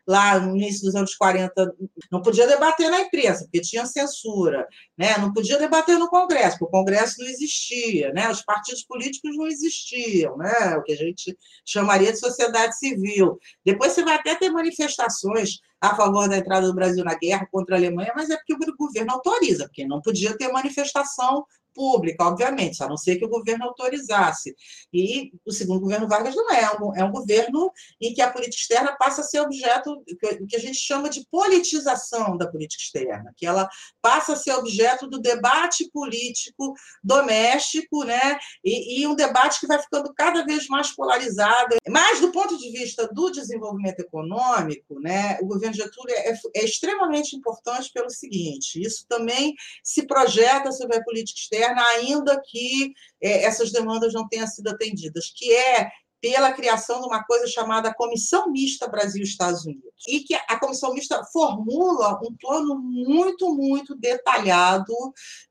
lá 0.08 0.40
no 0.40 0.56
início 0.56 0.84
dos 0.86 0.96
anos 0.96 1.14
40 1.16 1.72
não 2.12 2.22
podia 2.22 2.48
debater 2.48 2.90
na 2.90 3.02
imprensa, 3.02 3.44
porque 3.44 3.62
tinha 3.62 3.86
censura, 3.86 4.68
né? 4.98 5.18
não 5.20 5.32
podia 5.32 5.58
debater 5.60 6.00
no 6.00 6.10
Congresso, 6.10 6.58
porque 6.58 6.66
o 6.76 6.80
Congresso 6.80 7.16
não 7.20 7.28
existia, 7.28 8.12
né? 8.12 8.30
os 8.30 8.42
partidos 8.42 8.84
políticos 8.84 9.36
não 9.36 9.46
existiam, 9.46 10.36
né? 10.38 10.79
O 10.80 10.84
que 10.84 10.94
a 10.94 10.98
gente 10.98 11.38
chamaria 11.66 12.12
de 12.12 12.20
sociedade 12.20 12.78
civil. 12.78 13.38
Depois 13.66 13.94
você 13.94 14.04
vai 14.04 14.16
até 14.16 14.36
ter 14.36 14.50
manifestações 14.50 15.60
a 15.82 15.96
favor 15.96 16.28
da 16.28 16.38
entrada 16.38 16.68
do 16.68 16.76
Brasil 16.76 17.04
na 17.04 17.16
guerra 17.16 17.48
contra 17.52 17.76
a 17.76 17.78
Alemanha, 17.78 18.12
mas 18.16 18.30
é 18.30 18.38
porque 18.38 18.54
o 18.54 18.78
governo 18.78 19.14
autoriza, 19.14 19.66
porque 19.66 19.86
não 19.86 20.02
podia 20.02 20.38
ter 20.38 20.52
manifestação 20.52 21.46
pública, 21.80 22.26
obviamente, 22.26 22.84
a 22.84 22.90
não 22.90 22.98
ser 22.98 23.16
que 23.16 23.24
o 23.24 23.30
governo 23.30 23.64
autorizasse. 23.64 24.54
E 24.94 25.32
o 25.46 25.52
segundo 25.54 25.80
governo 25.80 26.10
Vargas 26.10 26.36
não 26.36 26.52
é, 26.52 26.64
é 26.64 26.72
um, 26.72 26.96
é 26.98 27.04
um 27.06 27.12
governo 27.12 27.72
em 28.02 28.14
que 28.14 28.22
a 28.22 28.30
política 28.30 28.60
externa 28.60 28.98
passa 28.98 29.22
a 29.22 29.24
ser 29.24 29.40
objeto, 29.40 29.94
o 30.42 30.46
que 30.46 30.58
a 30.58 30.60
gente 30.60 30.78
chama 30.78 31.10
de 31.10 31.26
politização 31.32 32.36
da 32.36 32.52
política 32.52 32.84
externa, 32.84 33.34
que 33.38 33.46
ela 33.46 33.70
passa 34.02 34.34
a 34.34 34.36
ser 34.36 34.52
objeto 34.56 35.08
do 35.08 35.22
debate 35.22 35.90
político 35.94 36.74
doméstico, 37.02 38.04
né? 38.04 38.38
E, 38.62 39.00
e 39.00 39.08
um 39.08 39.16
debate 39.16 39.62
que 39.62 39.68
vai 39.68 39.82
ficando 39.82 40.14
cada 40.14 40.44
vez 40.44 40.68
mais 40.68 40.94
polarizado. 40.94 41.78
Mas, 41.88 42.20
do 42.20 42.30
ponto 42.30 42.58
de 42.58 42.70
vista 42.72 43.08
do 43.08 43.32
desenvolvimento 43.32 44.02
econômico, 44.02 45.00
né, 45.00 45.40
o 45.42 45.46
governo 45.46 45.76
Getúlio 45.76 46.14
é, 46.14 46.34
é 46.58 46.66
extremamente 46.66 47.38
importante 47.38 47.90
pelo 47.94 48.10
seguinte: 48.10 48.82
isso 48.82 49.06
também 49.08 49.56
se 49.82 50.06
projeta 50.06 50.74
sobre 50.74 50.98
a 50.98 51.04
política 51.04 51.40
externa 51.40 51.69
ainda 51.78 52.42
que 52.46 52.94
é, 53.22 53.44
essas 53.44 53.72
demandas 53.72 54.14
não 54.14 54.28
tenham 54.28 54.48
sido 54.48 54.70
atendidas, 54.70 55.32
que 55.36 55.54
é 55.54 55.90
pela 56.22 56.52
criação 56.52 57.00
de 57.00 57.08
uma 57.08 57.24
coisa 57.24 57.48
chamada 57.48 57.94
Comissão 57.94 58.52
Mista 58.52 58.88
Brasil-Estados 58.88 59.66
Unidos. 59.66 59.90
E 60.08 60.22
que 60.22 60.36
a 60.36 60.60
Comissão 60.60 60.94
Mista 60.94 61.24
formula 61.32 62.20
um 62.24 62.36
plano 62.36 62.78
muito, 62.78 63.54
muito 63.56 63.96
detalhado 63.96 64.94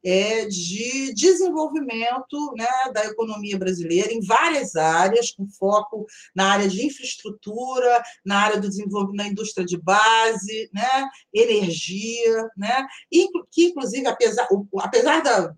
é, 0.05 0.47
de 0.47 1.13
desenvolvimento 1.15 2.53
né, 2.57 2.69
da 2.93 3.05
economia 3.07 3.59
brasileira 3.59 4.13
em 4.13 4.21
várias 4.21 4.77
áreas, 4.77 5.33
com 5.33 5.49
foco 5.49 6.07
na 6.35 6.53
área 6.53 6.69
de 6.69 6.85
infraestrutura, 6.85 8.03
na 8.25 8.39
área 8.39 8.61
do 8.61 8.69
desenvolvimento 8.69 9.19
da 9.19 9.27
indústria 9.27 9.67
de 9.67 9.77
base, 9.77 10.71
né, 10.73 11.09
energia, 11.33 12.49
né, 12.57 12.87
e 13.11 13.29
que, 13.51 13.67
inclusive, 13.67 14.07
apesar, 14.07 14.47
apesar 14.81 15.23
da 15.23 15.55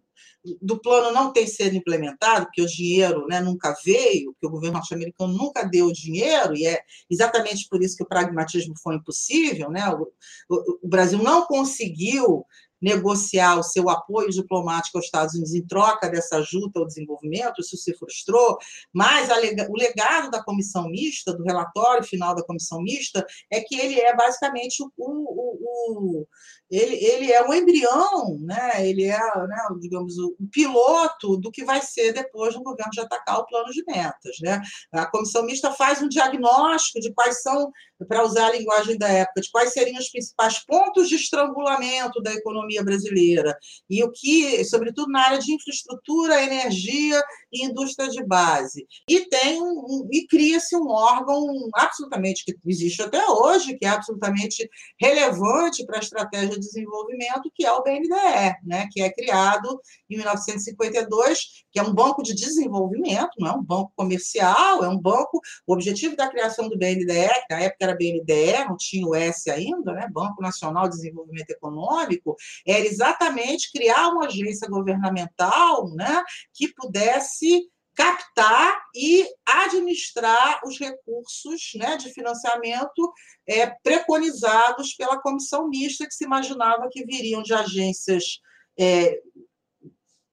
do 0.61 0.80
plano 0.80 1.12
não 1.12 1.32
ter 1.32 1.47
sido 1.47 1.76
implementado, 1.76 2.47
porque 2.47 2.62
o 2.62 2.66
dinheiro 2.66 3.26
né, 3.26 3.41
nunca 3.41 3.74
veio, 3.84 4.32
porque 4.32 4.47
o 4.47 4.51
governo 4.51 4.74
norte-americano 4.78 5.32
nunca 5.32 5.64
deu 5.64 5.86
o 5.86 5.93
dinheiro, 5.93 6.57
e 6.57 6.66
é 6.66 6.80
exatamente 7.11 7.66
por 7.68 7.82
isso 7.82 7.97
que 7.97 8.03
o 8.03 8.09
pragmatismo 8.09 8.74
foi 8.82 8.97
impossível, 8.97 9.70
né? 9.70 9.86
o, 9.88 10.09
o, 10.49 10.78
o 10.82 10.88
Brasil 10.88 11.22
não 11.22 11.47
conseguiu 11.47 12.47
negociar 12.81 13.59
o 13.59 13.62
seu 13.62 13.89
apoio 13.89 14.31
diplomático 14.31 14.99
aos 14.99 15.07
Estados 15.07 15.35
Unidos 15.35 15.55
em 15.55 15.66
troca 15.66 16.09
dessa 16.09 16.37
ajuda 16.37 16.81
ao 16.81 16.87
desenvolvimento, 16.87 17.61
isso 17.61 17.76
se 17.76 17.95
frustrou, 17.95 18.59
mas 18.93 19.28
o 19.68 19.76
legado 19.76 20.31
da 20.31 20.43
comissão 20.43 20.89
mista, 20.89 21.33
do 21.33 21.45
relatório 21.45 22.05
final 22.05 22.35
da 22.35 22.45
comissão 22.45 22.81
mista, 22.81 23.26
é 23.51 23.61
que 23.61 23.74
ele 23.74 24.01
é 24.01 24.14
basicamente 24.14 24.83
o, 24.83 24.91
o, 24.97 26.20
o 26.22 26.26
ele, 26.70 26.95
ele 27.05 27.33
é 27.33 27.45
um 27.47 27.53
embrião, 27.53 28.39
né? 28.43 28.89
ele 28.89 29.05
é, 29.05 29.18
né, 29.18 29.57
digamos, 29.81 30.16
o 30.18 30.37
piloto 30.53 31.37
do 31.37 31.51
que 31.51 31.64
vai 31.64 31.83
ser 31.83 32.12
depois 32.12 32.55
no 32.55 32.62
governo 32.62 32.93
de 32.93 33.01
atacar 33.01 33.39
o 33.39 33.47
plano 33.47 33.72
de 33.72 33.83
metas. 33.85 34.37
Né? 34.41 34.62
A 34.93 35.05
comissão 35.07 35.45
mista 35.45 35.72
faz 35.72 36.01
um 36.01 36.09
diagnóstico 36.09 37.01
de 37.01 37.12
quais 37.12 37.43
são, 37.43 37.72
para 38.07 38.24
usar 38.24 38.47
a 38.47 38.53
linguagem 38.53 38.97
da 38.97 39.09
época, 39.09 39.41
de 39.41 39.51
quais 39.51 39.72
seriam 39.72 39.99
os 39.99 40.11
principais 40.11 40.64
pontos 40.64 41.09
de 41.09 41.16
estrangulamento 41.16 42.22
da 42.22 42.33
economia 42.33 42.70
brasileira, 42.79 43.57
e 43.89 44.03
o 44.05 44.11
que, 44.11 44.64
sobretudo 44.64 45.11
na 45.11 45.27
área 45.27 45.39
de 45.39 45.53
infraestrutura, 45.53 46.43
energia 46.43 47.23
e 47.53 47.64
indústria 47.64 48.09
de 48.09 48.25
base. 48.25 48.87
E 49.09 49.29
tem 49.29 49.61
um, 49.61 50.09
e 50.12 50.27
cria-se 50.27 50.77
um 50.77 50.89
órgão 50.89 51.45
absolutamente 51.75 52.45
que 52.45 52.57
existe 52.66 53.03
até 53.03 53.27
hoje, 53.27 53.77
que 53.77 53.85
é 53.85 53.89
absolutamente 53.89 54.68
relevante 55.01 55.85
para 55.85 55.97
a 55.97 56.01
estratégia 56.01 56.59
desenvolvimento, 56.59 57.51
que 57.55 57.64
é 57.64 57.73
o 57.73 57.83
BNDE, 57.83 58.57
né, 58.64 58.89
que 58.91 59.03
é 59.03 59.11
criado 59.12 59.81
em 60.09 60.16
1952, 60.16 61.64
que 61.73 61.79
é 61.79 61.83
um 61.83 61.95
banco 61.95 62.23
de 62.23 62.35
desenvolvimento, 62.35 63.31
não 63.39 63.49
é 63.49 63.53
um 63.53 63.62
banco 63.62 63.93
comercial, 63.97 64.85
é 64.85 64.89
um 64.89 64.99
banco. 64.99 65.41
O 65.66 65.73
objetivo 65.73 66.16
da 66.16 66.29
criação 66.29 66.68
do 66.68 66.79
BNDE, 66.79 67.07
que 67.07 67.55
na 67.55 67.61
época 67.61 67.85
era 67.85 67.97
BNDE, 67.97 68.64
não 68.68 68.77
tinha 68.77 69.07
o 69.07 69.14
S 69.14 69.51
ainda, 69.51 69.93
né, 69.93 70.09
Banco 70.12 70.43
Nacional 70.43 70.89
de 70.89 70.97
Desenvolvimento 70.97 71.51
Econômico, 71.51 72.37
era 72.66 72.84
exatamente 72.86 73.70
criar 73.72 74.08
uma 74.08 74.26
agência 74.26 74.68
governamental 74.68 75.90
né, 75.94 76.22
que 76.54 76.72
pudesse 76.74 77.68
captar 77.94 78.80
e 78.94 79.26
administrar 79.46 80.61
os 80.64 80.78
recursos 80.78 81.72
né, 81.74 81.96
de 81.96 82.11
financiamento 82.12 83.12
é, 83.46 83.66
preconizados 83.82 84.94
pela 84.94 85.20
comissão 85.20 85.68
mista, 85.68 86.06
que 86.06 86.14
se 86.14 86.24
imaginava 86.24 86.88
que 86.90 87.04
viriam 87.04 87.42
de 87.42 87.52
agências 87.52 88.40
é, 88.78 89.20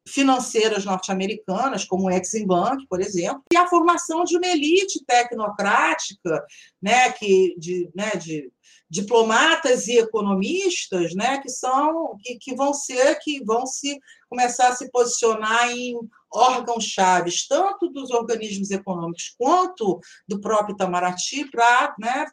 financeiras 0.07 0.85
norte-americanas, 0.85 1.85
como 1.85 2.05
o 2.05 2.09
Exim 2.09 2.45
Bank, 2.45 2.85
por 2.87 3.01
exemplo, 3.01 3.43
e 3.51 3.57
a 3.57 3.67
formação 3.67 4.23
de 4.23 4.37
uma 4.37 4.47
elite 4.47 5.03
tecnocrática, 5.05 6.45
né, 6.81 7.11
que, 7.11 7.55
de, 7.57 7.89
né, 7.95 8.11
de 8.11 8.51
diplomatas 8.89 9.87
e 9.87 9.97
economistas, 9.97 11.13
né, 11.13 11.39
que 11.41 11.49
são 11.49 12.17
que, 12.21 12.37
que 12.37 12.55
vão 12.55 12.73
ser 12.73 13.19
que 13.19 13.43
vão 13.43 13.65
se 13.65 13.99
começar 14.29 14.69
a 14.69 14.75
se 14.75 14.89
posicionar 14.91 15.69
em 15.71 15.93
órgãos 16.33 16.85
chaves 16.85 17.47
tanto 17.47 17.89
dos 17.89 18.11
organismos 18.11 18.71
econômicos 18.71 19.35
quanto 19.37 19.99
do 20.27 20.39
próprio 20.39 20.73
Itamaraty 20.73 21.49
para 21.51 21.95
né, 21.99 22.25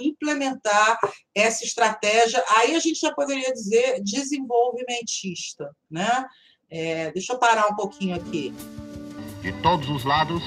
implementar 0.00 0.98
essa 1.34 1.64
estratégia. 1.64 2.42
Aí 2.56 2.74
a 2.74 2.78
gente 2.78 3.00
já 3.00 3.12
poderia 3.14 3.52
dizer 3.52 4.02
desenvolvimentista, 4.02 5.74
né? 5.90 6.26
É, 6.76 7.12
deixa 7.12 7.34
eu 7.34 7.38
parar 7.38 7.68
um 7.68 7.74
pouquinho 7.76 8.16
aqui. 8.16 8.52
De 9.40 9.52
todos 9.62 9.88
os 9.88 10.02
lados, 10.02 10.42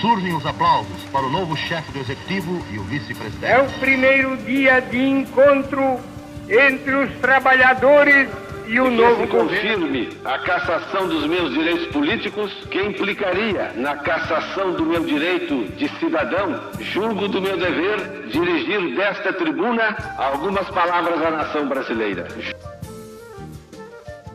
surgem 0.00 0.34
os 0.34 0.46
aplausos 0.46 1.02
para 1.12 1.26
o 1.26 1.28
novo 1.28 1.54
chefe 1.54 1.92
do 1.92 1.98
executivo 1.98 2.64
e 2.72 2.78
o 2.78 2.84
vice-presidente. 2.84 3.44
É 3.44 3.60
o 3.60 3.68
primeiro 3.78 4.38
dia 4.38 4.80
de 4.80 4.98
encontro 4.98 6.00
entre 6.48 6.94
os 6.94 7.14
trabalhadores 7.20 8.30
e 8.68 8.80
o 8.80 8.86
e 8.86 8.96
novo 8.96 9.28
confirme 9.28 10.08
a 10.24 10.38
cassação 10.38 11.06
dos 11.06 11.26
meus 11.26 11.52
direitos 11.52 11.88
políticos, 11.88 12.50
que 12.70 12.80
implicaria 12.80 13.74
na 13.74 13.96
cassação 13.96 14.72
do 14.72 14.86
meu 14.86 15.04
direito 15.04 15.66
de 15.76 15.88
cidadão, 15.98 16.70
julgo 16.80 17.28
do 17.28 17.42
meu 17.42 17.58
dever 17.58 18.28
dirigir 18.28 18.96
desta 18.96 19.30
tribuna 19.34 19.94
algumas 20.16 20.70
palavras 20.70 21.20
à 21.20 21.30
nação 21.30 21.68
brasileira. 21.68 22.28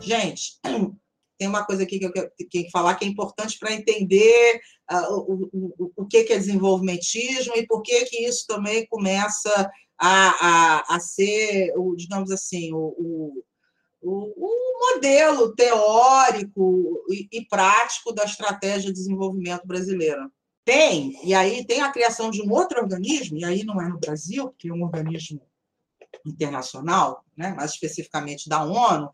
Gente, 0.00 0.52
tem 1.38 1.48
uma 1.48 1.64
coisa 1.64 1.82
aqui 1.82 1.98
que 1.98 2.06
eu 2.06 2.12
quero 2.12 2.30
que 2.50 2.70
falar 2.70 2.94
que 2.94 3.04
é 3.04 3.08
importante 3.08 3.58
para 3.58 3.72
entender 3.72 4.60
uh, 4.90 5.12
o, 5.12 5.50
o, 5.52 5.92
o 5.96 6.06
que, 6.06 6.18
é 6.18 6.24
desenvolvimentismo 6.24 7.54
e 7.56 7.66
por 7.66 7.82
que, 7.82 8.04
que 8.06 8.26
isso 8.26 8.46
também 8.46 8.86
começa 8.86 9.70
a, 9.98 10.28
a, 10.88 10.96
a 10.96 11.00
ser, 11.00 11.72
o, 11.76 11.94
digamos 11.96 12.30
assim, 12.30 12.72
o, 12.72 12.94
o, 12.98 13.42
o 14.02 14.94
modelo 14.94 15.54
teórico 15.54 17.04
e, 17.10 17.28
e 17.32 17.44
prático 17.46 18.12
da 18.12 18.24
estratégia 18.24 18.88
de 18.88 18.94
desenvolvimento 18.94 19.66
brasileira. 19.66 20.30
Tem, 20.64 21.16
e 21.24 21.32
aí 21.32 21.64
tem 21.64 21.80
a 21.80 21.92
criação 21.92 22.30
de 22.30 22.42
um 22.42 22.50
outro 22.50 22.80
organismo, 22.80 23.38
e 23.38 23.44
aí 23.44 23.62
não 23.62 23.80
é 23.80 23.88
no 23.88 24.00
Brasil, 24.00 24.48
porque 24.48 24.68
é 24.68 24.72
um 24.72 24.82
organismo 24.82 25.40
internacional, 26.24 27.24
né, 27.36 27.54
mais 27.54 27.72
especificamente 27.72 28.48
da 28.48 28.64
ONU, 28.64 29.10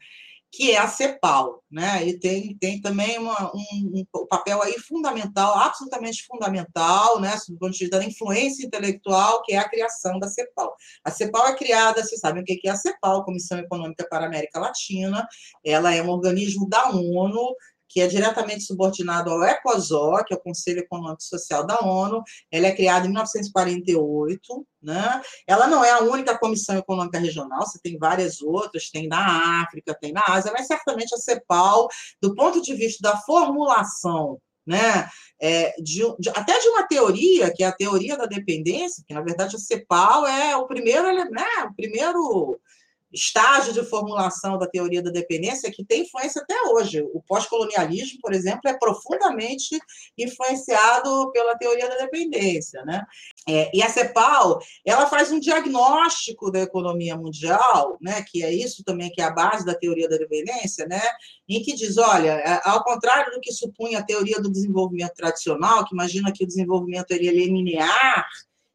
que 0.53 0.71
é 0.71 0.79
a 0.79 0.87
CEPAL, 0.87 1.65
né? 1.71 2.07
E 2.07 2.19
tem, 2.19 2.55
tem 2.59 2.79
também 2.79 3.19
uma, 3.19 3.51
um, 3.55 4.05
um, 4.15 4.27
papel 4.27 4.63
aí 4.63 4.79
fundamental, 4.79 5.57
absolutamente 5.59 6.27
fundamental, 6.27 7.19
né? 7.19 7.35
Do 7.49 7.57
ponto 7.57 7.73
de 7.73 7.79
vista 7.79 7.99
da 7.99 8.05
influência 8.05 8.67
intelectual, 8.67 9.43
que 9.43 9.55
é 9.55 9.59
a 9.59 9.69
criação 9.69 10.19
da 10.19 10.29
CEPAL. 10.29 10.77
A 11.03 11.11
CEPAL 11.11 11.49
é 11.49 11.57
criada, 11.57 12.05
vocês 12.05 12.21
sabem 12.21 12.43
o 12.43 12.45
que 12.45 12.61
é 12.67 12.71
a 12.71 12.77
CEPAL, 12.77 13.25
Comissão 13.25 13.59
Econômica 13.59 14.07
para 14.11 14.25
a 14.25 14.29
América 14.29 14.61
Latina, 14.61 15.27
ela 15.65 15.95
é 15.95 16.03
um 16.03 16.11
organismo 16.11 16.69
da 16.69 16.91
ONU 16.91 17.57
que 17.93 18.01
é 18.01 18.07
diretamente 18.07 18.65
subordinado 18.65 19.31
ao 19.31 19.43
ECOSOC, 19.45 20.25
que 20.27 20.35
é 20.35 20.37
o 20.37 20.41
Conselho 20.41 20.81
Econômico 20.81 21.21
e 21.21 21.25
Social 21.25 21.67
da 21.67 21.79
ONU. 21.81 22.23
Ela 22.51 22.69
é 22.69 22.75
criada 22.75 23.05
em 23.07 23.11
1948, 23.11 24.67
né? 24.83 25.21
Ela 25.47 25.67
não 25.67 25.85
é 25.85 25.91
a 25.91 26.01
única 26.01 26.39
comissão 26.39 26.77
econômica 26.77 27.19
regional, 27.19 27.67
você 27.67 27.79
tem 27.83 27.99
várias 27.99 28.41
outras, 28.41 28.91
tem 28.91 29.07
na 29.07 29.63
África, 29.63 29.97
tem 30.01 30.13
na 30.13 30.23
Ásia, 30.27 30.53
mas 30.53 30.67
certamente 30.67 31.15
a 31.15 31.19
CEPAL, 31.19 31.89
do 32.21 32.35
ponto 32.35 32.63
de 32.63 32.75
vista 32.75 33.03
da 33.03 33.19
formulação 33.19 34.39
né? 34.65 35.09
É, 35.41 35.75
de, 35.83 36.03
de, 36.21 36.29
até 36.31 36.57
de 36.59 36.69
uma 36.69 36.87
teoria, 36.87 37.53
que 37.53 37.65
é 37.65 37.67
a 37.67 37.73
teoria 37.73 38.17
da 38.17 38.27
dependência, 38.27 39.03
que 39.07 39.13
na 39.13 39.21
verdade 39.21 39.57
a 39.57 39.59
CEPAL 39.59 40.25
é 40.25 40.57
o 40.57 40.67
primeiro, 40.67 41.13
né, 41.31 41.45
o 41.69 41.75
primeiro 41.75 42.61
estágio 43.13 43.73
de 43.73 43.85
formulação 43.85 44.59
da 44.59 44.67
teoria 44.67 45.03
da 45.03 45.11
dependência 45.11 45.71
que 45.71 45.85
tem 45.85 46.03
influência 46.03 46.43
até 46.43 46.55
hoje. 46.69 47.03
O 47.13 47.23
pós-colonialismo, 47.23 48.19
por 48.21 48.33
exemplo, 48.33 48.63
é 48.67 48.79
profundamente 48.79 49.79
influenciado 50.17 51.31
pela 51.33 51.57
teoria 51.57 51.89
da 51.89 51.97
dependência. 51.97 52.83
Né? 52.85 53.05
É, 53.49 53.71
e 53.75 53.83
a 53.83 53.89
CEPAL 53.89 54.61
ela 54.85 55.07
faz 55.07 55.31
um 55.31 55.39
diagnóstico 55.39 56.51
da 56.51 56.61
economia 56.61 57.17
mundial, 57.17 57.99
né, 58.01 58.23
que 58.23 58.43
é 58.43 58.53
isso 58.53 58.83
também 58.85 59.11
que 59.11 59.21
é 59.21 59.25
a 59.25 59.31
base 59.31 59.65
da 59.65 59.75
teoria 59.75 60.09
da 60.09 60.17
dependência, 60.17 60.87
né, 60.87 61.01
em 61.49 61.63
que 61.63 61.75
diz, 61.75 61.99
olha, 61.99 62.33
é, 62.33 62.61
ao 62.65 62.83
contrário 62.83 63.33
do 63.33 63.41
que 63.41 63.53
supunha 63.53 63.99
a 63.99 64.05
teoria 64.05 64.41
do 64.41 64.51
desenvolvimento 64.51 65.15
tradicional, 65.15 65.85
que 65.85 65.95
imagina 65.95 66.33
que 66.33 66.45
o 66.45 66.47
desenvolvimento 66.47 67.11
ele 67.11 67.29
é 67.29 67.33
linear, 67.33 68.27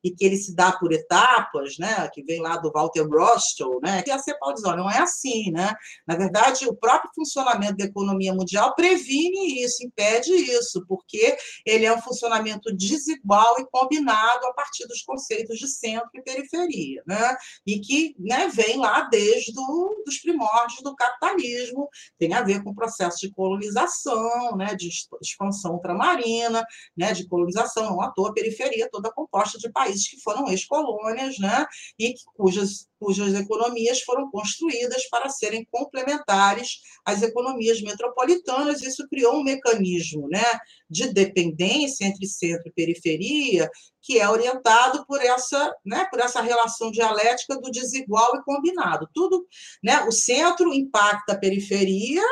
e 0.03 0.11
que 0.11 0.25
ele 0.25 0.37
se 0.37 0.55
dá 0.55 0.71
por 0.71 0.91
etapas, 0.91 1.77
né, 1.77 2.09
que 2.13 2.23
vem 2.23 2.41
lá 2.41 2.57
do 2.57 2.71
Walter 2.71 3.07
Rostow, 3.07 3.79
né, 3.81 4.01
que 4.01 4.11
a 4.11 4.19
CEPAL 4.19 4.53
diz, 4.53 4.63
não 4.63 4.89
é 4.89 4.99
assim, 4.99 5.51
né, 5.51 5.73
na 6.07 6.15
verdade, 6.15 6.67
o 6.67 6.75
próprio 6.75 7.11
funcionamento 7.15 7.77
da 7.77 7.85
economia 7.85 8.33
mundial 8.33 8.75
previne 8.75 9.63
isso, 9.63 9.83
impede 9.83 10.31
isso, 10.31 10.85
porque 10.87 11.37
ele 11.65 11.85
é 11.85 11.93
um 11.93 12.01
funcionamento 12.01 12.73
desigual 12.75 13.59
e 13.59 13.67
combinado 13.71 14.45
a 14.45 14.53
partir 14.53 14.87
dos 14.87 15.01
conceitos 15.01 15.57
de 15.57 15.67
centro 15.67 16.09
e 16.13 16.21
periferia, 16.21 17.01
né, 17.05 17.35
e 17.65 17.79
que, 17.79 18.15
né, 18.19 18.47
vem 18.47 18.77
lá 18.77 19.01
desde 19.01 19.51
do, 19.53 20.03
primórdios 20.21 20.81
do 20.81 20.95
capitalismo, 20.95 21.89
tem 22.17 22.33
a 22.33 22.41
ver 22.41 22.63
com 22.63 22.71
o 22.71 22.75
processo 22.75 23.19
de 23.19 23.31
colonização, 23.31 24.55
né, 24.55 24.75
de 24.75 24.89
expansão 25.21 25.73
ultramarina, 25.73 26.63
né, 26.95 27.13
de 27.13 27.27
colonização, 27.27 27.85
não 27.85 28.01
à 28.01 28.11
toa, 28.11 28.33
periferia 28.33 28.89
toda 28.91 29.11
composta 29.11 29.57
de 29.57 29.69
países 29.71 29.86
países 29.88 30.09
que 30.09 30.19
foram 30.21 30.47
ex-colônias, 30.49 31.39
né, 31.39 31.65
e 31.97 32.13
cujas, 32.35 32.88
cujas 32.99 33.33
economias 33.33 34.01
foram 34.01 34.29
construídas 34.29 35.07
para 35.09 35.29
serem 35.29 35.65
complementares 35.71 36.81
às 37.05 37.21
economias 37.21 37.81
metropolitanas. 37.81 38.81
Isso 38.81 39.07
criou 39.07 39.35
um 39.35 39.43
mecanismo 39.43 40.27
né, 40.27 40.45
de 40.89 41.13
dependência 41.13 42.05
entre 42.05 42.27
centro 42.27 42.67
e 42.67 42.71
periferia, 42.71 43.69
que 44.01 44.19
é 44.19 44.29
orientado 44.29 45.05
por 45.05 45.21
essa, 45.21 45.73
né, 45.85 46.05
por 46.09 46.19
essa 46.19 46.41
relação 46.41 46.91
dialética 46.91 47.59
do 47.59 47.69
desigual 47.71 48.35
e 48.35 48.43
combinado. 48.43 49.07
Tudo, 49.13 49.45
né, 49.83 50.03
o 50.05 50.11
centro 50.11 50.73
impacta 50.73 51.33
a 51.33 51.38
periferia, 51.38 52.23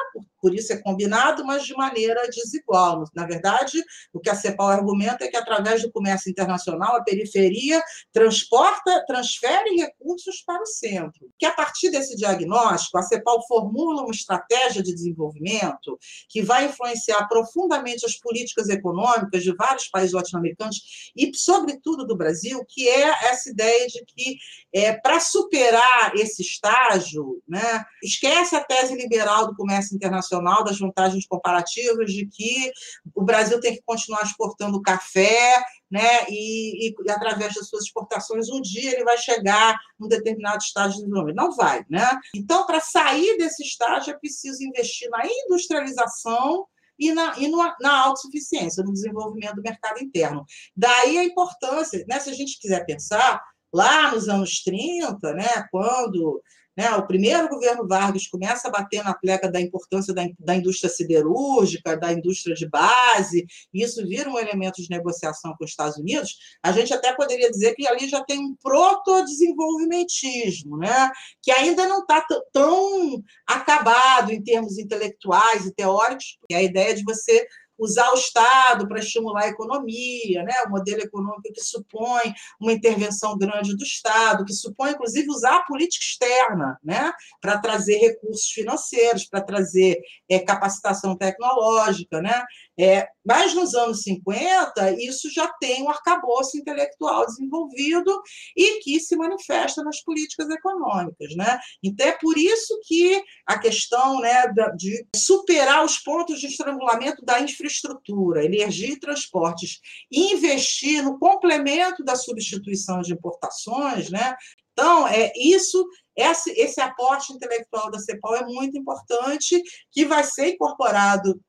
por 0.42 0.54
isso 0.54 0.74
é 0.74 0.78
combinado, 0.78 1.46
mas 1.46 1.66
de 1.66 1.74
maneira 1.74 2.28
desigual. 2.30 3.04
Na 3.16 3.26
verdade, 3.26 3.84
o 4.14 4.20
que 4.20 4.30
a 4.30 4.36
CEPAL 4.36 4.68
argumenta 4.68 5.26
é 5.26 5.28
que 5.28 5.38
através 5.38 5.82
do 5.82 5.92
comércio 5.92 6.30
internacional 6.30 6.96
a 6.96 7.04
periferia 7.04 7.82
transporta, 8.12 9.04
transfere 9.08 9.76
recursos 9.76 10.44
para 10.46 10.62
o 10.62 10.66
centro. 10.66 11.30
Que 11.38 11.46
a 11.46 11.52
partir 11.52 11.90
desse 11.90 12.16
diagnóstico, 12.16 12.98
a 12.98 13.02
CEPAL 13.02 13.46
formula 13.48 14.04
uma 14.04 14.12
estratégia 14.12 14.82
de 14.82 14.94
desenvolvimento 14.94 15.98
que 16.30 16.42
vai 16.42 16.66
influenciar 16.66 17.28
profundamente 17.28 18.06
as 18.06 18.16
políticas 18.16 18.70
econômicas 18.70 19.44
de 19.44 19.56
vários 19.56 19.88
países 19.88 20.14
latino-americanos 20.14 21.12
e, 21.16 21.32
sobretudo, 21.36 22.06
do 22.06 22.16
Brasil, 22.16 22.64
que 22.68 22.88
é 22.88 23.10
essa 23.30 23.50
ideia 23.50 23.88
de 23.88 24.04
que, 24.06 24.38
é, 24.74 24.94
para 24.94 25.20
superar 25.20 26.14
esse 26.16 26.42
estágio, 26.42 27.42
né, 27.48 27.84
esquece 28.04 28.56
a 28.56 28.64
tese 28.64 28.96
liberal 28.96 29.48
do 29.48 29.56
comércio 29.56 29.96
internacional, 29.96 30.35
das 30.44 30.80
vantagens 30.80 31.26
comparativas, 31.28 32.12
de 32.12 32.26
que 32.28 32.72
o 33.14 33.24
Brasil 33.24 33.60
tem 33.60 33.76
que 33.76 33.82
continuar 33.86 34.24
exportando 34.24 34.82
café, 34.82 35.64
né, 35.90 36.26
e, 36.30 36.90
e, 36.90 36.96
e, 37.06 37.12
através 37.12 37.54
das 37.54 37.68
suas 37.68 37.86
exportações, 37.86 38.50
um 38.50 38.60
dia 38.60 38.92
ele 38.92 39.04
vai 39.04 39.18
chegar 39.18 39.78
num 40.00 40.08
determinado 40.08 40.62
estágio 40.62 40.98
de 40.98 41.04
desenvolvimento. 41.04 41.38
Não 41.38 41.56
vai. 41.56 41.86
Né? 41.90 42.06
Então, 42.36 42.66
para 42.66 42.80
sair 42.80 43.38
desse 43.38 43.64
estágio, 43.64 44.12
é 44.14 44.18
preciso 44.18 44.64
investir 44.64 45.10
na 45.10 45.22
industrialização 45.26 46.66
e 47.00 47.14
na, 47.14 47.38
e 47.38 47.48
no, 47.48 47.58
na 47.80 48.04
autossuficiência, 48.06 48.84
no 48.84 48.94
desenvolvimento 48.94 49.56
do 49.56 49.62
mercado 49.62 50.02
interno. 50.02 50.46
Daí 50.76 51.18
a 51.18 51.24
importância, 51.24 52.04
né, 52.08 52.20
se 52.20 52.30
a 52.30 52.34
gente 52.34 52.60
quiser 52.60 52.86
pensar, 52.86 53.42
lá 53.74 54.12
nos 54.12 54.30
anos 54.30 54.64
30, 54.64 55.34
né, 55.34 55.68
quando 55.72 56.42
né? 56.76 56.94
O 56.96 57.08
primeiro 57.08 57.48
governo 57.48 57.88
Vargas 57.88 58.28
começa 58.28 58.68
a 58.68 58.72
bater 58.72 59.02
na 59.04 59.14
pleca 59.14 59.50
da 59.50 59.62
importância 59.62 60.14
da, 60.14 60.28
da 60.40 60.56
indústria 60.56 60.90
siderúrgica, 60.90 61.96
da 61.96 62.12
indústria 62.12 62.56
de 62.56 62.68
base, 62.68 63.46
e 63.74 63.84
isso 63.84 64.06
vira 64.06 64.30
um 64.30 64.38
elemento 64.38 64.82
de 64.82 64.90
negociação 64.90 65.56
com 65.58 65.64
os 65.64 65.72
Estados 65.72 65.98
Unidos. 65.98 66.36
A 66.62 66.72
gente 66.72 66.94
até 66.94 67.14
poderia 67.14 67.50
dizer 67.50 67.74
que 67.76 67.88
ali 67.88 68.10
já 68.10 68.24
tem 68.24 68.40
um 68.40 68.56
proto-desenvolvimentismo, 68.62 70.78
né? 70.78 71.10
que 71.42 71.52
ainda 71.52 71.88
não 71.88 72.00
está 72.00 72.26
tão 72.52 73.24
acabado 73.48 74.32
em 74.32 74.44
termos 74.44 74.78
intelectuais 74.78 75.66
e 75.66 75.74
teóricos, 75.74 76.38
que 76.48 76.56
é 76.56 76.58
a 76.58 76.64
ideia 76.64 76.94
de 76.94 77.04
você 77.04 77.48
usar 77.78 78.12
o 78.12 78.16
Estado 78.16 78.88
para 78.88 79.00
estimular 79.00 79.44
a 79.44 79.48
economia, 79.50 80.44
né? 80.44 80.54
o 80.66 80.70
modelo 80.70 81.02
econômico 81.02 81.54
que 81.54 81.62
supõe 81.62 82.34
uma 82.60 82.72
intervenção 82.72 83.38
grande 83.38 83.76
do 83.76 83.84
Estado, 83.84 84.46
que 84.46 84.54
supõe, 84.54 84.92
inclusive, 84.92 85.30
usar 85.30 85.58
a 85.58 85.64
política 85.64 86.04
externa 86.04 86.80
né? 86.84 87.12
para 87.42 87.58
trazer 87.58 87.98
recursos 87.98 88.48
financeiros, 88.48 89.26
para 89.26 89.42
trazer 89.42 90.00
é, 90.30 90.40
capacitação 90.40 91.16
tecnológica. 91.16 92.22
Né? 92.22 92.44
É, 92.78 93.08
mas 93.26 93.54
nos 93.54 93.74
anos 93.74 94.02
50, 94.02 94.92
isso 95.02 95.30
já 95.32 95.48
tem 95.60 95.84
um 95.84 95.90
arcabouço 95.90 96.58
intelectual 96.58 97.26
desenvolvido 97.26 98.22
e 98.56 98.80
que 98.82 99.00
se 99.00 99.16
manifesta 99.16 99.82
nas 99.82 100.02
políticas 100.04 100.50
econômicas. 100.50 101.36
Né? 101.36 101.58
Então, 101.82 102.06
é 102.06 102.12
por 102.12 102.38
isso 102.38 102.80
que 102.86 103.24
a 103.46 103.58
questão 103.58 104.20
né, 104.20 104.46
de 104.76 105.08
superar 105.16 105.86
os 105.86 105.98
pontos 106.00 106.40
de 106.40 106.48
estrangulamento 106.48 107.24
da 107.24 107.40
infraestrutura, 107.40 108.44
energia 108.44 108.92
e 108.92 109.00
transportes, 109.00 109.80
e 110.12 110.34
investir 110.34 111.04
no 111.04 111.18
complemento 111.18 112.04
da 112.04 112.16
substituição 112.16 113.02
de 113.02 113.14
importações, 113.14 114.10
né? 114.10 114.36
Então, 114.74 115.08
é 115.08 115.32
isso, 115.38 115.88
esse, 116.16 116.52
esse 116.52 116.82
aporte 116.82 117.32
intelectual 117.32 117.90
da 117.90 117.98
CEPAL 117.98 118.36
é 118.36 118.46
muito 118.46 118.78
importante, 118.78 119.62
que 119.90 120.04
vai 120.04 120.24
ser 120.24 120.50
incorporado 120.50 121.40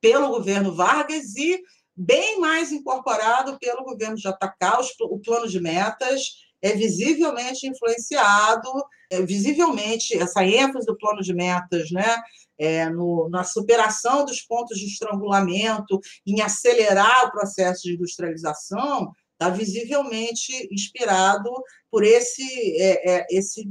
pelo 0.00 0.28
governo 0.28 0.74
Vargas 0.74 1.36
e 1.36 1.62
bem 1.96 2.40
mais 2.40 2.72
incorporado 2.72 3.58
pelo 3.58 3.84
governo 3.84 4.16
JK, 4.16 4.80
os, 4.80 4.88
o 5.00 5.18
plano 5.18 5.48
de 5.48 5.60
metas 5.60 6.44
é 6.60 6.72
visivelmente 6.72 7.66
influenciado, 7.66 8.70
é 9.10 9.20
visivelmente 9.20 10.16
essa 10.16 10.42
ênfase 10.44 10.86
do 10.86 10.96
plano 10.96 11.20
de 11.20 11.34
metas, 11.34 11.90
né, 11.90 12.16
é, 12.58 12.88
no, 12.88 13.28
na 13.28 13.44
superação 13.44 14.24
dos 14.24 14.40
pontos 14.40 14.78
de 14.78 14.86
estrangulamento, 14.86 16.00
em 16.26 16.40
acelerar 16.40 17.26
o 17.26 17.30
processo 17.30 17.82
de 17.82 17.94
industrialização, 17.94 19.12
está 19.32 19.50
visivelmente 19.50 20.68
inspirado 20.72 21.50
por 21.90 22.02
esse, 22.02 22.80
é, 22.80 23.10
é, 23.10 23.26
esse, 23.30 23.68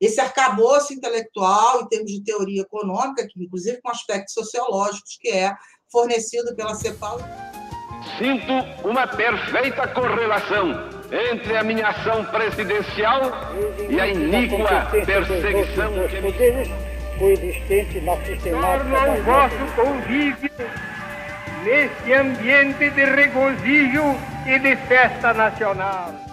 esse 0.00 0.20
arcabouço 0.20 0.92
intelectual, 0.92 1.82
em 1.82 1.88
termos 1.88 2.12
de 2.12 2.22
teoria 2.22 2.62
econômica, 2.62 3.26
que, 3.26 3.42
inclusive 3.42 3.80
com 3.80 3.90
aspectos 3.90 4.34
sociológicos, 4.34 5.16
que 5.20 5.28
é 5.28 5.54
fornecido 5.90 6.54
pela 6.54 6.74
CEPAL. 6.74 7.18
Sinto 8.18 8.52
uma 8.86 9.06
perfeita 9.06 9.88
correlação 9.88 10.88
entre 11.10 11.56
a 11.56 11.62
minha 11.62 11.88
ação 11.88 12.24
presidencial 12.26 13.20
e 13.88 13.98
a 13.98 14.08
iníqua 14.08 14.88
perseguição 15.04 15.92
que 16.08 17.18
coexistente 17.18 18.00
na 18.02 18.16
sistemática 18.24 19.10
o 19.10 19.22
vosso 19.22 19.74
convívio 19.74 20.50
nesse 21.64 22.12
ambiente 22.12 22.90
de 22.90 23.04
regozijo 23.04 24.02
e 24.46 24.58
de 24.58 24.76
festa 24.86 25.32
nacional. 25.32 26.25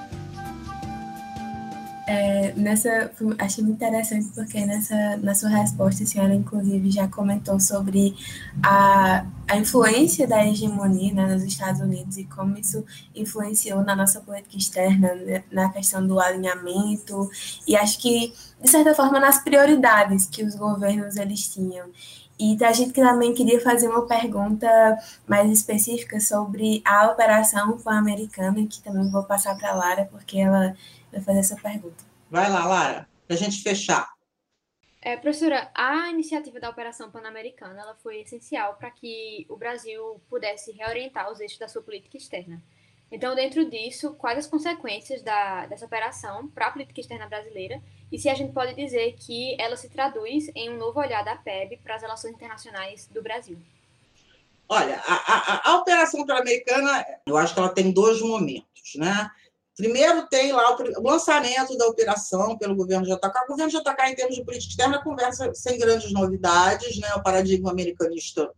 É, 2.06 2.51
nessa, 2.58 3.12
achei 3.39 3.64
muito 3.64 3.78
interessante 3.78 4.30
porque 4.36 4.66
nessa, 4.66 5.16
na 5.18 5.34
sua 5.34 5.47
resposta 5.47 6.04
a 6.04 6.06
senhora 6.06 6.34
inclusive 6.34 6.91
já 6.91 7.08
comentou 7.08 7.58
sobre 7.62 8.14
a, 8.62 9.26
a 9.47 9.56
influência 9.56 10.28
da 10.28 10.45
hegemonia 10.45 11.14
né, 11.14 11.34
nos 11.34 11.43
Estados 11.43 11.80
Unidos 11.80 12.18
e 12.18 12.26
como 12.26 12.58
isso 12.58 12.84
influenciou 13.16 13.84
na 13.84 13.95
nossa 13.95 14.20
política 14.20 14.58
externa, 14.58 15.16
né, 15.16 15.43
na 15.49 15.70
questão 15.70 16.06
do 16.06 16.20
alinhamento 16.20 17.30
e 17.66 17.74
acho 17.74 17.97
que, 17.99 18.34
de 18.62 18.70
certa 18.70 18.93
forma, 18.93 19.18
nas 19.18 19.41
prioridades 19.41 20.26
que 20.26 20.43
os 20.43 20.56
governos 20.56 21.16
eles 21.16 21.47
tinham. 21.47 21.86
E 22.38 22.58
a 22.64 22.74
gente 22.74 22.91
também 22.91 23.34
queria 23.34 23.62
fazer 23.62 23.88
uma 23.88 24.06
pergunta 24.06 24.68
mais 25.26 25.49
específica 25.49 26.20
sobre 26.20 26.82
a 26.84 27.08
operação 27.08 27.78
pan-americana, 27.78 28.66
que 28.68 28.82
também 28.82 29.10
vou 29.10 29.24
passar 29.24 29.56
para 29.56 29.70
a 29.70 29.76
Lara, 29.76 30.10
porque 30.12 30.39
ela 30.39 30.76
vai 31.14 31.22
fazer 31.22 31.39
essa 31.39 31.55
pergunta. 31.55 32.03
Vai 32.30 32.49
lá, 32.49 32.66
Lara, 32.66 33.07
para 33.28 33.36
a 33.36 33.39
gente 33.39 33.61
fechar. 33.61 34.11
É, 35.01 35.18
professora, 35.18 35.70
a 35.76 36.09
iniciativa 36.09 36.59
da 36.59 36.70
Operação 36.70 37.11
Pan-Americana 37.11 37.82
ela 37.82 37.95
foi 37.95 38.22
essencial 38.22 38.76
para 38.76 38.89
que 38.89 39.45
o 39.49 39.57
Brasil 39.57 40.22
pudesse 40.30 40.72
reorientar 40.72 41.32
os 41.32 41.39
eixos 41.39 41.59
da 41.59 41.68
sua 41.68 41.82
política 41.82 42.18
externa. 42.18 42.64
Então, 43.11 43.36
dentro 43.36 43.70
disso, 43.70 44.16
quais 44.16 44.39
as 44.39 44.47
consequências 44.47 45.22
da, 45.22 45.68
dessa 45.68 45.86
operação 45.86 46.47
para 46.47 46.68
a 46.68 46.72
política 46.72 46.99
externa 46.99 47.28
brasileira 47.28 47.82
e 48.11 48.18
se 48.18 48.28
a 48.28 48.34
gente 48.34 48.53
pode 48.53 48.74
dizer 48.74 49.16
que 49.20 49.55
ela 49.61 49.76
se 49.76 49.89
traduz 49.89 50.49
em 50.55 50.72
um 50.72 50.78
novo 50.78 50.99
olhar 50.99 51.24
da 51.24 51.36
PEB 51.36 51.78
para 51.84 51.95
as 51.95 52.01
relações 52.01 52.34
internacionais 52.34 53.07
do 53.07 53.22
Brasil? 53.22 53.59
Olha, 54.68 54.99
a, 55.05 55.14
a, 55.14 55.72
a 55.72 55.78
Operação 55.78 56.26
Pan-Americana, 56.26 57.05
eu 57.28 57.38
acho 57.38 57.53
que 57.53 57.59
ela 57.59 57.70
tem 57.70 57.91
dois 57.91 58.22
momentos, 58.22 58.95
né? 58.95 59.30
Primeiro 59.76 60.28
tem 60.28 60.51
lá 60.51 60.76
o 60.76 61.01
lançamento 61.01 61.76
da 61.78 61.88
operação 61.88 62.57
pelo 62.57 62.76
governo 62.76 63.05
JK. 63.05 63.43
O 63.45 63.47
governo 63.47 63.71
JK, 63.71 64.09
em 64.09 64.15
termos 64.15 64.36
de 64.36 64.45
política 64.45 64.71
externa, 64.71 65.03
conversa 65.03 65.53
sem 65.53 65.80
grandes 65.80 66.11
novidades, 66.11 66.99
né? 66.99 67.13
O 67.15 67.24
paradigma 67.24 67.71
americanista 67.71 68.51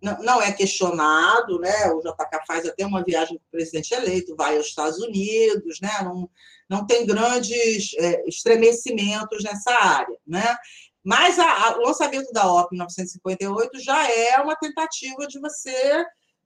não, 0.00 0.40
é 0.42 0.52
questionado, 0.52 1.58
né? 1.58 1.90
O 1.92 2.00
JK 2.00 2.46
faz 2.46 2.66
até 2.66 2.84
uma 2.84 3.02
viagem 3.02 3.38
com 3.38 3.44
o 3.44 3.50
presidente 3.50 3.94
eleito, 3.94 4.36
vai 4.36 4.56
aos 4.56 4.66
Estados 4.66 4.98
Unidos, 4.98 5.80
né? 5.80 5.90
Não, 6.02 6.30
não 6.68 6.86
tem 6.86 7.06
grandes 7.06 7.94
é, 7.98 8.22
estremecimentos 8.28 9.42
nessa 9.42 9.72
área, 9.72 10.16
né? 10.26 10.56
Mas 11.02 11.38
a, 11.38 11.68
a, 11.68 11.78
o 11.78 11.82
lançamento 11.82 12.30
da 12.32 12.50
OP 12.50 12.74
em 12.74 12.78
1958 12.78 13.80
já 13.80 14.10
é 14.10 14.40
uma 14.40 14.56
tentativa 14.56 15.26
de 15.26 15.38
você 15.38 15.70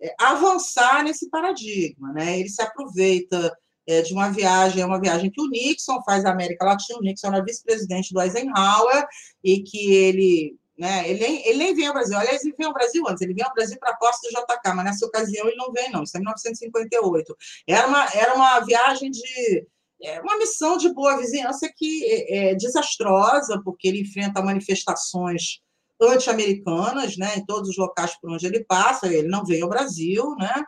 é, 0.00 0.14
avançar 0.20 1.02
nesse 1.04 1.28
paradigma, 1.28 2.12
né? 2.12 2.38
Ele 2.38 2.48
se 2.48 2.62
aproveita 2.62 3.56
é, 3.88 4.02
de 4.02 4.12
uma 4.12 4.30
viagem, 4.30 4.82
é 4.82 4.86
uma 4.86 5.00
viagem 5.00 5.30
que 5.30 5.40
o 5.40 5.48
Nixon 5.48 6.02
faz 6.04 6.24
à 6.26 6.30
América 6.30 6.64
Latina, 6.64 6.98
o 6.98 7.02
Nixon 7.02 7.28
era 7.28 7.42
vice-presidente 7.42 8.12
do 8.12 8.20
Eisenhower, 8.20 9.06
e 9.42 9.62
que 9.62 9.94
ele 9.94 10.56
né? 10.78 11.10
Ele, 11.10 11.24
ele 11.44 11.58
nem 11.58 11.74
vem 11.74 11.88
ao 11.88 11.92
Brasil. 11.92 12.16
Aliás, 12.16 12.44
ele 12.44 12.54
vem 12.56 12.66
ao 12.66 12.72
Brasil 12.72 13.04
antes, 13.08 13.20
ele 13.20 13.34
vem 13.34 13.44
ao 13.44 13.52
Brasil 13.52 13.76
para 13.80 13.90
a 13.90 13.96
posse 13.96 14.20
do 14.22 14.28
JK, 14.28 14.74
mas 14.76 14.84
nessa 14.84 15.06
ocasião 15.06 15.48
ele 15.48 15.56
não 15.56 15.72
vem, 15.72 15.90
não. 15.90 16.04
Isso 16.04 16.16
é 16.16 16.20
1958. 16.20 17.36
Era 17.66 17.88
uma, 17.88 18.08
era 18.14 18.34
uma 18.34 18.60
viagem 18.60 19.10
de. 19.10 19.66
É 20.00 20.20
uma 20.20 20.38
missão 20.38 20.76
de 20.76 20.94
boa 20.94 21.18
vizinhança 21.18 21.68
que 21.74 22.04
é, 22.04 22.50
é 22.50 22.54
desastrosa, 22.54 23.60
porque 23.64 23.88
ele 23.88 24.02
enfrenta 24.02 24.40
manifestações 24.40 25.60
anti-americanas, 26.00 27.16
né, 27.16 27.36
em 27.36 27.44
todos 27.44 27.70
os 27.70 27.76
locais 27.76 28.18
por 28.20 28.30
onde 28.32 28.46
ele 28.46 28.64
passa, 28.64 29.06
ele 29.06 29.28
não 29.28 29.44
vem 29.44 29.62
ao 29.62 29.68
Brasil, 29.68 30.34
né, 30.38 30.62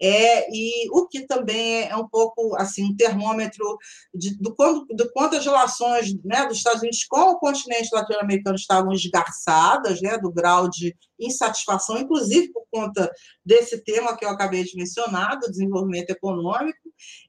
é, 0.00 0.46
e 0.54 0.88
o 0.90 1.06
que 1.08 1.26
também 1.26 1.84
é 1.88 1.96
um 1.96 2.06
pouco 2.06 2.54
assim 2.56 2.84
um 2.84 2.96
termômetro 2.96 3.78
de, 4.14 4.36
do, 4.38 4.54
quanto, 4.54 4.86
do 4.94 5.10
quanto 5.12 5.36
as 5.36 5.44
relações 5.44 6.14
né, 6.22 6.46
dos 6.46 6.58
Estados 6.58 6.82
Unidos 6.82 7.04
com 7.08 7.30
o 7.30 7.38
continente 7.38 7.88
latino-americano 7.92 8.56
estavam 8.56 8.92
esgarçadas, 8.92 10.00
né, 10.02 10.18
do 10.18 10.30
grau 10.30 10.68
de 10.68 10.94
insatisfação, 11.18 11.98
inclusive 11.98 12.52
por 12.52 12.64
conta 12.70 13.10
desse 13.44 13.82
tema 13.82 14.16
que 14.16 14.24
eu 14.24 14.28
acabei 14.28 14.64
de 14.64 14.76
mencionar, 14.76 15.38
do 15.38 15.50
desenvolvimento 15.50 16.10
econômico 16.10 16.78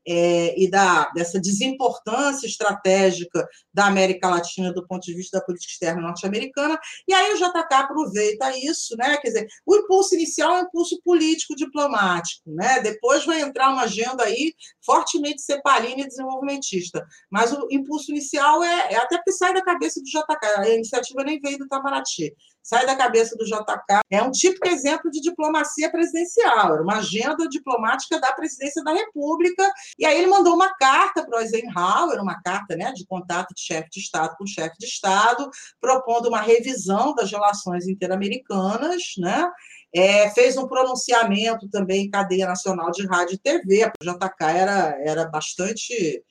é, 0.07 0.55
e 0.57 0.69
da, 0.69 1.09
dessa 1.09 1.39
desimportância 1.39 2.47
estratégica 2.47 3.47
da 3.73 3.87
América 3.87 4.29
Latina 4.29 4.71
do 4.71 4.87
ponto 4.87 5.03
de 5.03 5.13
vista 5.13 5.39
da 5.39 5.45
política 5.45 5.71
externa 5.71 6.01
norte-americana, 6.01 6.79
e 7.07 7.13
aí 7.13 7.33
o 7.33 7.37
JK 7.37 7.73
aproveita 7.73 8.57
isso, 8.57 8.95
né, 8.97 9.17
quer 9.17 9.27
dizer, 9.27 9.47
o 9.65 9.75
impulso 9.75 10.15
inicial 10.15 10.55
é 10.55 10.61
um 10.61 10.65
impulso 10.65 10.99
político-diplomático, 11.03 12.49
né, 12.49 12.79
depois 12.79 13.25
vai 13.25 13.41
entrar 13.41 13.69
uma 13.69 13.83
agenda 13.83 14.23
aí 14.23 14.53
fortemente 14.85 15.41
cepalina 15.41 16.01
e 16.01 16.07
desenvolvimentista, 16.07 17.05
mas 17.29 17.51
o 17.51 17.67
impulso 17.69 18.11
inicial 18.11 18.63
é, 18.63 18.93
é 18.93 18.95
até 18.95 19.17
porque 19.17 19.33
sai 19.33 19.53
da 19.53 19.63
cabeça 19.63 19.99
do 19.99 20.05
JK, 20.05 20.59
a 20.59 20.69
iniciativa 20.69 21.23
nem 21.23 21.39
veio 21.39 21.57
do 21.57 21.65
Itamaraty, 21.65 22.33
sai 22.67 22.85
da 22.85 22.97
cabeça 22.97 23.35
do 23.37 23.45
JK. 23.45 24.01
É 24.11 24.21
um 24.21 24.29
típico 24.29 24.67
exemplo 24.67 25.09
de 25.09 25.21
diplomacia 25.21 25.89
presidencial, 25.89 26.73
era 26.73 26.83
uma 26.83 26.97
agenda 26.97 27.47
diplomática 27.47 28.19
da 28.19 28.33
presidência 28.33 28.83
da 28.83 28.91
República. 28.91 29.71
E 29.97 30.05
aí 30.05 30.17
ele 30.17 30.27
mandou 30.27 30.53
uma 30.53 30.73
carta 30.75 31.25
para 31.25 31.37
o 31.37 31.41
Eisenhower, 31.41 32.21
uma 32.21 32.41
carta 32.41 32.75
né, 32.75 32.91
de 32.93 33.05
contato 33.05 33.53
de 33.53 33.61
chefe 33.61 33.89
de 33.89 33.99
Estado 33.99 34.35
com 34.37 34.45
chefe 34.45 34.75
de 34.77 34.85
Estado, 34.85 35.49
propondo 35.81 36.27
uma 36.27 36.41
revisão 36.41 37.15
das 37.15 37.31
relações 37.31 37.87
interamericanas, 37.87 39.01
né? 39.17 39.49
É, 39.93 40.29
fez 40.31 40.57
um 40.57 40.67
pronunciamento 40.67 41.69
também 41.69 42.05
em 42.05 42.09
cadeia 42.09 42.45
nacional 42.45 42.91
de 42.91 43.07
rádio 43.07 43.35
e 43.35 43.39
TV. 43.39 43.91
O 44.01 44.05
JK 44.05 44.43
era, 44.43 44.97
era 45.03 45.25
bastante 45.25 46.23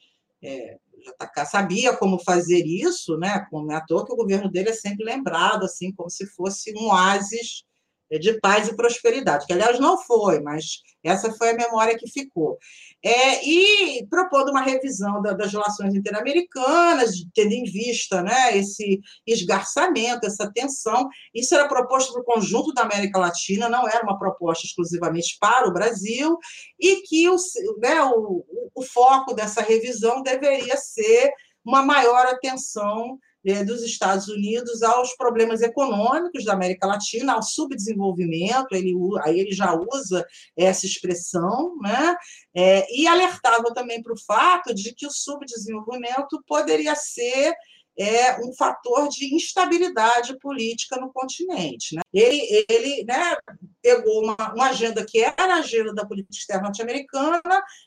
é, 0.43 0.77
JK 1.07 1.47
sabia 1.47 1.97
como 1.97 2.19
fazer 2.19 2.65
isso, 2.67 3.17
né? 3.17 3.47
Como 3.51 3.71
é 3.73 3.77
à 3.77 3.81
toa 3.81 4.05
que 4.05 4.13
o 4.13 4.17
governo 4.17 4.51
dele 4.51 4.71
é 4.71 4.73
sempre 4.73 5.05
lembrado, 5.05 5.65
assim, 5.65 5.93
como 5.93 6.11
se 6.11 6.27
fosse 6.27 6.73
um 6.77 6.87
oásis 6.87 7.65
de 8.11 8.39
paz 8.41 8.69
e 8.69 8.77
prosperidade, 8.77 9.47
que 9.47 9.53
aliás 9.53 9.81
não 9.81 9.99
foi, 9.99 10.41
mas 10.41 10.83
essa 11.03 11.33
foi 11.33 11.51
a 11.51 11.57
memória 11.57 11.97
que 11.97 12.09
ficou. 12.09 12.59
É, 13.03 13.45
e 13.45 14.07
propondo 14.09 14.51
uma 14.51 14.63
revisão 14.63 15.21
da, 15.23 15.33
das 15.33 15.53
relações 15.53 15.95
interamericanas, 15.95 17.13
tendo 17.35 17.53
em 17.53 17.65
vista 17.65 18.23
né, 18.23 18.57
esse 18.57 19.01
esgarçamento, 19.27 20.27
essa 20.27 20.51
tensão. 20.53 21.09
Isso 21.35 21.55
era 21.55 21.69
proposto 21.69 22.13
para 22.13 22.23
o 22.23 22.25
conjunto 22.25 22.73
da 22.73 22.83
América 22.83 23.19
Latina, 23.19 23.69
não 23.69 23.89
era 23.89 24.03
uma 24.03 24.19
proposta 24.19 24.67
exclusivamente 24.67 25.37
para 25.41 25.69
o 25.69 25.73
Brasil, 25.73 26.39
e 26.81 27.03
que 27.03 27.29
o, 27.29 27.37
né, 27.79 28.03
o, 28.03 28.45
o 28.75 28.83
foco 28.83 29.35
dessa 29.35 29.63
revisão 29.63 30.23
deveria 30.23 30.77
ser 30.77 31.31
uma 31.65 31.83
maior 31.83 32.27
atenção 32.27 33.19
é, 33.36 33.36
dos 33.65 33.83
Estados 33.83 34.29
Unidos 34.29 34.83
aos 34.83 35.15
problemas 35.15 35.63
econômicos 35.63 36.45
da 36.45 36.53
América 36.53 36.87
Latina, 36.87 37.35
ao 37.35 37.43
subdesenvolvimento, 37.43 38.75
ele, 38.75 38.93
aí 39.23 39.39
ele 39.39 39.53
já 39.53 39.75
usa 39.75 40.27
essa 40.57 40.87
expressão, 40.87 41.77
né? 41.81 42.17
É, 42.55 42.87
e 42.93 43.07
alertava 43.07 43.73
também 43.73 44.03
para 44.03 44.13
o 44.13 44.21
fato 44.21 44.75
de 44.75 44.95
que 44.95 45.07
o 45.07 45.11
subdesenvolvimento 45.11 46.43
poderia 46.47 46.95
ser 46.95 47.55
é 47.99 48.39
um 48.45 48.53
fator 48.53 49.09
de 49.09 49.35
instabilidade 49.35 50.39
política 50.39 51.01
no 51.01 51.11
continente. 51.11 51.95
Né? 51.95 52.03
Ele, 52.13 52.67
ele 52.69 53.05
né, 53.05 53.37
pegou 53.87 54.25
uma, 54.25 54.37
uma, 54.53 54.71
agenda 54.71 55.07
que 55.07 55.23
era 55.23 55.55
a 55.55 55.59
agenda 55.59 55.95
da 55.95 56.05
política 56.05 56.35
externa 56.35 56.65
norte-americana 56.65 57.41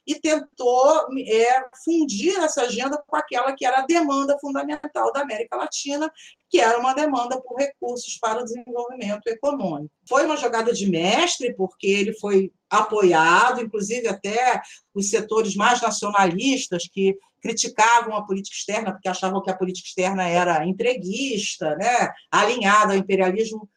e 0.07 0.15
tentou 0.15 1.07
é, 1.27 1.65
fundir 1.83 2.39
essa 2.39 2.61
agenda 2.61 3.03
com 3.05 3.17
aquela 3.17 3.51
que 3.51 3.65
era 3.65 3.79
a 3.79 3.85
demanda 3.85 4.39
fundamental 4.39 5.11
da 5.11 5.23
América 5.23 5.57
Latina, 5.57 6.09
que 6.49 6.61
era 6.61 6.79
uma 6.79 6.93
demanda 6.93 7.41
por 7.41 7.57
recursos 7.57 8.17
para 8.17 8.39
o 8.39 8.45
desenvolvimento 8.45 9.27
econômico. 9.27 9.93
Foi 10.07 10.25
uma 10.25 10.37
jogada 10.37 10.71
de 10.71 10.89
mestre, 10.89 11.53
porque 11.53 11.87
ele 11.87 12.13
foi 12.13 12.49
apoiado, 12.69 13.61
inclusive 13.61 14.07
até 14.07 14.61
os 14.95 15.09
setores 15.09 15.53
mais 15.53 15.81
nacionalistas 15.81 16.87
que 16.89 17.17
criticavam 17.41 18.15
a 18.15 18.25
política 18.25 18.55
externa 18.55 18.93
porque 18.93 19.09
achavam 19.09 19.41
que 19.41 19.49
a 19.49 19.55
política 19.55 19.87
externa 19.87 20.27
era 20.27 20.65
entreguista, 20.65 21.75
né, 21.75 22.09
alinhada 22.31 22.93
ao 22.93 22.99
imperialismo, 22.99 23.69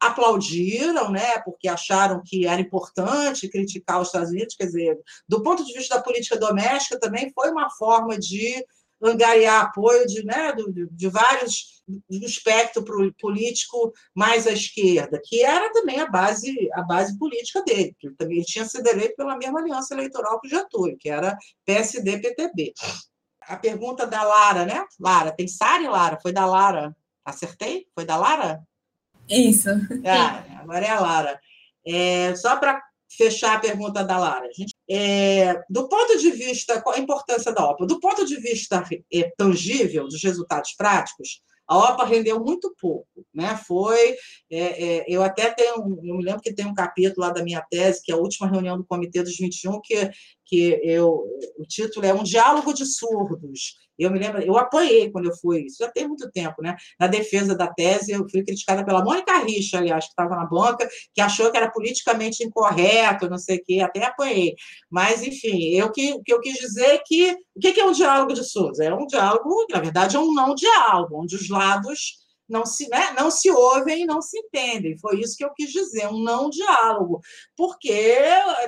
aplaudiram, 0.00 1.10
né, 1.10 1.38
porque 1.44 1.68
acharam 1.68 2.22
que 2.24 2.46
era 2.46 2.60
importante 2.60 3.48
criticar 3.48 4.00
os 4.00 4.08
Estados 4.08 4.30
Unidos, 4.30 4.54
quer 4.54 4.66
dizer, 4.66 4.98
do 5.28 5.42
ponto 5.42 5.64
de 5.64 5.72
vista 5.72 5.96
da 5.96 6.02
política 6.02 6.36
doméstica 6.36 7.00
também 7.00 7.32
foi 7.34 7.50
uma 7.50 7.68
forma 7.70 8.18
de 8.18 8.64
angariar 9.02 9.64
apoio 9.64 10.06
de, 10.06 10.24
né, 10.24 10.52
de, 10.52 10.88
de 10.90 11.08
vários 11.08 11.78
do 11.88 12.26
espectro 12.26 12.84
político 13.18 13.92
mais 14.14 14.46
à 14.46 14.52
esquerda, 14.52 15.20
que 15.24 15.42
era 15.42 15.72
também 15.72 16.00
a 16.00 16.06
base 16.06 16.68
a 16.74 16.82
base 16.82 17.18
política 17.18 17.62
dele, 17.62 17.96
que 17.98 18.10
também 18.10 18.42
tinha 18.42 18.64
sido 18.66 18.86
eleito 18.88 19.16
pela 19.16 19.36
mesma 19.38 19.60
aliança 19.60 19.94
eleitoral 19.94 20.38
que 20.40 20.48
o 20.48 20.50
Getúlio, 20.50 20.98
que 20.98 21.08
era 21.08 21.36
PSD-PTB. 21.64 22.74
A 23.42 23.56
pergunta 23.56 24.06
da 24.06 24.22
Lara, 24.22 24.66
né? 24.66 24.84
Lara, 25.00 25.32
tem 25.32 25.48
Sara 25.48 25.88
Lara? 25.88 26.18
Foi 26.20 26.32
da 26.32 26.44
Lara. 26.44 26.94
Acertei? 27.24 27.86
Foi 27.94 28.04
da 28.04 28.16
Lara? 28.16 28.62
Isso. 29.28 29.68
Ah, 30.04 30.44
agora 30.60 30.86
é 30.86 30.90
a 30.90 31.00
Lara. 31.00 31.40
É, 31.86 32.34
só 32.36 32.56
para 32.56 32.82
fechar 33.10 33.56
a 33.56 33.60
pergunta 33.60 34.04
da 34.04 34.18
Lara. 34.18 34.48
Gente, 34.52 34.74
é, 34.88 35.60
do 35.68 35.88
ponto 35.88 36.18
de 36.18 36.30
vista, 36.30 36.80
qual 36.80 36.94
a 36.94 36.98
importância 36.98 37.52
da 37.52 37.64
OPA? 37.68 37.86
Do 37.86 37.98
ponto 38.00 38.24
de 38.24 38.36
vista 38.36 38.84
é, 39.12 39.32
tangível, 39.36 40.04
dos 40.04 40.22
resultados 40.22 40.74
práticos, 40.76 41.40
a 41.66 41.76
OPA 41.76 42.06
rendeu 42.06 42.40
muito 42.40 42.74
pouco, 42.80 43.06
né? 43.32 43.60
Foi, 43.66 44.16
é, 44.50 44.84
é, 44.84 45.04
eu 45.06 45.22
até 45.22 45.50
tenho, 45.50 46.00
eu 46.02 46.16
me 46.16 46.24
lembro 46.24 46.40
que 46.40 46.54
tem 46.54 46.66
um 46.66 46.74
capítulo 46.74 47.26
lá 47.26 47.30
da 47.30 47.42
minha 47.42 47.60
tese, 47.60 48.02
que 48.02 48.10
é 48.10 48.14
a 48.14 48.18
última 48.18 48.48
reunião 48.48 48.78
do 48.78 48.86
Comitê 48.86 49.22
dos 49.22 49.36
21, 49.36 49.78
que, 49.82 50.10
que 50.46 50.80
eu, 50.82 51.22
o 51.58 51.66
título 51.66 52.06
é 52.06 52.14
Um 52.14 52.22
Diálogo 52.22 52.72
de 52.72 52.86
Surdos. 52.86 53.76
Eu 53.98 54.10
me 54.10 54.18
lembro, 54.18 54.40
eu 54.40 54.56
apoiei 54.56 55.10
quando 55.10 55.26
eu 55.26 55.36
fui, 55.36 55.62
isso 55.66 55.78
já 55.80 55.90
tem 55.90 56.06
muito 56.06 56.30
tempo, 56.30 56.62
né? 56.62 56.76
Na 56.98 57.06
defesa 57.06 57.54
da 57.54 57.66
tese, 57.66 58.12
eu 58.12 58.28
fui 58.28 58.44
criticada 58.44 58.84
pela 58.84 59.02
Mônica 59.04 59.36
Richa, 59.38 59.78
aliás, 59.78 60.04
que 60.04 60.10
estava 60.10 60.36
na 60.36 60.46
banca, 60.46 60.88
que 61.14 61.20
achou 61.20 61.50
que 61.50 61.56
era 61.56 61.70
politicamente 61.70 62.44
incorreto, 62.44 63.28
não 63.28 63.38
sei 63.38 63.56
o 63.58 63.64
quê, 63.64 63.80
até 63.80 64.04
apoiei. 64.04 64.54
Mas, 64.90 65.22
enfim, 65.22 65.70
eu 65.74 65.90
que, 65.90 66.20
que 66.22 66.32
eu 66.32 66.40
quis 66.40 66.54
dizer 66.54 66.86
é 66.86 66.98
que 66.98 67.36
o 67.56 67.60
que 67.60 67.80
é 67.80 67.84
um 67.84 67.92
diálogo 67.92 68.32
de 68.32 68.44
Souza? 68.44 68.84
É 68.84 68.94
um 68.94 69.06
diálogo, 69.06 69.66
na 69.70 69.80
verdade, 69.80 70.16
é 70.16 70.20
um 70.20 70.32
não 70.32 70.54
diálogo, 70.54 71.20
onde 71.22 71.34
os 71.36 71.48
lados 71.48 72.18
não 72.48 72.64
se, 72.64 72.88
né, 72.88 73.12
não 73.12 73.30
se 73.30 73.50
ouvem 73.50 74.02
e 74.02 74.06
não 74.06 74.22
se 74.22 74.38
entendem. 74.38 74.96
Foi 74.98 75.20
isso 75.20 75.36
que 75.36 75.44
eu 75.44 75.52
quis 75.54 75.70
dizer, 75.70 76.08
um 76.08 76.22
não 76.22 76.48
diálogo, 76.48 77.20
porque 77.56 78.18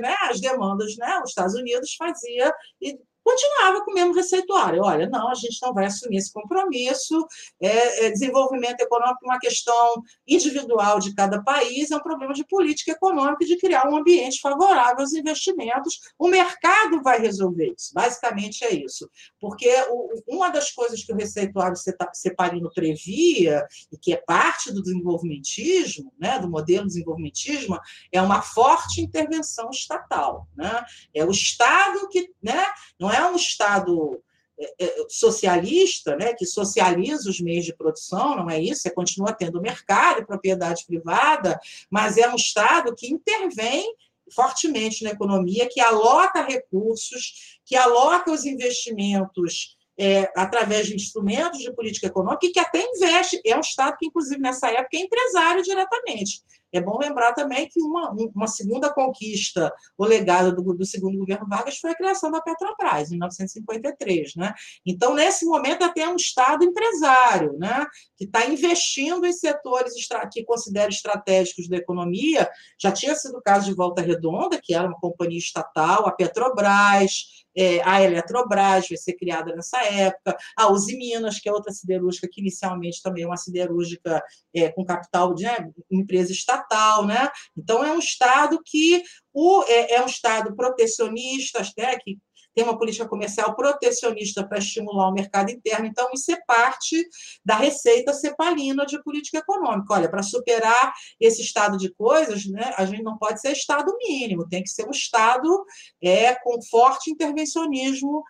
né, 0.01 0.15
as 0.23 0.41
demandas, 0.41 0.97
né, 0.97 1.21
os 1.25 1.31
Estados 1.31 1.55
Unidos 1.55 1.95
fazia 1.95 2.53
e 2.81 2.99
continuava 3.31 3.85
com 3.85 3.91
o 3.91 3.95
mesmo 3.95 4.15
receituário. 4.15 4.83
Olha, 4.83 5.09
não, 5.09 5.29
a 5.29 5.35
gente 5.35 5.59
não 5.63 5.73
vai 5.73 5.87
assumir 5.87 6.19
esse 6.19 6.33
compromisso. 6.33 7.27
É, 7.61 8.07
é, 8.07 8.11
desenvolvimento 8.11 8.81
econômico 8.81 9.21
é 9.23 9.29
uma 9.29 9.39
questão 9.39 10.03
individual 10.27 10.99
de 10.99 11.15
cada 11.15 11.43
país, 11.43 11.91
é 11.91 11.97
um 11.97 12.03
problema 12.03 12.35
de 12.35 12.45
política 12.45 12.93
econômica 12.93 13.45
de 13.45 13.57
criar 13.57 13.89
um 13.89 13.97
ambiente 13.97 14.41
favorável 14.41 15.01
aos 15.01 15.13
investimentos. 15.13 16.01
O 16.19 16.29
mercado 16.29 17.03
vai 17.03 17.21
resolver 17.21 17.75
isso. 17.77 17.93
Basicamente 17.95 18.65
é 18.65 18.75
isso. 18.75 19.09
Porque 19.41 19.71
o, 19.91 20.23
uma 20.29 20.51
das 20.51 20.71
coisas 20.73 21.05
que 21.05 21.13
o 21.13 21.17
receituário 21.17 21.77
separino 22.13 22.71
previa, 22.75 23.67
e 23.93 23.97
que 23.97 24.13
é 24.13 24.17
parte 24.17 24.73
do 24.73 24.83
desenvolvimentismo, 24.83 26.13
né, 26.19 26.39
do 26.39 26.49
modelo 26.49 26.87
desenvolvimentismo, 26.87 27.79
é 28.13 28.21
uma 28.21 28.43
forte 28.43 29.01
intervenção 29.01 29.71
estatal. 29.71 30.47
Né? 30.57 30.85
É 31.15 31.25
o 31.25 31.31
Estado 31.31 32.09
que 32.09 32.31
né, 32.43 32.67
não 32.99 33.11
é 33.11 33.20
é 33.21 33.31
um 33.31 33.37
Estado 33.37 34.23
é, 34.59 34.85
é, 34.85 35.07
socialista, 35.09 36.17
né, 36.17 36.35
que 36.35 36.45
socializa 36.45 37.31
os 37.31 37.41
meios 37.41 37.65
de 37.65 37.75
produção, 37.75 38.37
não 38.37 38.51
é 38.51 38.61
isso? 38.61 38.83
Você 38.83 38.91
continua 38.91 39.33
tendo 39.33 39.61
mercado 39.61 40.27
propriedade 40.27 40.85
privada, 40.87 41.59
mas 41.89 42.19
é 42.19 42.29
um 42.29 42.37
Estado 42.37 42.95
que 42.95 43.11
intervém 43.11 43.95
fortemente 44.31 45.03
na 45.03 45.11
economia, 45.11 45.69
que 45.69 45.81
aloca 45.81 46.43
recursos, 46.43 47.59
que 47.65 47.75
aloca 47.75 48.31
os 48.31 48.45
investimentos 48.45 49.77
é, 49.99 50.31
através 50.37 50.87
de 50.87 50.95
instrumentos 50.95 51.61
de 51.61 51.75
política 51.75 52.07
econômica 52.07 52.47
e 52.47 52.53
que 52.53 52.61
até 52.61 52.83
investe. 52.83 53.41
É 53.45 53.57
um 53.57 53.61
Estado 53.61 53.97
que, 53.99 54.07
inclusive, 54.07 54.41
nessa 54.41 54.69
época, 54.69 54.97
é 54.97 55.01
empresário 55.01 55.63
diretamente. 55.63 56.43
É 56.73 56.81
bom 56.81 56.99
lembrar 56.99 57.33
também 57.33 57.69
que 57.69 57.81
uma, 57.81 58.11
uma 58.35 58.47
segunda 58.47 58.93
conquista, 58.93 59.73
o 59.97 60.05
legado 60.05 60.55
do, 60.55 60.75
do, 60.75 60.85
segundo 60.85 61.19
governo 61.19 61.47
Vargas, 61.49 61.79
foi 61.79 61.91
a 61.91 61.97
criação 61.97 62.31
da 62.31 62.41
Petrobras, 62.41 63.09
em 63.09 63.15
1953. 63.15 64.37
Né? 64.37 64.55
Então, 64.87 65.15
nesse 65.15 65.45
momento, 65.45 65.85
até 65.85 66.09
um 66.09 66.17
Estado 66.17 66.65
empresário, 66.65 67.57
né? 67.59 67.87
que 68.17 68.25
está 68.25 68.47
investindo 68.47 69.27
em 69.27 69.33
setores 69.33 69.95
que 70.33 70.45
considera 70.45 70.89
estratégicos 70.89 71.69
da 71.69 71.77
economia. 71.77 72.49
Já 72.79 72.93
tinha 72.93 73.15
sido 73.15 73.39
o 73.39 73.43
caso 73.43 73.67
de 73.67 73.75
Volta 73.75 74.03
Redonda, 74.03 74.61
que 74.63 74.75
era 74.75 74.87
uma 74.87 74.99
companhia 74.99 75.39
estatal, 75.39 76.07
a 76.07 76.13
Petrobras, 76.13 77.41
é, 77.61 77.83
a 77.85 78.03
Eletrobras 78.03 78.89
vai 78.89 78.97
ser 78.97 79.13
criada 79.13 79.55
nessa 79.55 79.83
época, 79.85 80.35
a 80.57 80.73
Uzi 80.73 80.97
Minas, 80.97 81.39
que 81.39 81.49
é 81.49 81.53
outra 81.53 81.71
siderúrgica, 81.71 82.27
que 82.31 82.41
inicialmente 82.41 83.03
também 83.03 83.25
é 83.25 83.27
uma 83.27 83.37
siderúrgica 83.37 84.23
é, 84.55 84.71
com 84.71 84.83
capital 84.83 85.35
de 85.35 85.45
né, 85.45 85.69
empresa 85.91 86.33
estatal. 86.33 87.07
Né? 87.07 87.29
Então, 87.57 87.85
é 87.85 87.93
um 87.93 87.99
Estado 87.99 88.59
que 88.65 89.03
o, 89.33 89.63
é, 89.65 89.97
é 89.97 90.03
um 90.03 90.07
Estado 90.07 90.57
protecionista, 90.57 91.61
né, 91.77 91.99
que 91.99 92.19
tem 92.55 92.65
uma 92.65 92.79
política 92.79 93.09
comercial 93.09 93.55
protecionista 93.55 94.47
para 94.47 94.59
estimular 94.59 95.09
o 95.09 95.13
mercado 95.13 95.51
interno. 95.51 95.87
Então, 95.87 96.09
isso 96.13 96.31
é 96.33 96.41
parte 96.47 97.07
da 97.45 97.57
receita 97.57 98.13
cepalina 98.13 98.85
de 98.85 99.03
política 99.03 99.39
econômica. 99.39 99.95
Olha, 99.95 100.11
para 100.11 100.23
superar 100.23 100.93
esse 101.19 101.43
estado 101.43 101.77
de 101.77 101.93
coisas, 101.95 102.47
né, 102.47 102.73
a 102.77 102.85
gente 102.85 103.03
não 103.03 103.19
pode 103.19 103.41
ser 103.41 103.53
estado 103.53 103.97
mínimo, 103.99 104.49
tem 104.49 104.63
que 104.63 104.71
ser 104.71 104.87
um 104.87 104.91
estado 104.91 105.65
é, 106.03 106.35
com 106.35 106.61
forte 106.71 107.11
intervencionismo 107.11 108.23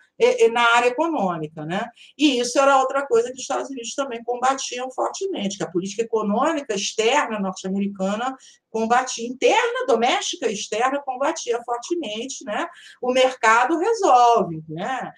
na 0.52 0.62
área 0.76 0.88
econômica. 0.88 1.64
Né? 1.64 1.84
E 2.16 2.38
isso 2.38 2.58
era 2.58 2.78
outra 2.78 3.06
coisa 3.06 3.28
que 3.28 3.34
os 3.34 3.40
Estados 3.40 3.70
Unidos 3.70 3.94
também 3.94 4.22
combatiam 4.22 4.90
fortemente, 4.90 5.56
que 5.56 5.64
a 5.64 5.70
política 5.70 6.02
econômica 6.02 6.74
externa 6.74 7.38
norte-americana 7.38 8.36
combatia, 8.70 9.26
interna, 9.26 9.86
doméstica 9.86 10.46
externa, 10.50 11.02
combatia 11.02 11.60
fortemente. 11.64 12.44
Né? 12.44 12.66
O 13.02 13.12
mercado 13.12 13.78
resolve. 13.78 14.62
Né? 14.68 15.12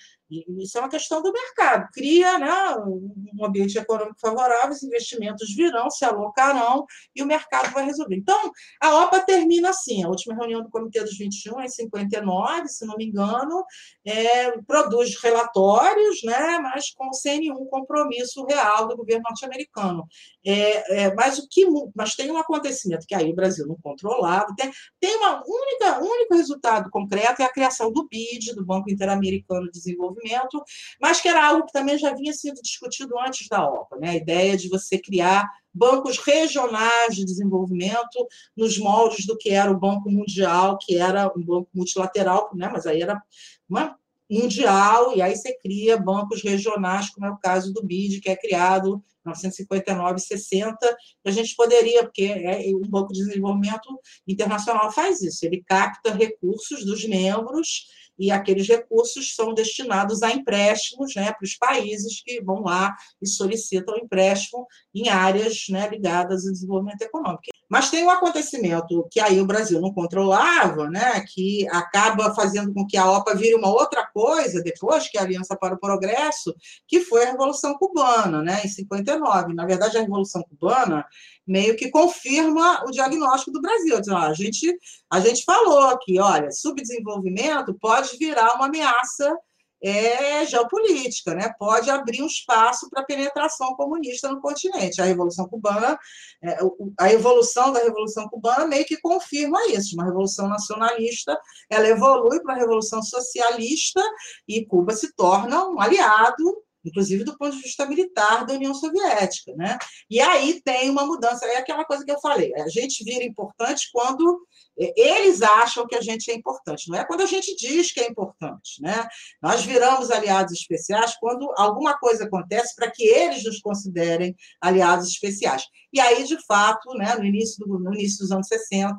Isso 0.58 0.78
é 0.78 0.80
uma 0.80 0.88
questão 0.88 1.22
do 1.22 1.32
mercado. 1.32 1.88
Cria 1.92 2.38
né, 2.38 2.76
um 2.86 3.44
ambiente 3.44 3.76
econômico 3.76 4.20
favorável, 4.20 4.70
os 4.70 4.82
investimentos 4.82 5.54
virão, 5.54 5.90
se 5.90 6.04
alocarão 6.04 6.86
e 7.14 7.22
o 7.22 7.26
mercado 7.26 7.72
vai 7.72 7.84
resolver. 7.84 8.16
Então, 8.16 8.50
a 8.80 9.04
OPA 9.04 9.20
termina 9.20 9.70
assim: 9.70 10.02
a 10.02 10.08
última 10.08 10.34
reunião 10.34 10.62
do 10.62 10.70
Comitê 10.70 11.00
dos 11.00 11.16
21 11.18 11.60
é 11.60 11.66
em 11.66 11.68
59, 11.68 12.68
se 12.68 12.86
não 12.86 12.96
me 12.96 13.06
engano, 13.06 13.64
é, 14.04 14.52
produz 14.62 15.20
relatórios, 15.22 16.22
né, 16.24 16.58
mas 16.58 16.90
com 16.94 17.12
sem 17.12 17.40
nenhum 17.40 17.66
compromisso 17.66 18.44
real 18.46 18.88
do 18.88 18.96
governo 18.96 19.24
norte-americano. 19.24 20.06
É, 20.44 21.04
é, 21.04 21.14
mas 21.14 21.38
o 21.38 21.48
que 21.48 21.64
mas 21.94 22.16
tem 22.16 22.30
um 22.30 22.36
acontecimento 22.36 23.06
que 23.06 23.14
aí 23.14 23.30
o 23.30 23.34
Brasil 23.34 23.66
não 23.66 23.76
controlava. 23.76 24.54
Tem, 24.56 24.70
tem 25.00 25.16
uma 25.16 25.42
única 25.46 26.00
único 26.00 26.34
resultado 26.34 26.90
concreto 26.90 27.42
é 27.42 27.44
a 27.44 27.52
criação 27.52 27.92
do 27.92 28.08
BID, 28.08 28.54
do 28.54 28.64
Banco 28.64 28.90
Interamericano 28.90 29.66
de 29.66 29.72
Desenvolvimento, 29.72 30.62
mas 31.00 31.20
que 31.20 31.28
era 31.28 31.46
algo 31.46 31.66
que 31.66 31.72
também 31.72 31.96
já 31.96 32.12
vinha 32.12 32.32
sido 32.32 32.60
discutido 32.60 33.18
antes 33.18 33.46
da 33.48 33.64
OPA, 33.64 33.96
né? 33.98 34.10
A 34.10 34.16
ideia 34.16 34.56
de 34.56 34.68
você 34.68 34.98
criar 34.98 35.48
bancos 35.72 36.18
regionais 36.18 37.14
de 37.14 37.24
desenvolvimento 37.24 38.26
nos 38.56 38.78
moldes 38.78 39.24
do 39.24 39.38
que 39.38 39.50
era 39.50 39.70
o 39.70 39.78
Banco 39.78 40.10
Mundial, 40.10 40.76
que 40.78 40.96
era 40.96 41.32
um 41.36 41.42
banco 41.42 41.68
multilateral, 41.72 42.50
né? 42.54 42.68
Mas 42.72 42.86
aí 42.86 43.00
era 43.00 43.22
uma 43.68 43.96
mundial, 44.30 45.14
e 45.14 45.20
aí 45.20 45.36
você 45.36 45.56
cria 45.58 45.96
bancos 45.96 46.42
regionais, 46.42 47.10
como 47.10 47.26
é 47.26 47.30
o 47.30 47.36
caso 47.36 47.72
do 47.72 47.84
BID, 47.84 48.20
que 48.20 48.30
é 48.30 48.36
criado 48.36 49.02
em 49.24 49.30
1959 49.30 50.20
60, 50.20 50.96
a 51.24 51.30
gente 51.30 51.54
poderia, 51.54 52.04
porque 52.04 52.24
é, 52.24 52.70
um 52.74 52.88
banco 52.88 53.12
de 53.12 53.24
desenvolvimento 53.24 53.88
internacional 54.26 54.92
faz 54.92 55.22
isso, 55.22 55.44
ele 55.44 55.62
capta 55.66 56.12
recursos 56.12 56.84
dos 56.84 57.04
membros 57.06 57.86
e 58.18 58.30
aqueles 58.30 58.68
recursos 58.68 59.34
são 59.34 59.54
destinados 59.54 60.22
a 60.22 60.30
empréstimos 60.30 61.14
né, 61.14 61.32
para 61.32 61.44
os 61.44 61.56
países 61.56 62.22
que 62.22 62.42
vão 62.42 62.62
lá 62.62 62.94
e 63.20 63.26
solicitam 63.26 63.96
empréstimo 63.96 64.66
em 64.94 65.08
áreas 65.08 65.64
né, 65.68 65.88
ligadas 65.88 66.46
ao 66.46 66.52
desenvolvimento 66.52 67.02
econômico. 67.02 67.42
Mas 67.68 67.90
tem 67.90 68.04
um 68.04 68.10
acontecimento 68.10 69.08
que 69.10 69.18
aí 69.18 69.40
o 69.40 69.46
Brasil 69.46 69.80
não 69.80 69.94
controlava, 69.94 70.90
né, 70.90 71.24
que 71.32 71.66
acaba 71.70 72.34
fazendo 72.34 72.72
com 72.74 72.86
que 72.86 72.98
a 72.98 73.10
OPA 73.10 73.34
vire 73.34 73.54
uma 73.54 73.68
outra 73.68 74.06
coisa 74.12 74.62
depois, 74.62 75.08
que 75.08 75.16
é 75.16 75.20
a 75.22 75.24
Aliança 75.24 75.56
para 75.56 75.74
o 75.74 75.80
Progresso, 75.80 76.54
que 76.86 77.00
foi 77.00 77.24
a 77.24 77.30
Revolução 77.30 77.74
Cubana, 77.78 78.42
né, 78.42 78.60
em 78.62 78.68
59. 78.68 79.11
Na 79.54 79.66
verdade, 79.66 79.96
a 79.96 80.00
Revolução 80.00 80.42
Cubana 80.42 81.06
meio 81.46 81.76
que 81.76 81.90
confirma 81.90 82.84
o 82.86 82.90
diagnóstico 82.90 83.50
do 83.50 83.60
Brasil. 83.60 83.96
A, 84.16 84.32
gente, 84.32 84.78
a 85.10 85.20
gente 85.20 85.44
falou 85.44 85.88
aqui, 85.88 86.18
olha, 86.20 86.50
subdesenvolvimento 86.50 87.74
pode 87.74 88.16
virar 88.16 88.54
uma 88.54 88.66
ameaça 88.66 89.36
é, 89.82 90.46
geopolítica, 90.46 91.34
né? 91.34 91.52
pode 91.58 91.90
abrir 91.90 92.22
um 92.22 92.26
espaço 92.26 92.88
para 92.88 93.02
penetração 93.02 93.74
comunista 93.74 94.28
no 94.28 94.40
continente. 94.40 95.02
A 95.02 95.04
Revolução 95.04 95.48
Cubana, 95.48 95.98
é, 96.40 96.58
a 97.00 97.12
evolução 97.12 97.72
da 97.72 97.80
Revolução 97.80 98.28
Cubana 98.28 98.66
meio 98.66 98.84
que 98.84 99.00
confirma 99.00 99.66
isso. 99.66 99.94
Uma 99.96 100.04
revolução 100.04 100.48
nacionalista, 100.48 101.36
ela 101.68 101.88
evolui 101.88 102.40
para 102.40 102.54
a 102.54 102.58
revolução 102.58 103.02
socialista 103.02 104.00
e 104.46 104.64
Cuba 104.64 104.92
se 104.92 105.12
torna 105.14 105.68
um 105.68 105.80
aliado 105.80 106.62
inclusive 106.84 107.24
do 107.24 107.36
ponto 107.36 107.56
de 107.56 107.62
vista 107.62 107.86
militar 107.86 108.46
da 108.46 108.54
União 108.54 108.74
Soviética, 108.74 109.52
né? 109.56 109.78
E 110.10 110.20
aí 110.20 110.60
tem 110.62 110.90
uma 110.90 111.06
mudança, 111.06 111.46
é 111.46 111.56
aquela 111.56 111.84
coisa 111.84 112.04
que 112.04 112.10
eu 112.10 112.20
falei, 112.20 112.52
a 112.56 112.68
gente 112.68 113.04
vira 113.04 113.24
importante 113.24 113.88
quando 113.92 114.46
eles 114.76 115.42
acham 115.42 115.86
que 115.86 115.94
a 115.94 116.00
gente 116.00 116.30
é 116.30 116.34
importante, 116.34 116.88
não 116.88 116.98
é 116.98 117.04
quando 117.04 117.22
a 117.22 117.26
gente 117.26 117.54
diz 117.56 117.92
que 117.92 118.00
é 118.00 118.08
importante, 118.08 118.80
né? 118.80 119.06
Nós 119.42 119.64
viramos 119.64 120.10
aliados 120.10 120.52
especiais 120.52 121.16
quando 121.20 121.52
alguma 121.56 121.98
coisa 121.98 122.24
acontece 122.24 122.74
para 122.74 122.90
que 122.90 123.04
eles 123.04 123.44
nos 123.44 123.60
considerem 123.60 124.34
aliados 124.60 125.08
especiais. 125.08 125.64
E 125.92 126.00
aí, 126.00 126.24
de 126.24 126.38
fato, 126.46 126.94
né, 126.94 127.14
no, 127.16 127.24
início 127.24 127.64
do, 127.66 127.78
no 127.78 127.92
início 127.92 128.20
dos 128.20 128.32
anos 128.32 128.46
60, 128.46 128.96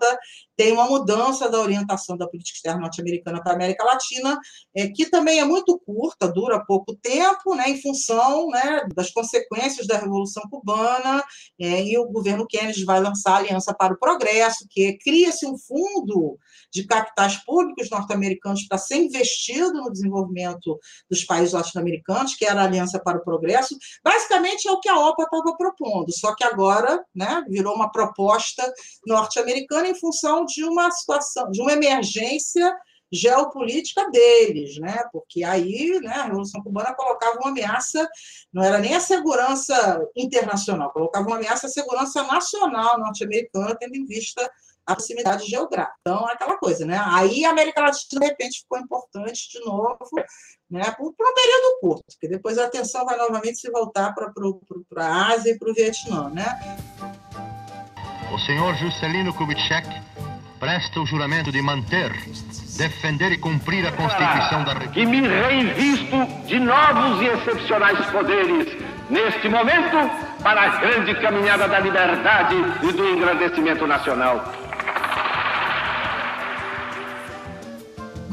tem 0.56 0.72
uma 0.72 0.86
mudança 0.86 1.50
da 1.50 1.60
orientação 1.60 2.16
da 2.16 2.28
política 2.28 2.56
externa 2.56 2.82
norte-americana 2.82 3.42
para 3.42 3.54
a 3.54 3.56
América 3.56 3.84
Latina, 3.84 4.40
é, 4.76 4.88
que 4.88 5.08
também 5.08 5.40
é 5.40 5.46
muito 5.46 5.80
curta, 5.80 6.28
dura 6.28 6.64
pouco 6.64 6.96
tempo, 6.96 7.56
né, 7.56 7.70
em 7.70 7.82
função 7.82 8.48
né, 8.50 8.86
das 8.96 9.10
consequências 9.10 9.88
da 9.88 9.98
Revolução 9.98 10.44
Cubana, 10.52 11.24
é, 11.60 11.84
e 11.84 11.98
o 11.98 12.06
governo 12.06 12.46
Kennedy 12.46 12.86
vai 12.86 13.00
lançar 13.00 13.34
a 13.34 13.38
Aliança 13.38 13.74
para 13.74 13.94
o 13.94 14.00
Progresso, 14.00 14.68
que 14.70 14.96
cria-se 15.00 15.48
um 15.48 15.58
fundo 15.68 16.38
de 16.72 16.86
capitais 16.86 17.38
públicos 17.44 17.90
norte-americanos 17.90 18.68
para 18.68 18.78
ser 18.78 18.96
investido 18.96 19.82
no 19.82 19.92
desenvolvimento 19.92 20.80
dos 21.10 21.24
países 21.24 21.54
latino-americanos, 21.54 22.36
que 22.36 22.46
era 22.46 22.62
a 22.62 22.66
Aliança 22.66 23.00
para 23.00 23.18
o 23.18 23.24
Progresso. 23.24 23.78
Basicamente 24.04 24.68
é 24.68 24.72
o 24.72 24.80
que 24.80 24.90
a 24.90 25.00
OPA 25.00 25.24
estava 25.24 25.56
propondo, 25.58 26.12
só 26.12 26.36
que 26.36 26.44
agora 26.44 27.04
né, 27.14 27.44
virou 27.48 27.76
uma 27.76 27.92
proposta 27.92 28.64
norte-americana 29.06 29.88
em 29.88 29.96
função 29.96 30.46
de 30.46 30.64
uma 30.64 30.90
situação, 30.92 31.50
de 31.52 31.62
uma 31.62 31.74
emergência 31.74 32.74
geopolítica 33.14 34.10
deles, 34.10 34.78
né? 34.80 35.04
Porque 35.12 35.44
aí, 35.44 36.00
né, 36.02 36.16
a 36.16 36.24
Revolução 36.24 36.64
Cubana 36.64 36.96
colocava 36.96 37.38
uma 37.38 37.52
ameaça, 37.52 38.10
não 38.52 38.64
era 38.64 38.80
nem 38.80 38.96
a 38.96 39.00
segurança 39.00 40.04
internacional, 40.16 40.92
colocava 40.92 41.28
uma 41.28 41.38
ameaça 41.38 41.68
à 41.68 41.70
segurança 41.70 42.24
nacional 42.24 43.00
norte-americana, 43.00 43.78
tendo 43.80 43.96
em 43.96 44.06
vista 44.06 44.50
a 44.86 44.96
proximidade 44.96 45.46
geográfica. 45.46 45.96
Então, 46.02 46.28
é 46.30 46.34
aquela 46.34 46.58
coisa, 46.58 46.86
né? 46.86 47.02
Aí 47.06 47.46
a 47.46 47.52
América 47.52 47.82
Latina, 47.82 48.20
de 48.20 48.28
repente, 48.28 48.60
ficou 48.60 48.78
importante 48.80 49.50
de 49.52 49.60
novo, 49.66 49.98
né? 50.70 50.84
Por, 50.98 51.14
por 51.14 51.28
um 51.30 51.34
período 51.34 51.80
curto, 51.82 52.04
porque 52.08 52.28
depois 52.28 52.58
a 52.58 52.66
atenção 52.66 53.06
vai 53.06 53.18
novamente 53.18 53.60
se 53.60 53.72
voltar 53.72 54.14
para 54.14 54.32
a 55.06 55.28
Ásia 55.34 55.52
e 55.52 55.58
para 55.58 55.72
o 55.72 55.74
Vietnã, 55.74 56.30
né? 56.30 56.78
O 58.34 58.40
senhor 58.40 58.76
Juscelino 58.76 59.34
Kubitschek 59.34 59.88
presta 60.60 61.00
o 61.00 61.06
juramento 61.06 61.52
de 61.52 61.62
manter, 61.62 62.12
defender 62.78 63.34
e 63.34 63.38
cumprir 63.38 63.86
a 63.86 63.92
Constituição 63.92 64.64
da 64.64 64.74
República. 64.74 64.94
Que 64.94 65.06
me 65.06 65.22
reinvisto 65.28 66.26
de 66.48 66.60
novos 66.60 67.22
e 67.22 67.26
excepcionais 67.26 68.06
poderes 68.10 68.68
neste 69.10 69.50
momento 69.50 70.10
para 70.42 70.62
a 70.62 70.78
grande 70.80 71.14
caminhada 71.22 71.68
da 71.68 71.80
liberdade 71.80 72.56
e 72.82 72.92
do 72.92 73.10
engrandecimento 73.10 73.86
nacional. 73.86 74.63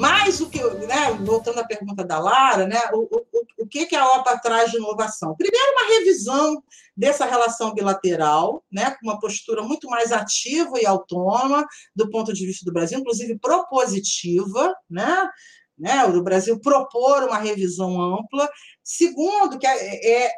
Mas 0.01 0.41
o 0.41 0.49
que, 0.49 0.63
né, 0.87 1.13
voltando 1.21 1.59
à 1.61 1.65
pergunta 1.65 2.03
da 2.03 2.19
Lara, 2.19 2.67
né, 2.67 2.81
o, 2.95 3.03
o, 3.03 3.27
o 3.59 3.67
que, 3.67 3.85
que 3.85 3.95
a 3.95 4.07
OPA 4.17 4.39
traz 4.39 4.71
de 4.71 4.79
inovação? 4.79 5.37
Primeiro, 5.37 5.73
uma 5.73 5.89
revisão 5.99 6.63
dessa 6.97 7.27
relação 7.27 7.75
bilateral, 7.75 8.65
né, 8.73 8.93
com 8.93 9.07
uma 9.07 9.21
postura 9.21 9.63
muito 9.63 9.91
mais 9.91 10.11
ativa 10.11 10.81
e 10.81 10.87
autônoma 10.87 11.67
do 11.95 12.09
ponto 12.09 12.33
de 12.33 12.47
vista 12.47 12.65
do 12.65 12.73
Brasil, 12.73 12.99
inclusive 12.99 13.39
propositiva, 13.39 14.75
né, 14.89 15.29
né, 15.79 16.07
o 16.07 16.23
Brasil 16.23 16.59
propor 16.59 17.25
uma 17.25 17.37
revisão 17.37 18.01
ampla. 18.01 18.49
Segundo, 18.83 19.59
que 19.59 19.67
é, 19.67 20.25
é 20.25 20.33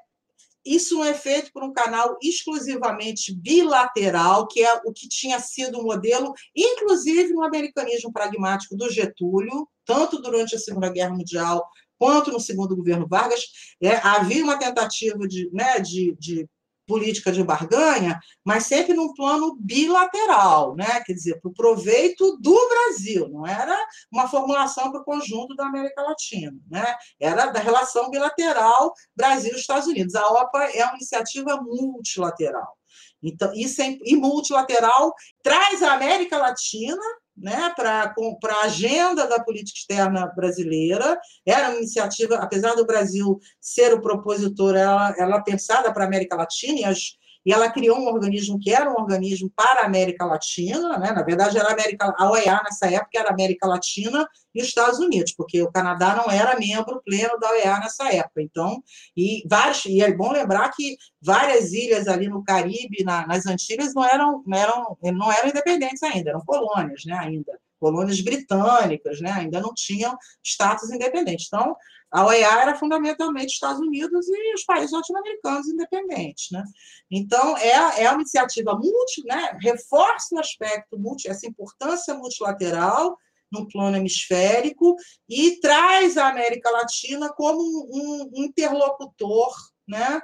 isso 0.64 0.94
não 0.96 1.04
é 1.04 1.14
feito 1.14 1.52
por 1.52 1.64
um 1.64 1.72
canal 1.72 2.16
exclusivamente 2.22 3.34
bilateral, 3.34 4.46
que 4.46 4.62
é 4.62 4.74
o 4.84 4.92
que 4.92 5.08
tinha 5.08 5.38
sido 5.40 5.80
o 5.80 5.84
modelo, 5.84 6.32
inclusive 6.54 7.32
no 7.32 7.44
americanismo 7.44 8.12
pragmático 8.12 8.76
do 8.76 8.90
Getúlio, 8.90 9.68
tanto 9.84 10.20
durante 10.20 10.54
a 10.54 10.58
Segunda 10.58 10.90
Guerra 10.90 11.14
Mundial 11.14 11.64
quanto 11.98 12.32
no 12.32 12.40
segundo 12.40 12.76
governo 12.76 13.06
Vargas. 13.08 13.44
É, 13.80 13.96
havia 13.96 14.42
uma 14.42 14.58
tentativa 14.58 15.26
de, 15.26 15.48
né, 15.52 15.78
de, 15.78 16.16
de 16.18 16.48
política 16.86 17.30
de 17.30 17.42
barganha, 17.42 18.18
mas 18.44 18.66
sempre 18.66 18.94
num 18.94 19.14
plano 19.14 19.56
bilateral, 19.60 20.74
né? 20.74 21.00
quer 21.04 21.12
dizer, 21.12 21.40
para 21.40 21.50
o 21.50 21.54
proveito 21.54 22.36
do 22.38 22.68
Brasil, 22.68 23.28
não 23.28 23.46
era 23.46 23.76
uma 24.10 24.28
formulação 24.28 24.90
para 24.90 25.00
o 25.00 25.04
conjunto 25.04 25.54
da 25.54 25.66
América 25.66 26.02
Latina, 26.02 26.58
né? 26.70 26.94
era 27.20 27.46
da 27.46 27.60
relação 27.60 28.10
bilateral 28.10 28.92
Brasil-Estados 29.16 29.86
Unidos. 29.86 30.14
A 30.14 30.26
OPA 30.28 30.64
é 30.74 30.84
uma 30.84 30.96
iniciativa 30.96 31.60
multilateral. 31.62 32.76
Então, 33.22 33.52
isso 33.54 33.80
é, 33.80 33.96
e 34.04 34.16
multilateral 34.16 35.14
traz 35.42 35.82
a 35.82 35.92
América 35.92 36.36
Latina 36.38 37.02
né, 37.36 37.72
para 37.76 38.14
a 38.14 38.64
agenda 38.64 39.26
da 39.26 39.40
política 39.40 39.78
externa 39.78 40.26
brasileira. 40.26 41.18
Era 41.46 41.70
uma 41.70 41.78
iniciativa, 41.78 42.36
apesar 42.36 42.74
do 42.74 42.86
Brasil 42.86 43.38
ser 43.60 43.94
o 43.94 44.00
propositor, 44.00 44.76
ela, 44.76 45.14
ela 45.18 45.36
é 45.36 45.42
pensada 45.42 45.92
para 45.92 46.04
a 46.04 46.06
América 46.06 46.36
Latina 46.36 46.80
e 46.80 46.84
as 46.84 47.16
e 47.44 47.52
ela 47.52 47.70
criou 47.70 47.98
um 47.98 48.06
organismo 48.06 48.58
que 48.58 48.72
era 48.72 48.90
um 48.90 48.94
organismo 48.94 49.50
para 49.54 49.82
a 49.82 49.86
América 49.86 50.24
Latina, 50.24 50.98
né? 50.98 51.12
na 51.12 51.22
verdade 51.22 51.58
era 51.58 51.68
a, 51.68 51.72
América, 51.72 52.14
a 52.16 52.30
OEA 52.30 52.62
nessa 52.64 52.86
época 52.86 53.18
era 53.18 53.30
América 53.30 53.66
Latina 53.66 54.26
e 54.54 54.60
os 54.60 54.68
Estados 54.68 54.98
Unidos, 54.98 55.32
porque 55.32 55.62
o 55.62 55.70
Canadá 55.70 56.14
não 56.14 56.30
era 56.30 56.58
membro 56.58 57.02
pleno 57.04 57.38
da 57.38 57.50
OEA 57.50 57.78
nessa 57.80 58.12
época, 58.12 58.42
então, 58.42 58.82
e 59.16 59.42
vários, 59.48 59.84
e 59.86 60.02
é 60.02 60.12
bom 60.12 60.30
lembrar 60.30 60.70
que 60.70 60.96
várias 61.20 61.72
ilhas 61.72 62.06
ali 62.06 62.28
no 62.28 62.44
Caribe, 62.44 63.02
na, 63.04 63.26
nas 63.26 63.46
Antilhas, 63.46 63.94
não 63.94 64.04
eram, 64.04 64.42
não 64.46 64.58
eram, 64.58 64.98
não 65.02 65.32
eram 65.32 65.48
independentes 65.48 66.02
ainda, 66.02 66.30
eram 66.30 66.40
colônias, 66.44 67.02
né, 67.04 67.16
ainda, 67.18 67.58
colônias 67.80 68.20
britânicas, 68.20 69.20
né, 69.20 69.32
ainda 69.32 69.60
não 69.60 69.72
tinham 69.74 70.16
status 70.44 70.90
independente, 70.90 71.46
então, 71.48 71.74
a 72.12 72.26
OEA 72.26 72.60
era 72.60 72.76
fundamentalmente 72.76 73.54
Estados 73.54 73.80
Unidos 73.80 74.28
e 74.28 74.54
os 74.54 74.64
países 74.64 74.92
latino-americanos 74.92 75.66
independentes. 75.66 76.50
Né? 76.50 76.62
Então, 77.10 77.56
é, 77.56 78.02
é 78.02 78.10
uma 78.10 78.20
iniciativa 78.20 78.74
multi, 78.74 79.24
né? 79.24 79.58
reforça 79.62 80.34
o 80.34 80.38
aspecto, 80.38 80.98
multi, 80.98 81.28
essa 81.28 81.46
importância 81.46 82.14
multilateral 82.14 83.16
no 83.50 83.68
plano 83.68 83.96
hemisférico 83.96 84.96
e 85.28 85.60
traz 85.60 86.16
a 86.16 86.28
América 86.28 86.70
Latina 86.70 87.30
como 87.30 87.60
um, 87.60 88.30
um 88.34 88.44
interlocutor 88.44 89.52
né, 89.86 90.20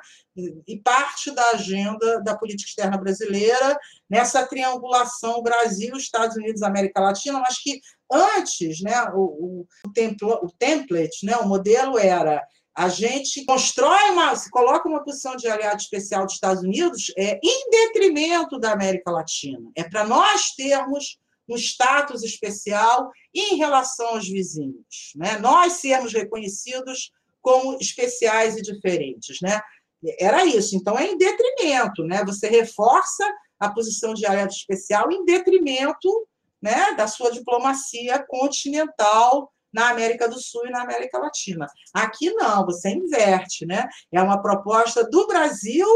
e 0.66 0.78
parte 0.78 1.30
da 1.30 1.50
agenda 1.50 2.22
da 2.22 2.36
política 2.36 2.68
externa 2.68 2.96
brasileira 2.96 3.78
nessa 4.08 4.46
triangulação 4.46 5.42
Brasil, 5.42 5.96
Estados 5.96 6.36
Unidos, 6.36 6.62
América 6.62 7.00
Latina, 7.00 7.40
mas 7.40 7.60
que 7.62 7.80
antes, 8.10 8.80
né, 8.80 9.04
o, 9.14 9.20
o, 9.20 9.66
o, 9.86 10.46
o 10.46 10.52
template, 10.58 11.24
né, 11.24 11.36
o 11.36 11.48
modelo 11.48 11.98
era 11.98 12.42
a 12.78 12.88
gente 12.88 13.44
constrói 13.44 14.10
uma, 14.10 14.36
se 14.36 14.48
coloca 14.50 14.88
uma 14.88 15.02
posição 15.02 15.34
de 15.34 15.48
aliado 15.48 15.82
especial 15.82 16.24
dos 16.24 16.34
Estados 16.34 16.62
Unidos 16.62 17.12
é, 17.18 17.40
em 17.42 17.70
detrimento 17.70 18.56
da 18.56 18.70
América 18.70 19.10
Latina. 19.10 19.68
É 19.74 19.82
para 19.82 20.04
nós 20.04 20.52
termos 20.52 21.18
um 21.48 21.56
status 21.56 22.22
especial 22.22 23.10
em 23.34 23.56
relação 23.56 24.10
aos 24.10 24.28
vizinhos, 24.28 25.12
né? 25.16 25.38
Nós 25.38 25.74
sermos 25.74 26.12
reconhecidos 26.12 27.10
como 27.40 27.76
especiais 27.80 28.56
e 28.56 28.62
diferentes, 28.62 29.40
né? 29.40 29.60
Era 30.18 30.44
isso. 30.44 30.76
Então 30.76 30.98
é 30.98 31.06
em 31.06 31.16
detrimento, 31.16 32.04
né? 32.04 32.24
Você 32.24 32.48
reforça 32.48 33.24
a 33.58 33.68
posição 33.68 34.14
de 34.14 34.24
aliado 34.26 34.52
especial 34.52 35.10
em 35.10 35.24
detrimento, 35.24 36.08
né, 36.62 36.92
da 36.94 37.06
sua 37.06 37.30
diplomacia 37.30 38.24
continental 38.26 39.52
na 39.72 39.90
América 39.90 40.28
do 40.28 40.40
Sul 40.40 40.66
e 40.66 40.70
na 40.70 40.82
América 40.82 41.18
Latina. 41.18 41.66
Aqui 41.92 42.30
não, 42.32 42.64
você 42.64 42.90
inverte, 42.90 43.66
né? 43.66 43.86
É 44.12 44.22
uma 44.22 44.40
proposta 44.40 45.04
do 45.08 45.26
Brasil 45.26 45.86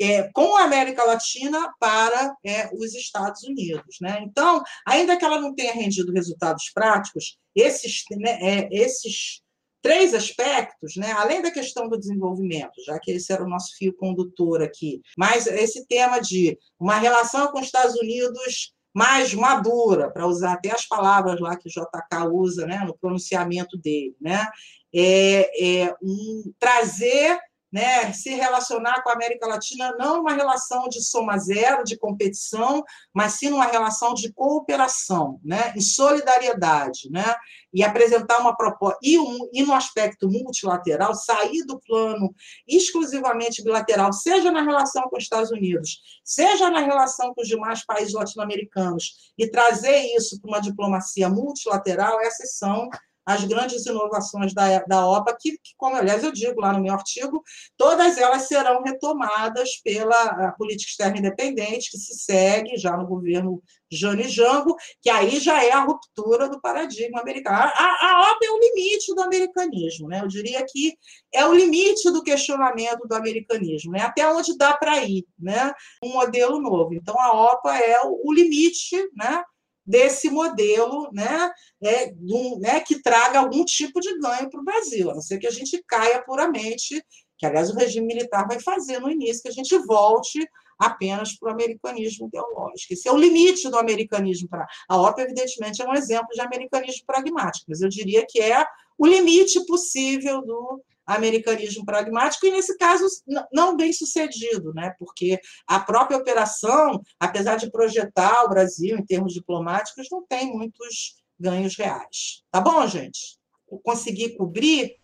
é, 0.00 0.30
com 0.32 0.56
a 0.56 0.62
América 0.62 1.04
Latina 1.04 1.72
para 1.80 2.34
é, 2.44 2.70
os 2.72 2.94
Estados 2.94 3.42
Unidos. 3.42 3.96
Né? 4.00 4.20
Então, 4.22 4.62
ainda 4.86 5.16
que 5.16 5.24
ela 5.24 5.40
não 5.40 5.54
tenha 5.54 5.72
rendido 5.72 6.12
resultados 6.12 6.70
práticos, 6.72 7.36
esses, 7.54 8.04
né, 8.12 8.38
é, 8.40 8.68
esses 8.70 9.42
três 9.82 10.14
aspectos, 10.14 10.96
né, 10.96 11.12
além 11.12 11.40
da 11.40 11.50
questão 11.50 11.88
do 11.88 11.98
desenvolvimento, 11.98 12.72
já 12.84 12.98
que 12.98 13.12
esse 13.12 13.32
era 13.32 13.44
o 13.44 13.48
nosso 13.48 13.76
fio 13.76 13.94
condutor 13.94 14.62
aqui, 14.62 15.00
mas 15.16 15.46
esse 15.46 15.86
tema 15.86 16.20
de 16.20 16.58
uma 16.78 16.98
relação 16.98 17.50
com 17.52 17.60
os 17.60 17.66
Estados 17.66 17.94
Unidos 17.96 18.72
mais 18.94 19.32
madura, 19.32 20.10
para 20.10 20.26
usar 20.26 20.54
até 20.54 20.72
as 20.72 20.86
palavras 20.86 21.40
lá 21.40 21.56
que 21.56 21.68
o 21.68 21.70
JK 21.70 22.28
usa 22.32 22.66
né, 22.66 22.82
no 22.84 22.98
pronunciamento 22.98 23.76
dele, 23.78 24.16
né? 24.20 24.46
É, 24.92 25.84
é 25.84 25.94
um, 26.02 26.52
trazer 26.58 27.38
né, 27.72 28.12
se 28.12 28.30
relacionar 28.30 29.02
com 29.02 29.10
a 29.10 29.12
América 29.12 29.46
Latina 29.46 29.94
não 29.98 30.20
uma 30.20 30.32
relação 30.32 30.88
de 30.88 31.02
soma 31.02 31.36
zero, 31.38 31.84
de 31.84 31.98
competição, 31.98 32.82
mas 33.12 33.34
sim 33.34 33.52
uma 33.52 33.66
relação 33.66 34.14
de 34.14 34.32
cooperação, 34.32 35.38
né, 35.44 35.72
e 35.76 35.82
solidariedade, 35.82 37.10
né, 37.10 37.36
e 37.72 37.84
apresentar 37.84 38.38
uma 38.38 38.56
proposta 38.56 38.98
e, 39.02 39.18
um, 39.18 39.48
e 39.52 39.62
no 39.62 39.74
aspecto 39.74 40.28
multilateral 40.28 41.14
sair 41.14 41.64
do 41.66 41.78
plano 41.80 42.34
exclusivamente 42.66 43.62
bilateral, 43.62 44.12
seja 44.12 44.50
na 44.50 44.62
relação 44.62 45.02
com 45.10 45.16
os 45.16 45.24
Estados 45.24 45.50
Unidos, 45.50 46.00
seja 46.24 46.70
na 46.70 46.80
relação 46.80 47.34
com 47.34 47.42
os 47.42 47.48
demais 47.48 47.84
países 47.84 48.14
latino-americanos 48.14 49.32
e 49.36 49.50
trazer 49.50 49.98
isso 50.16 50.40
para 50.40 50.48
uma 50.48 50.60
diplomacia 50.60 51.28
multilateral, 51.28 52.20
essas 52.20 52.56
são 52.56 52.88
as 53.28 53.44
grandes 53.44 53.84
inovações 53.84 54.54
da, 54.54 54.78
da 54.84 55.06
OPA, 55.06 55.36
que, 55.38 55.52
que, 55.58 55.74
como 55.76 55.96
aliás 55.96 56.24
eu 56.24 56.32
digo 56.32 56.62
lá 56.62 56.72
no 56.72 56.80
meu 56.80 56.94
artigo, 56.94 57.44
todas 57.76 58.16
elas 58.16 58.48
serão 58.48 58.82
retomadas 58.82 59.76
pela 59.84 60.52
política 60.52 60.88
externa 60.88 61.18
independente, 61.18 61.90
que 61.90 61.98
se 61.98 62.14
segue 62.14 62.78
já 62.78 62.96
no 62.96 63.06
governo 63.06 63.62
Jane 63.92 64.26
Jango, 64.26 64.74
que 65.02 65.10
aí 65.10 65.38
já 65.40 65.62
é 65.62 65.72
a 65.72 65.84
ruptura 65.84 66.48
do 66.48 66.58
paradigma 66.58 67.20
americano. 67.20 67.58
A, 67.58 68.06
a 68.06 68.32
OPA 68.32 68.46
é 68.46 68.50
o 68.50 68.60
limite 68.60 69.14
do 69.14 69.22
americanismo, 69.22 70.08
né? 70.08 70.22
eu 70.22 70.28
diria 70.28 70.64
que 70.66 70.96
é 71.30 71.44
o 71.44 71.52
limite 71.52 72.10
do 72.10 72.22
questionamento 72.22 73.06
do 73.06 73.14
americanismo, 73.14 73.92
né? 73.92 74.00
até 74.00 74.26
onde 74.26 74.56
dá 74.56 74.74
para 74.74 75.02
ir, 75.04 75.26
né? 75.38 75.70
um 76.02 76.14
modelo 76.14 76.62
novo. 76.62 76.94
Então, 76.94 77.14
a 77.20 77.52
OPA 77.52 77.76
é 77.76 78.00
o, 78.06 78.22
o 78.24 78.32
limite, 78.32 78.96
né? 79.14 79.44
Desse 79.88 80.28
modelo 80.28 81.08
né, 81.14 81.50
é, 81.82 82.12
um, 82.20 82.58
né, 82.60 82.78
que 82.80 83.00
traga 83.00 83.38
algum 83.38 83.64
tipo 83.64 83.98
de 84.00 84.18
ganho 84.18 84.50
para 84.50 84.60
o 84.60 84.64
Brasil, 84.64 85.10
a 85.10 85.14
não 85.14 85.22
ser 85.22 85.38
que 85.38 85.46
a 85.46 85.50
gente 85.50 85.82
caia 85.88 86.22
puramente, 86.22 87.02
que 87.38 87.46
aliás 87.46 87.70
o 87.70 87.74
regime 87.74 88.06
militar 88.06 88.46
vai 88.46 88.60
fazer 88.60 88.98
no 88.98 89.10
início, 89.10 89.42
que 89.42 89.48
a 89.48 89.52
gente 89.52 89.74
volte 89.78 90.46
apenas 90.78 91.36
para 91.36 91.48
o 91.48 91.52
americanismo 91.52 92.28
ideológico. 92.28 92.92
Esse 92.92 93.08
é 93.08 93.12
o 93.12 93.16
limite 93.16 93.68
do 93.70 93.78
americanismo. 93.78 94.48
Pra... 94.48 94.66
A 94.88 95.00
OPA, 95.00 95.22
evidentemente, 95.22 95.80
é 95.80 95.88
um 95.88 95.94
exemplo 95.94 96.28
de 96.34 96.40
americanismo 96.40 97.04
pragmático, 97.06 97.64
mas 97.68 97.80
eu 97.80 97.88
diria 97.88 98.26
que 98.28 98.40
é 98.40 98.64
o 98.98 99.06
limite 99.06 99.64
possível 99.64 100.42
do 100.42 100.82
americanismo 101.08 101.86
pragmático, 101.86 102.46
e 102.46 102.50
nesse 102.50 102.76
caso 102.76 103.06
não 103.50 103.74
bem 103.74 103.92
sucedido, 103.92 104.74
né? 104.74 104.94
porque 104.98 105.40
a 105.66 105.80
própria 105.80 106.18
operação, 106.18 107.00
apesar 107.18 107.56
de 107.56 107.70
projetar 107.70 108.44
o 108.44 108.48
Brasil 108.50 108.96
em 108.98 109.04
termos 109.04 109.32
diplomáticos, 109.32 110.08
não 110.12 110.22
tem 110.26 110.52
muitos 110.52 111.16
ganhos 111.40 111.76
reais. 111.76 112.42
Tá 112.50 112.60
bom, 112.60 112.86
gente? 112.86 113.38
Eu 113.70 113.78
consegui 113.78 114.30
cobrir 114.36 114.96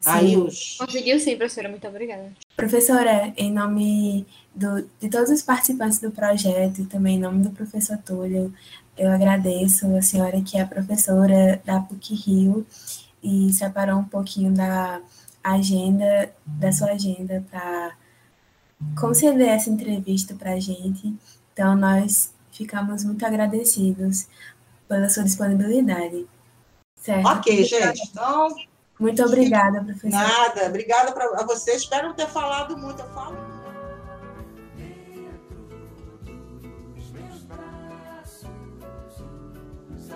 sim. 0.00 0.10
aí 0.10 0.36
os. 0.36 0.76
Conseguiu 0.76 1.18
sim, 1.18 1.36
professora, 1.36 1.68
muito 1.68 1.86
obrigada. 1.88 2.32
Professora, 2.56 3.32
em 3.36 3.52
nome 3.52 4.26
do, 4.54 4.88
de 5.00 5.08
todos 5.08 5.30
os 5.30 5.42
participantes 5.42 5.98
do 5.98 6.12
projeto 6.12 6.82
e 6.82 6.86
também 6.86 7.16
em 7.16 7.20
nome 7.20 7.42
do 7.42 7.50
professor 7.50 7.98
Túlio, 7.98 8.54
eu 8.96 9.10
agradeço 9.10 9.86
a 9.96 10.02
senhora 10.02 10.40
que 10.42 10.56
é 10.56 10.64
professora 10.64 11.60
da 11.64 11.80
PUC 11.80 12.14
Rio 12.14 12.64
e 13.22 13.52
separou 13.52 13.98
um 13.98 14.04
pouquinho 14.04 14.52
da 14.52 15.00
agenda, 15.44 16.32
da 16.46 16.72
sua 16.72 16.92
agenda 16.92 17.44
para 17.50 17.92
conceder 18.98 19.48
essa 19.48 19.70
entrevista 19.70 20.34
para 20.34 20.52
a 20.52 20.60
gente. 20.60 21.14
Então, 21.52 21.76
nós 21.76 22.32
ficamos 22.50 23.04
muito 23.04 23.24
agradecidos 23.24 24.26
pela 24.88 25.08
sua 25.08 25.24
disponibilidade. 25.24 26.26
Certo? 26.96 27.26
Ok, 27.26 27.64
gente. 27.64 28.00
Então. 28.10 28.48
Muito 28.98 29.22
obrigada, 29.24 29.82
professora. 29.82 30.26
Nada, 30.26 30.66
obrigada 30.66 31.12
para 31.12 31.24
a 31.40 31.44
você. 31.44 31.72
Espero 31.72 32.08
não 32.08 32.14
ter 32.14 32.28
falado 32.28 32.78
muito. 32.78 33.00
Eu 33.00 33.08
falo. 33.08 33.36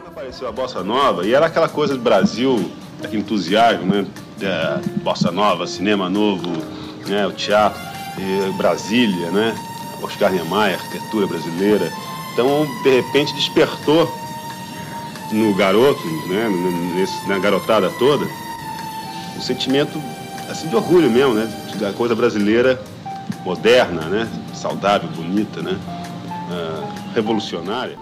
Apareceu 0.07 0.49
a 0.49 0.53
bossa 0.53 0.83
nova 0.83 1.27
e 1.27 1.35
era 1.35 1.47
aquela 1.47 1.69
coisa 1.69 1.95
do 1.95 2.01
Brasil, 2.01 2.73
aquele 3.03 3.23
entusiasmo, 3.23 3.87
né? 3.87 4.07
É, 4.41 4.81
bossa 5.03 5.31
nova, 5.31 5.67
cinema 5.67 6.09
novo, 6.09 6.49
né, 7.07 7.27
o 7.27 7.33
teatro, 7.33 7.81
Brasília, 8.57 9.31
né, 9.31 9.55
Oscar 10.03 10.33
Niemeyer, 10.33 10.79
arquitetura 10.79 11.27
brasileira. 11.27 11.93
Então, 12.33 12.67
de 12.83 12.91
repente, 12.97 13.35
despertou 13.35 14.13
no 15.33 15.55
garoto, 15.55 16.05
né, 16.29 16.49
nesse, 16.95 17.29
na 17.29 17.39
garotada 17.39 17.91
toda, 17.91 18.27
um 19.37 19.41
sentimento 19.41 20.03
assim 20.49 20.69
de 20.69 20.77
orgulho 20.77 21.11
mesmo, 21.11 21.35
né, 21.35 21.49
da 21.79 21.93
coisa 21.93 22.15
brasileira 22.15 22.81
moderna, 23.45 24.03
né, 24.03 24.29
saudável, 24.55 25.09
bonita, 25.11 25.63
né, 25.63 25.79
uh, 26.51 27.15
revolucionária. 27.15 27.99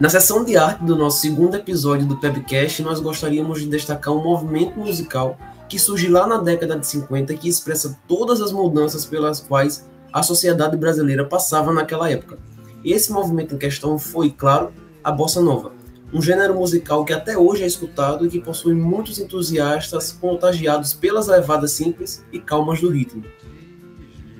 Na 0.00 0.08
seção 0.08 0.44
de 0.44 0.56
arte 0.56 0.82
do 0.82 0.96
nosso 0.96 1.20
segundo 1.20 1.54
episódio 1.54 2.04
do 2.04 2.16
Pebcast, 2.16 2.82
nós 2.82 2.98
gostaríamos 2.98 3.60
de 3.60 3.68
destacar 3.68 4.12
um 4.12 4.20
movimento 4.20 4.76
musical 4.76 5.38
que 5.68 5.78
surgiu 5.78 6.10
lá 6.10 6.26
na 6.26 6.38
década 6.38 6.76
de 6.76 6.84
50 6.84 7.32
e 7.32 7.38
que 7.38 7.48
expressa 7.48 7.96
todas 8.08 8.40
as 8.40 8.50
mudanças 8.50 9.06
pelas 9.06 9.38
quais 9.38 9.88
a 10.12 10.20
sociedade 10.20 10.76
brasileira 10.76 11.24
passava 11.24 11.72
naquela 11.72 12.10
época. 12.10 12.38
Esse 12.84 13.12
movimento 13.12 13.54
em 13.54 13.58
questão 13.58 13.96
foi, 13.96 14.32
claro, 14.32 14.72
a 15.02 15.12
bossa 15.12 15.40
nova, 15.40 15.70
um 16.12 16.20
gênero 16.20 16.54
musical 16.54 17.04
que 17.04 17.12
até 17.12 17.38
hoje 17.38 17.62
é 17.62 17.66
escutado 17.66 18.26
e 18.26 18.28
que 18.28 18.40
possui 18.40 18.74
muitos 18.74 19.20
entusiastas 19.20 20.10
contagiados 20.10 20.92
pelas 20.92 21.28
levadas 21.28 21.70
simples 21.70 22.24
e 22.32 22.40
calmas 22.40 22.80
do 22.80 22.90
ritmo. 22.90 23.22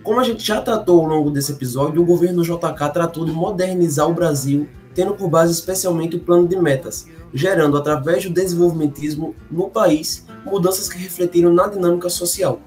Como 0.03 0.19
a 0.19 0.25
gente 0.25 0.45
já 0.45 0.61
tratou 0.61 1.01
ao 1.01 1.07
longo 1.07 1.31
desse 1.31 1.53
episódio, 1.53 2.03
o 2.03 2.05
governo 2.05 2.43
JK 2.43 2.93
tratou 2.93 3.25
de 3.25 3.31
modernizar 3.31 4.11
o 4.11 4.15
Brasil 4.15 4.69
tendo 4.95 5.15
por 5.15 5.29
base 5.29 5.53
especialmente 5.53 6.17
o 6.17 6.21
plano 6.21 6.47
de 6.47 6.57
metas, 6.57 7.07
gerando, 7.33 7.77
através 7.77 8.25
do 8.25 8.31
desenvolvimentismo 8.31 9.35
no 9.51 9.69
país, 9.69 10.25
mudanças 10.45 10.89
que 10.89 10.99
refletiram 10.99 11.53
na 11.53 11.67
dinâmica 11.67 12.09
social. 12.09 12.61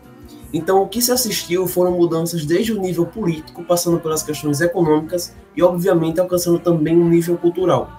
Então, 0.54 0.82
o 0.82 0.88
que 0.88 1.02
se 1.02 1.12
assistiu 1.12 1.68
foram 1.68 1.92
mudanças 1.92 2.46
desde 2.46 2.72
o 2.72 2.80
nível 2.80 3.06
político, 3.06 3.64
passando 3.64 4.00
pelas 4.00 4.24
questões 4.24 4.62
econômicas 4.62 5.34
e, 5.56 5.62
obviamente, 5.62 6.20
alcançando 6.20 6.60
também 6.60 6.98
um 6.98 7.10
nível 7.10 7.38
cultural. 7.38 7.90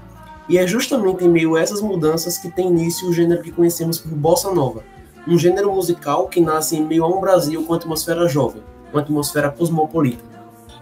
E 0.49 0.57
é 0.57 0.67
justamente 0.67 1.25
em 1.25 1.29
meio 1.29 1.57
a 1.57 1.61
essas 1.61 1.83
mudanças 1.83 2.39
que 2.39 2.51
tem 2.51 2.69
início 2.69 3.09
o 3.09 3.13
gênero 3.13 3.43
que 3.43 3.53
conhecemos 3.53 3.99
por 3.99 4.13
bossa 4.13 4.51
nova, 4.51 4.83
um 5.27 5.39
gênero 5.39 5.71
musical 5.71 6.27
que 6.27 6.41
nasce 6.41 6.77
em 6.77 6.87
meio 6.87 7.05
a 7.05 7.09
um 7.09 7.21
Brasil 7.21 7.63
com 7.65 7.75
atmosfera 7.75 8.27
jovem, 8.27 8.63
uma 8.91 9.03
atmosfera 9.03 9.51
cosmopolita. 9.51 10.25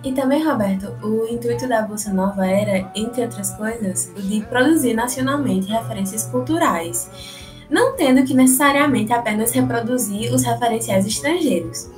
E 0.07 0.13
também, 0.13 0.41
Roberto, 0.47 0.95
o 1.05 1.27
intuito 1.27 1.67
da 1.67 1.83
Bolsa 1.83 2.15
Nova 2.15 2.47
era, 2.47 2.89
entre 2.95 3.23
outras 3.23 3.51
coisas, 3.57 4.09
o 4.17 4.23
de 4.23 4.41
produzir 4.43 4.95
nacionalmente 4.95 5.67
referências 5.67 6.23
culturais. 6.27 7.11
não 7.69 7.97
tendo 7.97 8.23
que 8.25 8.33
necessariamente 8.33 9.13
apenas 9.13 9.51
reproduzir 9.51 10.33
os 10.33 10.45
referenciais 10.45 11.05
estrangeiros. 11.05 11.91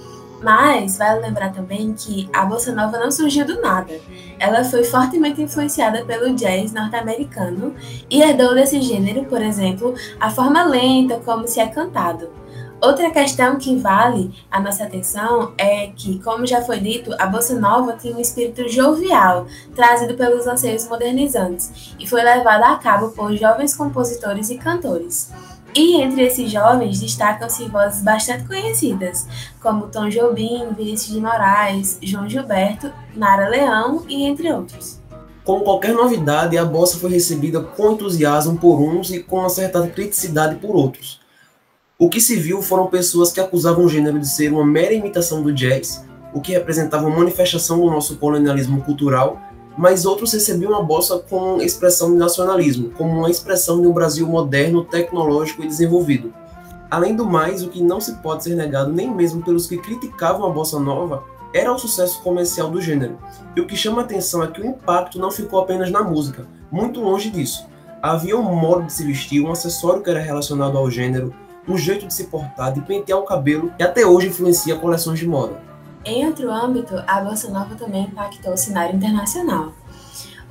Mas 0.43 0.97
vale 0.97 1.21
lembrar 1.21 1.53
também 1.53 1.93
que 1.93 2.31
a 2.33 2.47
bossa 2.47 2.73
nova 2.73 2.99
não 2.99 3.11
surgiu 3.11 3.45
do 3.45 3.61
nada. 3.61 3.93
Ela 4.39 4.65
foi 4.65 4.85
fortemente 4.85 5.43
influenciada 5.43 6.03
pelo 6.07 6.35
jazz 6.35 6.73
norte-americano 6.73 7.75
e 8.09 8.23
herdou 8.23 8.55
desse 8.55 8.81
gênero, 8.81 9.27
por 9.27 9.43
exemplo, 9.43 9.95
a 10.19 10.31
forma 10.31 10.65
lenta 10.65 11.21
como 11.25 11.47
se 11.47 11.61
é 11.61 11.67
cantado. 11.67 12.38
Outra 12.81 13.11
questão 13.11 13.59
que 13.59 13.77
vale 13.77 14.33
a 14.49 14.61
nossa 14.61 14.85
atenção 14.85 15.53
é 15.59 15.89
que, 15.89 16.23
como 16.23 16.47
já 16.47 16.63
foi 16.63 16.79
dito, 16.79 17.13
a 17.19 17.27
bossa 17.27 17.59
nova 17.59 17.95
tem 17.95 18.15
um 18.15 18.21
espírito 18.21 18.69
jovial, 18.69 19.49
trazido 19.75 20.15
pelos 20.15 20.47
anseios 20.47 20.87
modernizantes, 20.87 21.97
e 21.99 22.07
foi 22.07 22.23
levada 22.23 22.67
a 22.67 22.77
cabo 22.77 23.09
por 23.09 23.35
jovens 23.35 23.77
compositores 23.77 24.49
e 24.51 24.59
cantores. 24.59 25.33
E 25.75 26.01
entre 26.01 26.23
esses 26.23 26.53
jovens 26.53 27.01
destacam-se 27.01 27.69
vozes 27.69 28.01
bastante 28.03 28.47
conhecidas, 28.47 29.27
como 29.61 29.89
Tom 29.89 30.09
Jobim, 30.09 30.69
Vinícius 30.77 31.15
de 31.15 31.21
Moraes, 31.21 31.99
João 32.01 32.29
Gilberto, 32.29 32.93
Nara 33.15 33.49
Leão 33.49 34.05
e 34.09 34.23
entre 34.23 34.53
outros. 34.53 35.01
Como 35.45 35.65
qualquer 35.65 35.95
novidade, 35.95 36.57
a 36.57 36.65
bossa 36.65 36.97
foi 36.97 37.11
recebida 37.11 37.61
com 37.61 37.93
entusiasmo 37.93 38.57
por 38.57 38.81
uns 38.81 39.11
e 39.11 39.21
com 39.21 39.41
uma 39.41 39.49
certa 39.49 39.85
criticidade 39.89 40.57
por 40.57 40.77
outros. 40.77 41.21
O 42.01 42.09
que 42.09 42.21
se 42.21 42.37
viu 42.37 42.63
foram 42.63 42.87
pessoas 42.87 43.33
que 43.33 43.41
acusavam 43.41 43.85
o 43.85 43.89
gênero 43.89 44.21
de 44.21 44.29
ser 44.29 44.53
uma 44.53 44.65
mera 44.65 44.95
imitação 44.95 45.43
do 45.43 45.53
jazz, 45.53 46.07
o 46.33 46.41
que 46.41 46.53
representava 46.53 47.05
uma 47.05 47.17
manifestação 47.17 47.81
do 47.81 47.91
nosso 47.91 48.19
colonialismo 48.19 48.81
cultural, 48.83 49.41
mas 49.77 50.07
outros 50.07 50.33
recebiam 50.33 50.77
a 50.77 50.81
bossa 50.81 51.19
como 51.19 51.61
expressão 51.61 52.13
de 52.13 52.17
nacionalismo, 52.17 52.91
como 52.91 53.19
uma 53.19 53.29
expressão 53.29 53.81
de 53.81 53.89
um 53.89 53.93
Brasil 53.93 54.29
moderno, 54.29 54.85
tecnológico 54.85 55.65
e 55.65 55.67
desenvolvido. 55.67 56.33
Além 56.89 57.17
do 57.17 57.27
mais, 57.27 57.65
o 57.65 57.69
que 57.69 57.83
não 57.83 58.01
se 58.01 58.15
pode 58.19 58.45
ser 58.45 58.55
negado 58.55 58.93
nem 58.93 59.13
mesmo 59.13 59.43
pelos 59.43 59.67
que 59.67 59.77
criticavam 59.77 60.47
a 60.47 60.51
bossa 60.51 60.79
nova 60.79 61.25
era 61.53 61.75
o 61.75 61.79
sucesso 61.81 62.23
comercial 62.23 62.71
do 62.71 62.81
gênero. 62.81 63.19
E 63.57 63.61
o 63.61 63.67
que 63.67 63.75
chama 63.75 64.03
a 64.03 64.05
atenção 64.05 64.41
é 64.45 64.47
que 64.47 64.61
o 64.61 64.67
impacto 64.67 65.19
não 65.19 65.33
ficou 65.33 65.59
apenas 65.59 65.91
na 65.91 66.05
música, 66.05 66.47
muito 66.71 67.01
longe 67.01 67.29
disso. 67.29 67.67
Havia 68.01 68.39
um 68.39 68.55
modo 68.55 68.87
de 68.87 68.93
se 68.93 69.03
vestir, 69.03 69.41
um 69.41 69.51
acessório 69.51 70.01
que 70.01 70.09
era 70.09 70.21
relacionado 70.21 70.79
ao 70.79 70.89
gênero, 70.89 71.35
um 71.69 71.77
jeito 71.77 72.07
de 72.07 72.15
se 72.15 72.25
portar, 72.25 72.73
de 72.73 72.81
pentear 72.81 73.19
o 73.19 73.25
cabelo, 73.25 73.73
que 73.77 73.83
até 73.83 74.07
hoje 74.07 74.29
influencia 74.29 74.77
coleções 74.77 75.19
de 75.19 75.29
moda. 75.29 75.61
Em 76.05 76.27
outro 76.27 76.51
âmbito, 76.51 76.95
a 77.07 77.21
bossa 77.21 77.51
nova 77.51 77.75
também 77.75 78.05
impactou 78.05 78.55
o 78.55 78.57
cenário 78.57 78.97
internacional. 78.97 79.73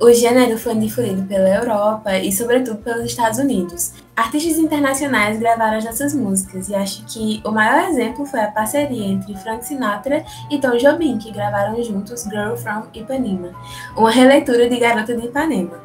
O 0.00 0.12
gênero 0.12 0.56
foi 0.56 0.76
difundido 0.76 1.26
pela 1.26 1.48
Europa 1.48 2.16
e, 2.16 2.30
sobretudo, 2.30 2.78
pelos 2.78 3.06
Estados 3.06 3.40
Unidos. 3.40 3.94
Artistas 4.14 4.56
internacionais 4.56 5.40
gravaram 5.40 5.76
as 5.76 5.84
nossas 5.84 6.14
músicas 6.14 6.68
e 6.68 6.74
acho 6.74 7.04
que 7.06 7.42
o 7.44 7.50
maior 7.50 7.88
exemplo 7.88 8.24
foi 8.24 8.38
a 8.38 8.50
parceria 8.52 9.06
entre 9.06 9.34
Frank 9.36 9.66
Sinatra 9.66 10.24
e 10.48 10.60
Tom 10.60 10.76
Jobim, 10.76 11.18
que 11.18 11.32
gravaram 11.32 11.82
juntos 11.82 12.22
Girl 12.22 12.54
from 12.54 12.84
Ipanema, 12.94 13.50
uma 13.96 14.10
releitura 14.10 14.68
de 14.68 14.78
Garota 14.78 15.16
de 15.16 15.26
Ipanema. 15.26 15.80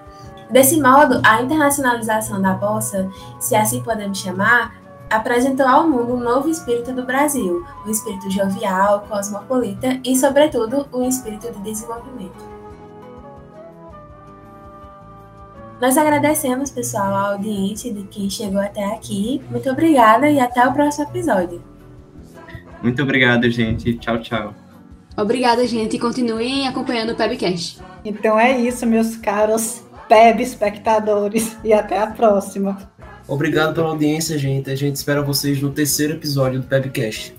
Desse 0.52 0.80
modo, 0.80 1.20
a 1.24 1.42
internacionalização 1.42 2.40
da 2.40 2.54
bossa, 2.54 3.10
se 3.40 3.56
assim 3.56 3.82
podemos 3.82 4.20
chamar, 4.20 4.83
apresentou 5.14 5.68
ao 5.68 5.88
mundo 5.88 6.16
um 6.16 6.20
novo 6.20 6.50
espírito 6.50 6.92
do 6.92 7.06
Brasil, 7.06 7.64
um 7.86 7.92
espírito 7.92 8.30
jovial, 8.32 9.06
cosmopolita 9.08 10.00
e, 10.04 10.16
sobretudo, 10.16 10.88
um 10.92 11.08
espírito 11.08 11.52
de 11.52 11.60
desenvolvimento. 11.60 12.52
Nós 15.80 15.98
agradecemos, 15.98 16.72
pessoal, 16.72 17.14
a 17.14 17.32
audiência 17.34 17.94
de 17.94 18.04
quem 18.04 18.30
chegou 18.30 18.60
até 18.60 18.86
aqui. 18.86 19.42
Muito 19.52 19.70
obrigada 19.70 20.30
e 20.30 20.40
até 20.40 20.66
o 20.68 20.74
próximo 20.74 21.06
episódio. 21.10 21.62
Muito 22.82 23.04
obrigado, 23.04 23.50
gente. 23.50 23.94
Tchau, 23.98 24.20
tchau. 24.20 24.54
Obrigada, 25.16 25.66
gente. 25.68 25.96
E 25.96 26.00
continuem 26.00 26.68
acompanhando 26.68 27.12
o 27.12 27.16
Pebcast. 27.16 27.80
Então 28.04 28.40
é 28.40 28.60
isso, 28.60 28.86
meus 28.86 29.16
caros 29.16 29.84
Peb 30.08 30.42
espectadores. 30.42 31.58
E 31.64 31.74
até 31.74 32.00
a 32.00 32.08
próxima. 32.08 32.78
Obrigado 33.28 33.74
pela 33.74 33.90
audiência, 33.90 34.38
gente. 34.38 34.70
A 34.70 34.76
gente 34.76 34.96
espera 34.96 35.22
vocês 35.22 35.62
no 35.62 35.72
terceiro 35.72 36.14
episódio 36.14 36.60
do 36.60 36.68
Pebcast. 36.68 37.34